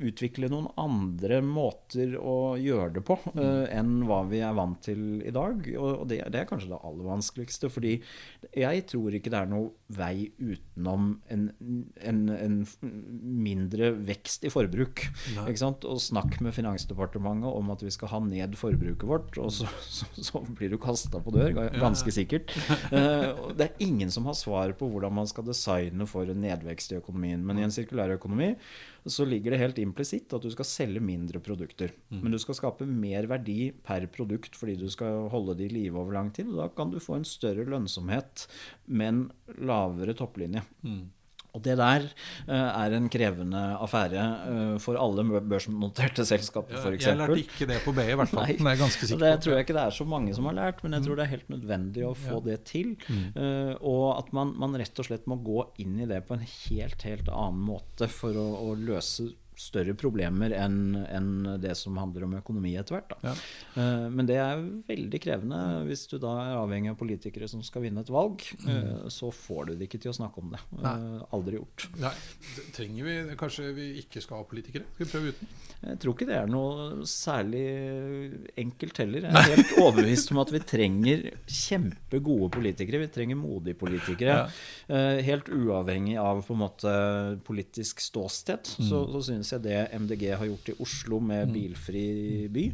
utvikle 0.00 0.48
noen 0.50 0.68
andre 0.80 1.40
måter 1.44 2.16
å 2.18 2.56
gjøre 2.60 2.94
det 2.98 3.02
på 3.06 3.16
uh, 3.34 3.66
enn 3.70 4.04
hva 4.08 4.22
vi 4.30 4.40
er 4.44 4.56
vant 4.56 4.80
til 4.84 5.20
i 5.26 5.32
dag. 5.34 5.66
Og, 5.76 6.06
det, 6.10 6.22
det 6.32 6.42
er 6.42 6.48
kanskje 6.48 6.72
det 6.72 6.80
aller 6.86 7.06
vanskeligste. 7.06 7.70
Fordi 7.72 7.96
jeg 8.56 8.84
tror 8.90 9.16
ikke 9.16 9.32
det 9.32 9.42
er 9.42 9.50
noe 9.50 9.70
vei 9.90 10.30
utenom 10.38 11.12
en, 11.32 11.48
en, 12.00 12.20
en 12.34 12.58
mindre 13.44 13.92
vekst 14.08 14.46
i 14.48 14.52
forbruk. 14.52 15.04
Og 15.36 16.00
snakk 16.02 16.38
med 16.44 16.56
Finansdepartementet 16.56 17.50
om 17.50 17.72
at 17.74 17.84
vi 17.84 17.92
skal 17.94 18.14
ha 18.14 18.22
ned 18.24 18.56
forbruket 18.58 19.08
vårt, 19.08 19.38
og 19.40 19.52
så, 19.54 19.68
så, 19.98 20.08
så 20.16 20.44
blir 20.48 20.72
du 20.72 20.78
kasta 20.80 21.20
på 21.22 21.34
dør, 21.34 21.54
ganske 21.78 22.14
sikkert. 22.14 22.56
Uh, 22.90 23.52
det 23.54 23.64
er 23.66 23.82
ingen 23.84 24.10
som 24.10 24.24
har 24.26 24.34
svar 24.34 24.72
på 24.78 24.86
hvordan 24.90 25.12
man 25.14 25.28
skal 25.28 25.44
designe 25.46 26.06
for 26.10 26.28
en 26.30 26.40
nedvekst 26.42 26.94
i 26.94 26.98
økonomien. 26.98 27.42
Men 27.46 27.60
i 27.60 27.64
en 27.66 27.74
sirkulær 27.74 28.16
økonomi 28.16 28.50
så 29.06 29.24
ligger 29.24 29.54
det 29.54 29.60
helt 29.62 29.78
implisitt 29.78 30.32
at 30.36 30.42
du 30.44 30.50
skal 30.52 30.68
selge 30.68 31.00
mindre 31.00 31.40
produkter. 31.40 31.94
Men 32.22 32.32
du 32.32 32.38
skal 32.38 32.54
skape 32.58 32.86
mer 32.86 33.26
verdi 33.30 33.72
per 33.72 34.06
produkt 34.12 34.56
fordi 34.56 34.76
du 34.80 34.88
skal 34.90 35.28
holde 35.32 35.54
de 35.56 35.68
i 35.68 35.72
live 35.72 35.96
over 35.98 36.12
lang 36.12 36.32
tid. 36.32 36.48
Og 36.52 36.60
da 36.60 36.68
kan 36.68 36.90
du 36.90 36.98
få 37.00 37.16
en 37.16 37.24
større 37.24 37.64
lønnsomhet, 37.64 38.46
men 38.86 39.30
lavere 39.58 40.14
topplinje. 40.14 40.62
Og 41.56 41.62
det 41.64 41.76
der 41.80 42.06
uh, 42.06 42.54
er 42.54 42.96
en 42.96 43.08
krevende 43.12 43.62
affære 43.80 44.26
uh, 44.46 44.76
for 44.82 44.98
alle 45.00 45.24
børsnoterte 45.50 46.26
selskaper, 46.28 46.76
Ja, 46.76 46.84
f.eks. 46.84 47.08
jeg 47.08 47.18
lærte 47.18 47.38
ikke 47.42 47.68
det 47.70 47.80
på 47.84 47.94
BI, 47.96 48.06
i 48.12 48.18
hvert 48.18 48.32
fall. 48.32 48.46
Nei. 48.46 48.56
Det 48.60 48.72
er 48.74 48.80
ganske 48.84 49.10
sikker 49.10 49.24
det 49.24 49.32
på. 49.34 49.42
tror 49.46 49.56
jeg 49.56 49.66
ikke 49.66 49.78
det 49.78 49.84
er 49.84 49.98
så 49.98 50.08
mange 50.08 50.36
som 50.36 50.48
har 50.50 50.58
lært, 50.60 50.84
men 50.84 50.96
jeg 50.96 51.06
tror 51.06 51.20
det 51.20 51.26
er 51.26 51.32
helt 51.34 51.52
nødvendig 51.52 52.06
å 52.06 52.14
få 52.18 52.40
det 52.46 52.58
til. 52.70 52.94
Uh, 53.34 53.74
og 53.80 54.06
at 54.18 54.32
man, 54.36 54.54
man 54.60 54.78
rett 54.80 55.02
og 55.02 55.10
slett 55.10 55.28
må 55.30 55.40
gå 55.44 55.64
inn 55.82 55.98
i 56.00 56.08
det 56.10 56.22
på 56.28 56.36
en 56.36 56.46
helt, 56.46 57.06
helt 57.06 57.30
annen 57.30 57.62
måte 57.70 58.10
for 58.10 58.36
å, 58.38 58.48
å 58.70 58.74
løse 58.78 59.30
større 59.60 59.94
problemer 59.98 60.54
enn 60.56 60.78
en 61.04 61.30
det 61.60 61.74
som 61.78 61.98
handler 62.00 62.26
om 62.26 62.36
økonomi 62.38 62.72
etter 62.80 62.96
hvert. 62.96 63.14
Ja. 63.24 63.34
Eh, 63.76 64.06
men 64.12 64.28
det 64.28 64.38
er 64.40 64.62
veldig 64.88 65.20
krevende 65.22 65.60
hvis 65.88 66.06
du 66.10 66.16
da 66.22 66.34
er 66.44 66.60
avhengig 66.60 66.92
av 66.92 66.98
politikere 67.00 67.48
som 67.50 67.62
skal 67.66 67.84
vinne 67.86 68.04
et 68.04 68.12
valg. 68.12 68.42
Mm. 68.60 69.08
så 69.12 69.30
får 69.34 69.70
du 69.70 69.72
det 69.78 69.86
ikke 69.88 70.00
til 70.02 70.12
å 70.12 70.16
snakke 70.16 70.40
om 70.42 70.52
det. 70.52 70.60
Nei. 70.80 70.94
aldri 71.36 71.58
gjort. 71.58 71.86
Nei, 72.00 72.12
trenger 72.76 73.06
vi 73.06 73.16
Kanskje 73.40 73.70
vi 73.76 73.86
ikke 74.00 74.22
skal 74.22 74.40
ha 74.40 74.46
politikere? 74.48 74.86
Skal 74.94 75.06
vi 75.06 75.10
prøve 75.10 75.32
uten? 75.34 75.50
Jeg 75.80 76.00
tror 76.02 76.14
ikke 76.16 76.28
det 76.28 76.36
er 76.36 76.50
noe 76.50 77.06
særlig 77.08 77.64
enkelt 78.60 79.00
heller. 79.00 79.26
Jeg 79.26 79.40
er 79.40 79.54
helt 79.54 79.74
overbevist 79.80 80.32
om 80.34 80.40
at 80.42 80.52
vi 80.52 80.60
trenger 80.72 81.24
kjempegode 81.48 82.50
politikere. 82.56 83.00
Vi 83.06 83.10
trenger 83.14 83.40
modige 83.40 83.78
politikere. 83.80 84.36
Ja. 84.90 85.00
Helt 85.24 85.48
uavhengig 85.48 86.18
av 86.20 86.42
på 86.44 86.56
en 86.56 86.60
måte 86.60 86.92
politisk 87.46 88.02
ståsted, 88.04 88.68
så, 88.68 89.02
så 89.08 89.22
syns 89.50 89.56
jeg 89.56 89.64
det 89.66 90.00
MDG 90.00 90.24
har 90.38 90.46
gjort 90.46 90.70
i 90.70 90.76
Oslo 90.84 91.20
med 91.20 91.50
bilfri 91.54 92.04
by, 92.52 92.66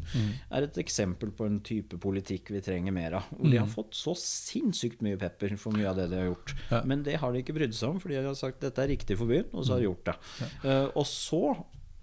er 0.52 0.66
et 0.66 0.80
eksempel 0.82 1.32
på 1.36 1.46
en 1.48 1.60
type 1.64 1.98
politikk 2.02 2.52
vi 2.54 2.60
trenger 2.64 2.92
mer 2.92 3.18
av. 3.20 3.30
Hvor 3.32 3.50
de 3.50 3.60
har 3.60 3.70
fått 3.70 3.96
så 3.96 4.14
sinnssykt 4.18 5.02
mye 5.04 5.16
pepper 5.20 5.56
for 5.60 5.72
mye 5.76 5.88
av 5.88 5.96
det 6.00 6.08
de 6.12 6.20
har 6.20 6.28
gjort. 6.30 6.54
Men 6.84 7.02
det 7.06 7.18
har 7.22 7.32
de 7.32 7.42
ikke 7.42 7.56
brydd 7.56 7.74
seg 7.76 7.94
om, 7.94 8.00
fordi 8.02 8.18
de 8.18 8.26
har 8.28 8.36
sagt 8.38 8.60
dette 8.64 8.82
er 8.82 8.92
riktig 8.92 9.16
for 9.18 9.30
byen, 9.30 9.48
og 9.52 9.64
så 9.64 9.76
har 9.76 9.82
de 9.82 9.88
gjort 9.90 10.10
det. 10.10 10.16
Eh, 10.64 10.86
og 10.92 11.06
så 11.08 11.42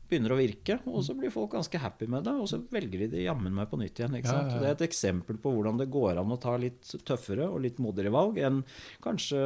begynner 0.10 0.34
å 0.36 0.38
virke, 0.38 0.78
og 0.90 1.04
så 1.06 1.16
blir 1.18 1.32
folk 1.34 1.54
ganske 1.56 1.80
happy 1.80 2.08
med 2.12 2.26
det, 2.28 2.34
og 2.38 2.48
så 2.50 2.60
velger 2.74 3.06
de 3.06 3.10
det 3.16 3.24
jammen 3.26 3.54
meg 3.56 3.70
på 3.72 3.80
nytt 3.80 4.00
igjen. 4.00 4.18
Ja, 4.20 4.36
ja. 4.36 4.60
Det 4.60 4.68
er 4.68 4.76
et 4.76 4.86
eksempel 4.86 5.40
på 5.42 5.54
hvordan 5.56 5.80
det 5.80 5.90
går 5.94 6.20
an 6.22 6.34
å 6.34 6.40
ta 6.42 6.56
litt 6.60 6.94
tøffere 7.08 7.48
og 7.50 7.64
litt 7.64 7.80
modigere 7.84 8.14
valg 8.14 8.40
enn 8.44 8.62
kanskje 9.04 9.42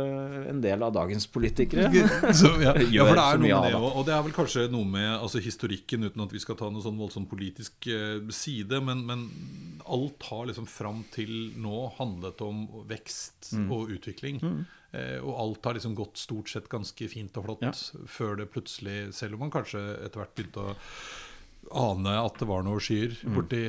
en 0.51 0.61
del 0.63 0.83
av 0.83 0.95
dagens 0.97 1.29
politikere. 1.31 1.87
Så, 2.39 2.53
ja. 2.63 2.73
ja, 2.95 3.05
for 3.07 3.17
det 3.19 3.25
er 3.25 3.41
noe 3.43 3.61
med 3.61 3.69
det 3.69 3.79
òg. 3.79 3.89
Og 3.91 4.07
det 4.07 4.15
er 4.17 4.25
vel 4.27 4.37
kanskje 4.37 4.67
noe 4.73 4.89
med 4.97 5.09
altså, 5.13 5.43
historikken, 5.43 6.07
uten 6.09 6.25
at 6.25 6.35
vi 6.35 6.43
skal 6.43 6.59
ta 6.59 6.71
noe 6.73 6.83
sånn 6.85 6.99
voldsomt 6.99 7.29
politisk 7.31 7.89
eh, 7.91 8.19
side, 8.33 8.81
men, 8.83 9.05
men 9.07 9.27
alt 9.89 10.23
har 10.29 10.45
liksom 10.49 10.67
fram 10.67 11.03
til 11.11 11.53
nå 11.57 11.93
handlet 11.97 12.41
om 12.41 12.67
vekst 12.87 13.53
Mm. 13.53 13.71
og 13.71 13.89
utvikling. 13.89 14.65
Eh, 14.93 15.19
og 15.19 15.33
alt 15.39 15.65
har 15.65 15.73
liksom 15.75 15.95
gått 15.95 16.17
stort 16.17 16.49
sett 16.49 16.69
ganske 16.69 17.09
fint 17.09 17.35
og 17.37 17.45
flott 17.45 17.61
Ja. 17.61 17.71
før 18.07 18.37
det 18.37 18.51
plutselig, 18.51 19.13
selv 19.13 19.33
om 19.35 19.39
man 19.39 19.51
kanskje 19.51 19.81
etter 20.05 20.19
hvert 20.21 20.35
begynte 20.35 20.63
å 20.63 20.75
ane 21.71 22.13
at 22.25 22.37
det 22.39 22.47
var 22.47 22.63
noe 22.63 22.79
skyer 22.79 23.15
Mm. 23.23 23.33
borti 23.35 23.59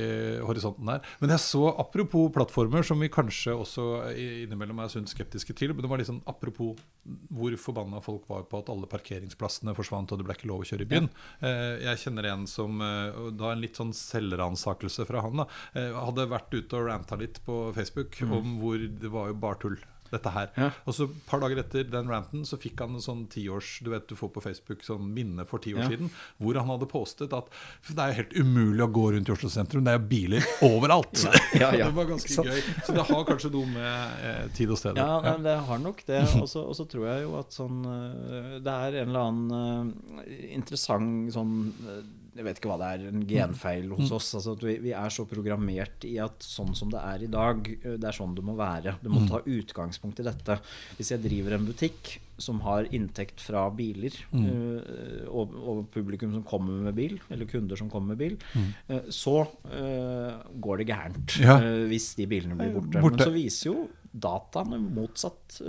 horisonten 0.45 0.85
der. 0.85 1.01
Men 1.19 1.29
jeg 1.31 1.39
så, 1.39 1.63
apropos 1.79 2.29
plattformer, 2.31 2.83
som 2.85 2.99
vi 2.99 3.09
kanskje 3.09 3.51
også 3.55 3.85
innimellom 4.15 4.79
er 4.83 4.87
sunt 4.89 5.09
skeptiske 5.09 5.55
til, 5.55 5.73
men 5.73 5.81
det 5.81 5.89
var 5.89 5.97
liksom 5.99 6.21
apropos 6.27 6.77
hvor 7.33 7.55
forbanna 7.57 8.01
folk 8.03 8.27
var 8.29 8.43
på 8.43 8.59
at 8.59 8.69
alle 8.69 8.85
parkeringsplassene 8.85 9.73
forsvant, 9.75 10.11
og 10.11 10.19
det 10.19 10.25
ble 10.27 10.35
ikke 10.35 10.47
lov 10.51 10.61
å 10.61 10.67
kjøre 10.69 10.85
i 10.85 10.89
byen. 10.91 11.09
Ja. 11.41 11.53
jeg 11.89 11.97
kjenner 12.05 12.25
en 12.31 12.45
som 12.47 12.79
eh, 12.81 13.31
Da 13.31 13.51
en 13.51 13.61
litt 13.61 13.75
sånn 13.79 13.93
selvransakelse 13.95 15.05
fra 15.07 15.21
han. 15.25 15.37
da 15.41 15.47
eh, 15.73 15.93
Hadde 15.93 16.27
vært 16.29 16.53
ute 16.53 16.77
og 16.77 16.87
ranta 16.89 17.17
litt 17.19 17.39
på 17.45 17.73
Facebook 17.75 18.15
om 18.29 18.59
hvor 18.61 18.77
det 18.77 19.09
var 19.11 19.27
jo 19.31 19.33
bare 19.39 19.59
tull. 19.61 19.77
Dette 20.11 20.31
her. 20.33 20.49
Ja. 20.57 20.69
Og 20.87 20.93
så 20.97 21.05
et 21.09 21.17
par 21.29 21.39
dager 21.43 21.59
etter 21.61 21.83
den 21.89 22.07
ranten 22.09 22.45
så 22.47 22.57
fikk 22.59 22.79
han 22.81 22.95
en 22.97 23.03
sånn 23.03 23.27
tiårs 23.29 23.79
Du 23.85 23.91
vet 23.93 24.07
du 24.09 24.15
får 24.17 24.31
på 24.33 24.41
Facebook 24.41 24.81
sånn 24.85 25.09
minne 25.13 25.45
for 25.45 25.59
ti 25.61 25.73
år 25.75 25.83
Ja. 25.85 25.89
siden, 25.93 26.09
hvor 26.41 26.57
han 26.57 26.67
hadde 26.71 26.87
postet 26.89 27.33
at 27.33 27.49
det 27.89 27.99
er 27.99 28.17
helt 28.19 28.33
umulig 28.33 28.81
å 28.85 28.89
gå 28.91 29.05
rundt 29.13 29.29
i 29.29 29.33
Oslo 29.35 29.49
sentrum, 29.53 29.83
det 29.85 29.93
er 29.93 29.99
biler 29.99 30.45
overalt. 30.65 31.25
Ja, 31.59 31.71
det 31.75 31.91
var 31.95 32.05
ganske 32.09 32.29
Så- 32.33 32.43
gøy. 32.45 32.61
Så 32.85 32.93
det 32.95 33.05
har 33.09 33.25
kanskje 33.25 33.51
noe 33.53 33.65
med 33.69 34.25
eh, 34.25 34.47
tid 34.57 34.69
og 34.73 34.77
sted 34.81 34.97
Ja, 34.97 35.35
det 35.37 35.57
har 35.67 35.79
nok 35.81 36.03
det. 36.07 36.23
Og 36.41 36.47
så 36.49 36.85
tror 36.89 37.05
jeg 37.09 37.23
jo 37.27 37.35
at 37.39 37.51
sånn 37.55 37.79
eh, 37.85 38.59
Det 38.63 38.73
er 38.73 38.99
en 39.03 39.09
eller 39.09 39.29
annen 39.29 39.93
eh, 40.25 40.55
interessant 40.55 41.33
sånn 41.33 41.53
eh, 41.87 42.01
Jeg 42.39 42.47
vet 42.47 42.61
ikke 42.61 42.71
hva 42.71 42.79
det 42.79 42.89
er, 42.95 43.01
en 43.11 43.25
genfeil 43.27 43.89
hos 43.97 44.13
oss. 44.15 44.31
Altså 44.39 44.55
at 44.55 44.63
vi, 44.63 44.77
vi 44.85 44.95
er 44.95 45.11
så 45.11 45.25
programmert 45.27 46.07
i 46.07 46.15
at 46.23 46.45
sånn 46.45 46.71
som 46.77 46.91
det 46.93 47.01
er 47.03 47.25
i 47.25 47.31
dag, 47.31 47.67
det 47.83 47.99
er 47.99 48.15
sånn 48.15 48.37
det 48.37 48.45
må 48.47 48.55
være. 48.55 48.95
Du 49.03 49.11
må 49.11 49.25
ta 49.27 49.41
utgangspunkt 49.43 50.21
i 50.23 50.27
dette. 50.29 50.55
Hvis 50.95 51.11
jeg 51.11 51.23
driver 51.25 51.57
en 51.57 51.67
butikk 51.67 52.15
som 52.39 52.61
har 52.63 52.87
inntekt 52.95 53.41
fra 53.43 53.65
biler, 53.75 54.15
eh, 54.31 55.27
og, 55.27 55.55
og 55.59 55.81
publikum 55.93 56.33
som 56.37 56.45
kommer 56.47 56.79
med 56.87 56.95
bil, 56.97 57.17
eller 57.29 57.49
kunder 57.49 57.79
som 57.79 57.91
kommer 57.91 58.15
med 58.15 58.21
bil, 58.21 58.37
eh, 58.87 59.09
så 59.13 59.41
uh, 59.43 60.39
går 60.55 60.81
det 60.81 60.89
gærent 60.89 61.39
Ja. 61.43 61.57
hvis 61.89 62.13
de 62.17 62.27
bilene 62.29 62.57
blir 62.59 62.75
borte. 62.77 63.01
Borte. 63.03 63.17
Men 63.17 63.27
så 63.27 63.33
viser 63.35 63.71
jo 63.71 63.87
dataene 64.09 64.79
motsatt 64.81 65.59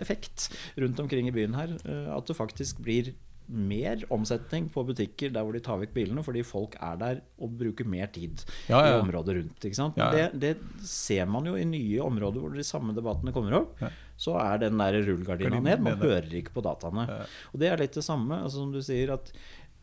effekt 0.00 0.46
rundt 0.80 1.02
omkring 1.02 1.28
i 1.28 1.34
byen 1.34 1.58
her. 1.58 1.74
at 2.16 2.26
det 2.26 2.36
faktisk 2.38 2.78
blir 2.80 3.12
mer 3.50 4.02
omsetning 4.14 4.68
på 4.70 4.84
butikker 4.86 5.32
der 5.34 5.42
hvor 5.42 5.52
de 5.56 5.60
tar 5.64 5.80
vekk 5.82 5.92
bilene, 5.96 6.22
fordi 6.22 6.42
folk 6.46 6.76
er 6.80 6.96
der 7.00 7.20
og 7.42 7.56
bruker 7.58 7.84
mer 7.88 8.06
tid 8.14 8.44
Ja, 8.68 8.78
ja. 8.86 8.92
i 8.92 9.00
området 9.02 9.36
rundt. 9.40 9.66
Det, 10.14 10.28
det 10.40 10.52
ser 10.86 11.26
man 11.26 11.46
jo 11.50 11.56
i 11.58 11.64
nye 11.66 11.98
områder 12.04 12.40
hvor 12.40 12.54
de 12.54 12.62
samme 12.66 12.94
debattene 12.94 13.32
kommer 13.34 13.58
opp. 13.62 13.82
Så 14.20 14.34
er 14.36 14.58
den 14.60 14.76
der 14.78 14.98
rullegardina 15.06 15.58
ned. 15.64 15.80
Man 15.80 15.96
hører 15.98 16.28
ikke 16.36 16.52
på 16.52 16.60
dataene. 16.62 17.06
Og 17.54 17.60
det 17.62 17.70
er 17.72 17.80
litt 17.80 17.94
det 17.96 18.04
samme. 18.04 18.42
altså 18.44 18.60
Som 18.60 18.72
du 18.74 18.82
sier, 18.84 19.14
at 19.16 19.32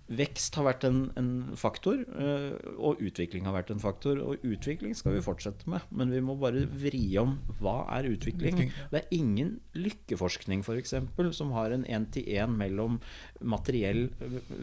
Vekst 0.07 0.55
har 0.55 0.63
vært 0.69 0.85
en, 0.87 0.99
en 1.19 1.31
faktor, 1.59 1.99
eh, 2.15 2.53
og 2.79 3.01
utvikling 3.03 3.47
har 3.47 3.55
vært 3.57 3.73
en 3.73 3.81
faktor. 3.83 4.21
Og 4.23 4.43
utvikling 4.47 4.95
skal 4.95 5.17
vi 5.17 5.23
fortsette 5.25 5.67
med, 5.69 5.83
men 5.91 6.13
vi 6.15 6.21
må 6.23 6.37
bare 6.39 6.63
vri 6.71 7.03
om 7.19 7.37
hva 7.59 7.81
er 7.97 8.07
utvikling. 8.13 8.71
Det 8.93 9.01
er 9.01 9.15
ingen 9.15 9.57
lykkeforskning 9.75 10.63
for 10.67 10.79
eksempel, 10.79 11.33
som 11.35 11.51
har 11.57 11.75
en 11.75 11.85
én-til-én 11.85 12.55
mellom 12.55 13.01
materiell 13.43 14.07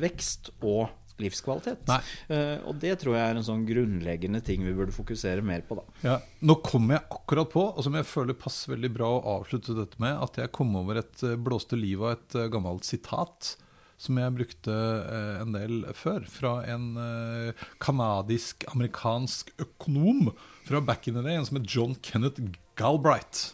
vekst 0.00 0.54
og 0.64 0.88
livskvalitet. 1.22 1.90
Eh, 2.33 2.57
og 2.66 2.80
det 2.83 2.96
tror 3.02 3.18
jeg 3.18 3.30
er 3.30 3.38
en 3.38 3.46
sånn 3.46 3.66
grunnleggende 3.68 4.40
ting 4.44 4.64
vi 4.66 4.74
burde 4.74 4.94
fokusere 4.94 5.44
mer 5.46 5.62
på, 5.66 5.76
da. 5.78 5.85
Ja. 6.07 6.16
Nå 6.42 6.57
kom 6.64 6.90
jeg 6.90 7.04
akkurat 7.04 7.52
på, 7.52 7.66
og 7.70 7.85
som 7.87 7.94
jeg 7.98 8.09
føler 8.09 8.38
passer 8.38 8.74
veldig 8.74 8.90
bra 8.96 9.12
å 9.12 9.37
avslutte 9.38 9.76
dette 9.76 10.00
med, 10.02 10.16
at 10.24 10.40
jeg 10.40 10.54
kom 10.57 10.74
over 10.80 11.04
et 11.04 11.26
eh, 11.26 11.37
blåste 11.38 11.78
liv 11.78 12.02
av 12.02 12.16
et 12.16 12.40
gammelt 12.50 12.88
sitat. 12.88 13.54
Som 14.00 14.18
jeg 14.18 14.35
brukte 14.37 14.74
eh, 14.74 15.42
en 15.42 15.54
del 15.54 15.85
før, 15.96 16.24
fra 16.30 16.54
en 16.70 16.94
eh, 17.00 17.66
kanadisk-amerikansk 17.85 19.54
økonom 19.64 20.33
fra 20.66 20.83
back 20.85 21.09
in 21.09 21.18
the 21.18 21.24
day, 21.24 21.38
en 21.38 21.46
som 21.46 21.61
het 21.61 21.68
John 21.70 21.94
Kenneth 22.02 22.42
Galbright. 22.78 23.52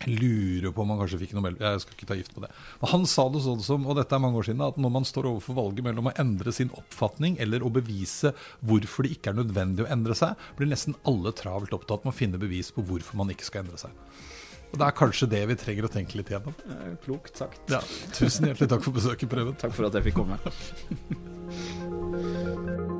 Jeg 0.00 0.16
lurer 0.16 0.72
på 0.72 0.80
om 0.80 0.94
han 0.94 1.00
kanskje 1.02 1.18
fikk 1.20 1.32
Nobel 1.36 1.58
Jeg 1.60 1.80
skal 1.82 1.92
ikke 1.92 2.06
ta 2.08 2.16
gift 2.16 2.32
på 2.32 2.40
det. 2.40 2.48
Men 2.80 2.90
han 2.94 3.02
sa 3.10 3.26
det 3.28 3.42
sånn 3.44 3.60
som, 3.60 3.84
og 3.84 3.98
dette 3.98 4.16
er 4.16 4.22
mange 4.24 4.40
år 4.40 4.46
siden, 4.48 4.62
at 4.64 4.78
når 4.80 4.94
man 4.94 5.06
står 5.08 5.28
overfor 5.28 5.58
valget 5.58 5.84
mellom 5.84 6.08
å 6.08 6.14
endre 6.22 6.54
sin 6.56 6.72
oppfatning 6.72 7.36
eller 7.44 7.60
å 7.60 7.72
bevise 7.74 8.32
hvorfor 8.64 9.04
det 9.04 9.18
ikke 9.18 9.34
er 9.34 9.40
nødvendig 9.42 9.84
å 9.84 9.90
endre 9.92 10.16
seg, 10.16 10.40
blir 10.56 10.70
nesten 10.72 10.96
alle 11.08 11.34
travelt 11.36 11.76
opptatt 11.76 12.06
med 12.06 12.14
å 12.14 12.16
finne 12.16 12.40
bevis 12.40 12.72
på 12.72 12.84
hvorfor 12.88 13.20
man 13.20 13.32
ikke 13.34 13.44
skal 13.44 13.66
endre 13.66 13.82
seg. 13.82 13.92
Og 14.70 14.78
det 14.78 14.86
er 14.86 14.96
kanskje 14.96 15.30
det 15.32 15.42
vi 15.50 15.58
trenger 15.58 15.88
å 15.88 15.92
tenke 15.92 16.18
litt 16.20 16.30
gjennom. 16.30 16.54
Eh, 16.70 16.94
klokt 17.04 17.34
sagt. 17.42 17.62
Ja, 17.72 17.82
tusen 18.16 18.46
hjertelig 18.50 18.70
takk 18.70 18.86
for 18.86 18.94
besøket, 18.94 19.30
Prøven. 19.32 19.58
Takk 19.60 19.74
for 19.74 19.90
at 19.90 19.98
jeg 19.98 20.10
fikk 20.10 20.20
komme. 20.22 20.38